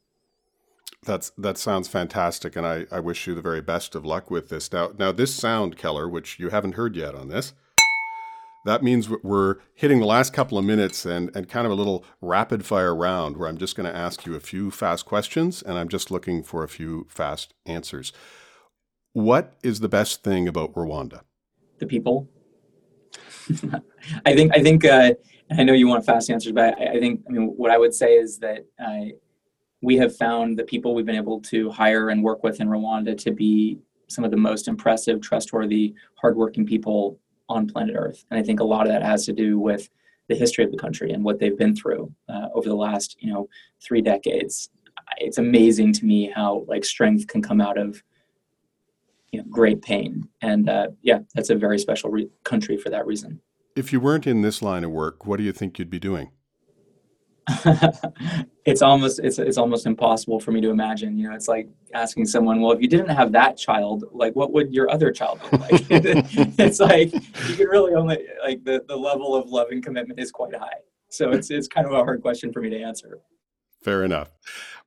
That's 1.02 1.30
that 1.38 1.58
sounds 1.58 1.88
fantastic, 1.88 2.56
and 2.56 2.66
I, 2.66 2.86
I 2.90 3.00
wish 3.00 3.26
you 3.26 3.34
the 3.34 3.42
very 3.42 3.60
best 3.60 3.94
of 3.94 4.04
luck 4.04 4.30
with 4.30 4.48
this. 4.48 4.72
Now, 4.72 4.90
now 4.98 5.12
this 5.12 5.34
sound, 5.34 5.76
Keller, 5.76 6.08
which 6.08 6.38
you 6.38 6.48
haven't 6.48 6.74
heard 6.74 6.96
yet 6.96 7.14
on 7.14 7.28
this, 7.28 7.52
that 8.66 8.82
means 8.82 9.08
we're 9.08 9.56
hitting 9.74 10.00
the 10.00 10.06
last 10.06 10.32
couple 10.32 10.58
of 10.58 10.64
minutes 10.64 11.06
and, 11.06 11.34
and 11.36 11.48
kind 11.48 11.66
of 11.66 11.72
a 11.72 11.76
little 11.76 12.04
rapid 12.20 12.66
fire 12.66 12.94
round 12.94 13.36
where 13.36 13.48
I'm 13.48 13.58
just 13.58 13.76
going 13.76 13.90
to 13.90 13.96
ask 13.96 14.26
you 14.26 14.34
a 14.34 14.40
few 14.40 14.72
fast 14.72 15.06
questions 15.06 15.62
and 15.62 15.78
I'm 15.78 15.88
just 15.88 16.10
looking 16.10 16.42
for 16.42 16.64
a 16.64 16.68
few 16.68 17.06
fast 17.08 17.54
answers. 17.64 18.12
What 19.12 19.56
is 19.62 19.78
the 19.78 19.88
best 19.88 20.24
thing 20.24 20.48
about 20.48 20.74
Rwanda? 20.74 21.20
The 21.78 21.86
people. 21.86 22.28
I 24.26 24.34
think 24.34 24.52
I 24.52 24.60
think 24.60 24.84
uh, 24.84 25.14
I 25.56 25.62
know 25.62 25.72
you 25.72 25.86
want 25.86 26.04
fast 26.04 26.28
answers, 26.28 26.52
but 26.52 26.76
I, 26.76 26.96
I, 26.96 27.00
think 27.00 27.22
I 27.28 27.32
mean 27.32 27.54
what 27.56 27.70
I 27.70 27.78
would 27.78 27.94
say 27.94 28.14
is 28.14 28.40
that 28.40 28.66
uh, 28.84 29.14
we 29.82 29.96
have 29.96 30.16
found 30.16 30.58
the 30.58 30.64
people 30.64 30.94
we've 30.94 31.06
been 31.06 31.16
able 31.16 31.40
to 31.40 31.70
hire 31.70 32.08
and 32.08 32.22
work 32.22 32.42
with 32.42 32.60
in 32.60 32.68
Rwanda 32.68 33.16
to 33.18 33.30
be 33.30 33.78
some 34.08 34.24
of 34.24 34.30
the 34.30 34.36
most 34.36 34.68
impressive, 34.68 35.20
trustworthy, 35.20 35.94
hardworking 36.14 36.66
people 36.66 37.18
on 37.48 37.66
planet 37.66 37.94
Earth. 37.96 38.24
And 38.30 38.38
I 38.38 38.42
think 38.42 38.60
a 38.60 38.64
lot 38.64 38.86
of 38.86 38.92
that 38.92 39.02
has 39.02 39.24
to 39.26 39.32
do 39.32 39.58
with 39.58 39.88
the 40.28 40.34
history 40.34 40.64
of 40.64 40.72
the 40.72 40.78
country 40.78 41.12
and 41.12 41.22
what 41.22 41.38
they've 41.38 41.56
been 41.56 41.76
through 41.76 42.12
uh, 42.28 42.48
over 42.54 42.68
the 42.68 42.74
last, 42.74 43.16
you 43.20 43.32
know, 43.32 43.48
three 43.80 44.02
decades. 44.02 44.70
It's 45.18 45.38
amazing 45.38 45.92
to 45.94 46.04
me 46.04 46.32
how 46.34 46.64
like 46.66 46.84
strength 46.84 47.26
can 47.28 47.42
come 47.42 47.60
out 47.60 47.78
of 47.78 48.02
you 49.32 49.40
know, 49.40 49.46
great 49.50 49.82
pain. 49.82 50.28
And 50.40 50.68
uh, 50.68 50.88
yeah, 51.02 51.20
that's 51.34 51.50
a 51.50 51.54
very 51.54 51.78
special 51.78 52.10
re- 52.10 52.30
country 52.44 52.76
for 52.76 52.90
that 52.90 53.06
reason. 53.06 53.40
If 53.74 53.92
you 53.92 54.00
weren't 54.00 54.26
in 54.26 54.40
this 54.40 54.62
line 54.62 54.84
of 54.84 54.90
work, 54.90 55.26
what 55.26 55.36
do 55.36 55.42
you 55.42 55.52
think 55.52 55.78
you'd 55.78 55.90
be 55.90 55.98
doing? 55.98 56.30
it's 58.64 58.82
almost 58.82 59.20
it's 59.20 59.38
it's 59.38 59.56
almost 59.56 59.86
impossible 59.86 60.40
for 60.40 60.50
me 60.50 60.60
to 60.60 60.70
imagine. 60.70 61.16
You 61.16 61.28
know, 61.28 61.34
it's 61.34 61.48
like 61.48 61.68
asking 61.94 62.26
someone, 62.26 62.60
well, 62.60 62.72
if 62.72 62.80
you 62.80 62.88
didn't 62.88 63.10
have 63.10 63.32
that 63.32 63.56
child, 63.56 64.04
like 64.12 64.34
what 64.34 64.52
would 64.52 64.74
your 64.74 64.90
other 64.90 65.12
child 65.12 65.40
look 65.42 65.60
like? 65.60 65.86
it's 65.90 66.80
like 66.80 67.12
you 67.12 67.56
can 67.56 67.68
really 67.68 67.94
only 67.94 68.26
like 68.42 68.64
the, 68.64 68.84
the 68.88 68.96
level 68.96 69.34
of 69.36 69.48
love 69.48 69.68
and 69.70 69.84
commitment 69.84 70.18
is 70.18 70.32
quite 70.32 70.54
high. 70.54 70.78
So 71.08 71.30
it's 71.30 71.50
it's 71.50 71.68
kind 71.68 71.86
of 71.86 71.92
a 71.92 72.02
hard 72.02 72.20
question 72.20 72.52
for 72.52 72.60
me 72.60 72.70
to 72.70 72.80
answer. 72.80 73.20
Fair 73.82 74.02
enough. 74.02 74.30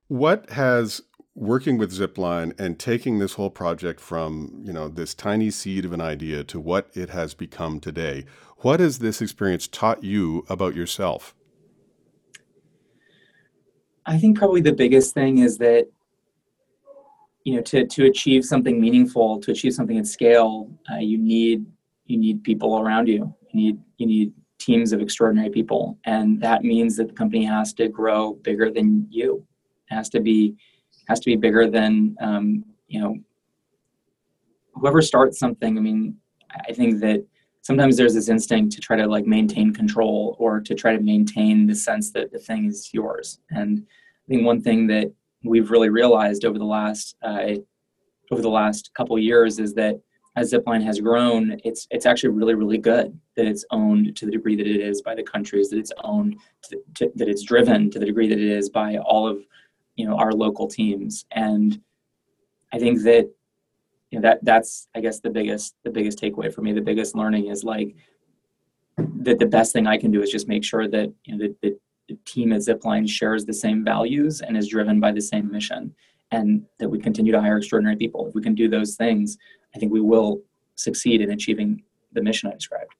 What 0.08 0.50
has 0.50 1.00
working 1.34 1.78
with 1.78 1.92
Zipline 1.92 2.58
and 2.60 2.78
taking 2.78 3.18
this 3.18 3.34
whole 3.34 3.50
project 3.50 4.00
from, 4.00 4.60
you 4.62 4.72
know, 4.72 4.88
this 4.88 5.14
tiny 5.14 5.50
seed 5.50 5.84
of 5.84 5.92
an 5.92 6.00
idea 6.00 6.44
to 6.44 6.60
what 6.60 6.90
it 6.94 7.10
has 7.10 7.32
become 7.32 7.80
today, 7.80 8.26
what 8.58 8.80
has 8.80 8.98
this 8.98 9.22
experience 9.22 9.66
taught 9.66 10.04
you 10.04 10.44
about 10.50 10.74
yourself? 10.74 11.34
I 14.06 14.18
think 14.18 14.38
probably 14.38 14.60
the 14.60 14.72
biggest 14.72 15.14
thing 15.14 15.38
is 15.38 15.58
that 15.58 15.86
you 17.44 17.56
know 17.56 17.62
to 17.62 17.86
to 17.86 18.06
achieve 18.06 18.44
something 18.44 18.80
meaningful, 18.80 19.40
to 19.40 19.50
achieve 19.50 19.74
something 19.74 19.98
at 19.98 20.06
scale, 20.06 20.70
uh, 20.90 20.98
you 20.98 21.18
need 21.18 21.64
you 22.06 22.18
need 22.18 22.42
people 22.42 22.78
around 22.78 23.08
you. 23.08 23.34
You 23.52 23.60
need 23.60 23.78
you 23.98 24.06
need 24.06 24.32
teams 24.58 24.92
of 24.92 25.00
extraordinary 25.00 25.50
people, 25.50 25.98
and 26.04 26.40
that 26.40 26.62
means 26.62 26.96
that 26.96 27.08
the 27.08 27.14
company 27.14 27.44
has 27.44 27.72
to 27.74 27.88
grow 27.88 28.34
bigger 28.34 28.70
than 28.70 29.06
you. 29.10 29.44
It 29.90 29.94
has 29.94 30.08
to 30.10 30.20
be 30.20 30.56
has 31.08 31.20
to 31.20 31.26
be 31.26 31.36
bigger 31.36 31.68
than 31.68 32.16
um, 32.20 32.64
you 32.88 33.00
know 33.00 33.16
whoever 34.74 35.02
starts 35.02 35.38
something. 35.38 35.76
I 35.76 35.80
mean, 35.80 36.16
I 36.68 36.72
think 36.72 37.00
that 37.00 37.24
sometimes 37.62 37.96
there's 37.96 38.14
this 38.14 38.28
instinct 38.28 38.74
to 38.74 38.80
try 38.80 38.96
to 38.96 39.06
like 39.06 39.26
maintain 39.26 39.72
control 39.72 40.36
or 40.38 40.60
to 40.60 40.74
try 40.74 40.94
to 40.94 41.02
maintain 41.02 41.66
the 41.66 41.74
sense 41.74 42.10
that 42.12 42.32
the 42.32 42.38
thing 42.38 42.66
is 42.66 42.90
yours. 42.92 43.38
And 43.50 43.86
I 44.26 44.26
think 44.28 44.44
one 44.44 44.60
thing 44.60 44.86
that 44.88 45.12
we've 45.44 45.70
really 45.70 45.88
realized 45.88 46.44
over 46.44 46.58
the 46.58 46.64
last 46.64 47.16
uh, 47.22 47.54
over 48.30 48.42
the 48.42 48.50
last 48.50 48.92
couple 48.94 49.18
years 49.18 49.58
is 49.58 49.74
that 49.74 50.00
as 50.36 50.52
Zipline 50.52 50.84
has 50.84 51.00
grown, 51.00 51.60
it's 51.64 51.86
it's 51.90 52.06
actually 52.06 52.30
really 52.30 52.54
really 52.54 52.78
good 52.78 53.18
that 53.36 53.46
it's 53.46 53.64
owned 53.70 54.16
to 54.16 54.26
the 54.26 54.32
degree 54.32 54.56
that 54.56 54.66
it 54.66 54.80
is 54.80 55.02
by 55.02 55.14
the 55.14 55.22
countries 55.22 55.70
that 55.70 55.78
it's 55.78 55.92
owned 56.04 56.36
to, 56.62 56.78
to, 56.94 57.10
that 57.16 57.28
it's 57.28 57.42
driven 57.42 57.90
to 57.90 57.98
the 57.98 58.06
degree 58.06 58.28
that 58.28 58.38
it 58.38 58.50
is 58.50 58.68
by 58.70 58.96
all 58.98 59.26
of 59.26 59.44
you 59.96 60.06
know 60.06 60.16
our 60.16 60.32
local 60.32 60.68
teams. 60.68 61.24
And 61.32 61.80
I 62.72 62.78
think 62.78 63.02
that 63.02 63.30
you 64.10 64.18
know, 64.18 64.28
that 64.28 64.44
that's 64.44 64.88
I 64.94 65.00
guess 65.00 65.20
the 65.20 65.30
biggest 65.30 65.74
the 65.84 65.90
biggest 65.90 66.18
takeaway 66.18 66.52
for 66.52 66.62
me. 66.62 66.72
The 66.72 66.80
biggest 66.80 67.14
learning 67.14 67.46
is 67.46 67.64
like 67.64 67.94
that 68.96 69.38
the 69.38 69.46
best 69.46 69.72
thing 69.72 69.86
I 69.86 69.96
can 69.96 70.10
do 70.10 70.22
is 70.22 70.30
just 70.30 70.48
make 70.48 70.64
sure 70.64 70.88
that 70.88 71.12
you 71.24 71.36
know 71.36 71.48
the, 71.62 71.78
the 72.08 72.18
team 72.24 72.52
at 72.52 72.60
Zipline 72.60 73.08
shares 73.08 73.44
the 73.44 73.54
same 73.54 73.84
values 73.84 74.40
and 74.40 74.56
is 74.56 74.68
driven 74.68 74.98
by 75.00 75.12
the 75.12 75.20
same 75.20 75.50
mission, 75.50 75.94
and 76.32 76.64
that 76.78 76.88
we 76.88 76.98
continue 76.98 77.32
to 77.32 77.40
hire 77.40 77.58
extraordinary 77.58 77.96
people. 77.96 78.26
If 78.26 78.34
we 78.34 78.42
can 78.42 78.54
do 78.54 78.68
those 78.68 78.96
things, 78.96 79.38
I 79.74 79.78
think 79.78 79.92
we 79.92 80.00
will 80.00 80.40
succeed 80.74 81.20
in 81.20 81.30
achieving 81.30 81.82
the 82.12 82.22
mission 82.22 82.50
I 82.50 82.54
described. 82.54 82.94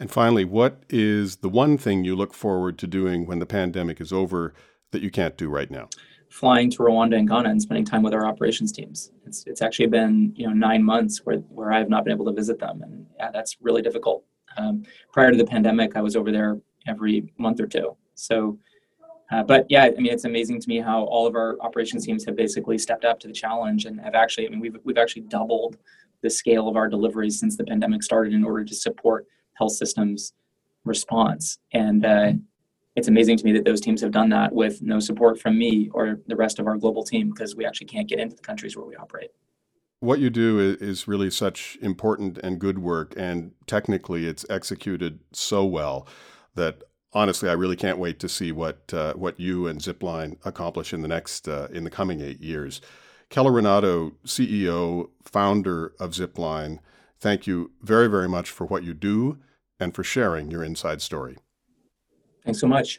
And 0.00 0.10
finally, 0.10 0.44
what 0.44 0.82
is 0.88 1.36
the 1.36 1.48
one 1.48 1.76
thing 1.76 2.04
you 2.04 2.14
look 2.14 2.32
forward 2.34 2.78
to 2.78 2.86
doing 2.86 3.26
when 3.26 3.40
the 3.40 3.46
pandemic 3.46 4.00
is 4.00 4.12
over 4.12 4.54
that 4.92 5.02
you 5.02 5.10
can't 5.10 5.36
do 5.36 5.48
right 5.48 5.70
now? 5.70 5.88
Flying 6.30 6.70
to 6.70 6.78
Rwanda 6.78 7.16
and 7.16 7.28
Ghana 7.28 7.48
and 7.48 7.60
spending 7.60 7.84
time 7.84 8.02
with 8.02 8.12
our 8.12 8.26
operations 8.26 8.70
teams. 8.70 9.12
It's, 9.26 9.44
it's 9.46 9.62
actually 9.62 9.86
been 9.86 10.32
you 10.36 10.46
know 10.46 10.52
nine 10.52 10.82
months 10.82 11.18
where, 11.24 11.36
where 11.36 11.72
I 11.72 11.78
have 11.78 11.88
not 11.88 12.04
been 12.04 12.12
able 12.12 12.26
to 12.26 12.32
visit 12.32 12.58
them, 12.58 12.82
and 12.82 13.06
yeah, 13.16 13.30
that's 13.30 13.56
really 13.60 13.82
difficult. 13.82 14.24
Um, 14.56 14.84
prior 15.12 15.30
to 15.30 15.36
the 15.36 15.44
pandemic, 15.44 15.96
I 15.96 16.02
was 16.02 16.16
over 16.16 16.30
there 16.30 16.58
every 16.86 17.32
month 17.38 17.60
or 17.60 17.66
two. 17.66 17.96
So, 18.14 18.58
uh, 19.30 19.42
but 19.42 19.66
yeah, 19.68 19.84
I 19.84 19.90
mean, 20.00 20.12
it's 20.12 20.24
amazing 20.24 20.60
to 20.60 20.68
me 20.68 20.80
how 20.80 21.04
all 21.04 21.26
of 21.26 21.34
our 21.34 21.56
operations 21.60 22.04
teams 22.04 22.24
have 22.24 22.36
basically 22.36 22.78
stepped 22.78 23.04
up 23.04 23.20
to 23.20 23.28
the 23.28 23.32
challenge 23.32 23.84
and 23.84 24.00
have 24.00 24.14
actually, 24.14 24.46
I 24.46 24.50
mean, 24.50 24.60
we've 24.60 24.76
we've 24.84 24.98
actually 24.98 25.22
doubled 25.22 25.76
the 26.22 26.30
scale 26.30 26.68
of 26.68 26.76
our 26.76 26.88
deliveries 26.88 27.38
since 27.38 27.56
the 27.56 27.64
pandemic 27.64 28.02
started 28.02 28.32
in 28.32 28.44
order 28.44 28.64
to 28.64 28.74
support 28.74 29.26
health 29.54 29.72
systems 29.72 30.32
response. 30.84 31.58
And 31.72 32.04
uh, 32.04 32.32
it's 32.98 33.08
amazing 33.08 33.36
to 33.36 33.44
me 33.44 33.52
that 33.52 33.64
those 33.64 33.80
teams 33.80 34.00
have 34.00 34.10
done 34.10 34.28
that 34.30 34.52
with 34.52 34.82
no 34.82 34.98
support 34.98 35.40
from 35.40 35.56
me 35.56 35.88
or 35.94 36.18
the 36.26 36.34
rest 36.34 36.58
of 36.58 36.66
our 36.66 36.76
global 36.76 37.04
team 37.04 37.30
because 37.30 37.54
we 37.54 37.64
actually 37.64 37.86
can't 37.86 38.08
get 38.08 38.18
into 38.18 38.34
the 38.34 38.42
countries 38.42 38.76
where 38.76 38.84
we 38.84 38.96
operate. 38.96 39.30
What 40.00 40.18
you 40.18 40.30
do 40.30 40.58
is 40.58 41.06
really 41.06 41.30
such 41.30 41.78
important 41.80 42.38
and 42.38 42.58
good 42.58 42.80
work, 42.80 43.14
and 43.16 43.52
technically 43.66 44.26
it's 44.26 44.44
executed 44.50 45.20
so 45.32 45.64
well 45.64 46.08
that 46.56 46.82
honestly, 47.12 47.48
I 47.48 47.52
really 47.52 47.76
can't 47.76 47.98
wait 47.98 48.18
to 48.20 48.28
see 48.28 48.52
what 48.52 48.92
uh, 48.92 49.14
what 49.14 49.38
you 49.38 49.66
and 49.68 49.80
Zipline 49.80 50.36
accomplish 50.44 50.92
in 50.92 51.02
the 51.02 51.08
next 51.08 51.48
uh, 51.48 51.68
in 51.72 51.84
the 51.84 51.90
coming 51.90 52.20
eight 52.20 52.40
years. 52.40 52.80
Keller 53.28 53.52
Rinaudo, 53.52 54.12
CEO, 54.24 55.10
founder 55.24 55.92
of 56.00 56.12
Zipline, 56.12 56.78
thank 57.20 57.46
you 57.46 57.72
very, 57.82 58.08
very 58.08 58.28
much 58.28 58.50
for 58.50 58.66
what 58.66 58.82
you 58.82 58.94
do 58.94 59.38
and 59.78 59.94
for 59.94 60.02
sharing 60.02 60.50
your 60.50 60.64
inside 60.64 61.02
story. 61.02 61.36
Thanks 62.48 62.62
so 62.62 62.66
much. 62.66 62.98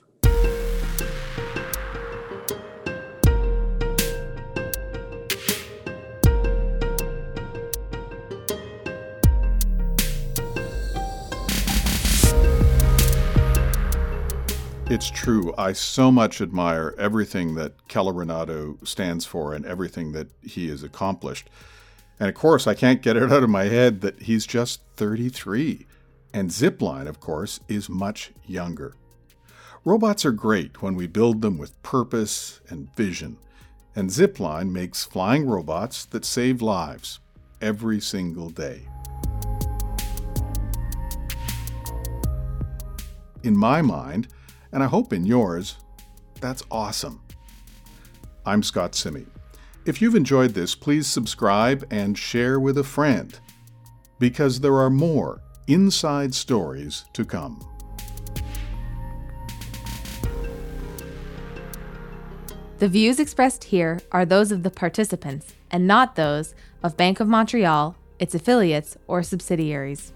It's 14.88 15.10
true. 15.10 15.56
I 15.58 15.74
so 15.74 16.12
much 16.12 16.42
admire 16.42 16.94
everything 17.00 17.56
that 17.56 17.88
Keller 17.88 18.14
Rinaudo 18.14 18.88
stands 18.88 19.26
for 19.26 19.56
and 19.56 19.66
everything 19.66 20.12
that 20.12 20.28
he 20.44 20.70
has 20.70 20.84
accomplished. 20.84 21.50
And 22.20 22.30
of 22.30 22.36
course, 22.36 22.68
I 22.68 22.76
can't 22.76 23.02
get 23.02 23.18
it 23.18 23.32
out 23.32 23.42
of 23.42 23.50
my 23.50 23.64
head 23.64 24.02
that 24.02 24.22
he's 24.22 24.46
just 24.46 24.82
33. 24.98 25.88
And 26.36 26.52
Zipline, 26.52 27.08
of 27.08 27.20
course, 27.20 27.60
is 27.68 27.90
much 27.90 28.30
younger. 28.46 28.94
Robots 29.90 30.24
are 30.24 30.32
great 30.32 30.84
when 30.84 30.94
we 30.94 31.08
build 31.08 31.42
them 31.42 31.58
with 31.58 31.82
purpose 31.82 32.62
and 32.70 32.96
vision. 32.96 33.38
And 33.96 34.12
Zipline 34.12 34.70
makes 34.70 35.04
flying 35.04 35.48
robots 35.48 36.06
that 36.06 36.26
save 36.26 36.62
lives 36.62 37.18
every 37.60 38.00
single 38.00 38.52
day. 38.52 38.88
In 43.42 43.58
my 43.58 43.82
mind, 43.82 44.28
and 44.72 44.84
I 44.84 44.86
hope 44.86 45.12
in 45.12 45.26
yours, 45.26 45.78
that's 46.40 46.62
awesome. 46.70 47.24
I'm 48.46 48.62
Scott 48.62 48.94
Simi. 48.94 49.26
If 49.88 50.04
you've 50.04 50.14
enjoyed 50.14 50.54
this, 50.54 50.76
please 50.76 51.08
subscribe 51.08 51.84
and 51.90 52.16
share 52.16 52.60
with 52.60 52.78
a 52.78 52.84
friend, 52.84 53.40
because 54.20 54.60
there 54.60 54.76
are 54.76 54.92
more 54.92 55.42
inside 55.66 56.36
stories 56.36 57.06
to 57.14 57.26
come. 57.26 57.66
The 62.80 62.88
views 62.88 63.20
expressed 63.20 63.66
here 63.66 64.00
are 64.10 64.24
those 64.24 64.54
of 64.54 64.64
the 64.64 64.70
participants 64.70 65.54
and 65.70 65.86
not 65.86 66.16
those 66.16 66.56
of 66.82 66.96
Bank 66.96 67.20
of 67.20 67.28
Montreal, 67.28 67.98
its 68.20 68.34
affiliates, 68.34 68.96
or 69.06 69.22
subsidiaries. 69.22 70.14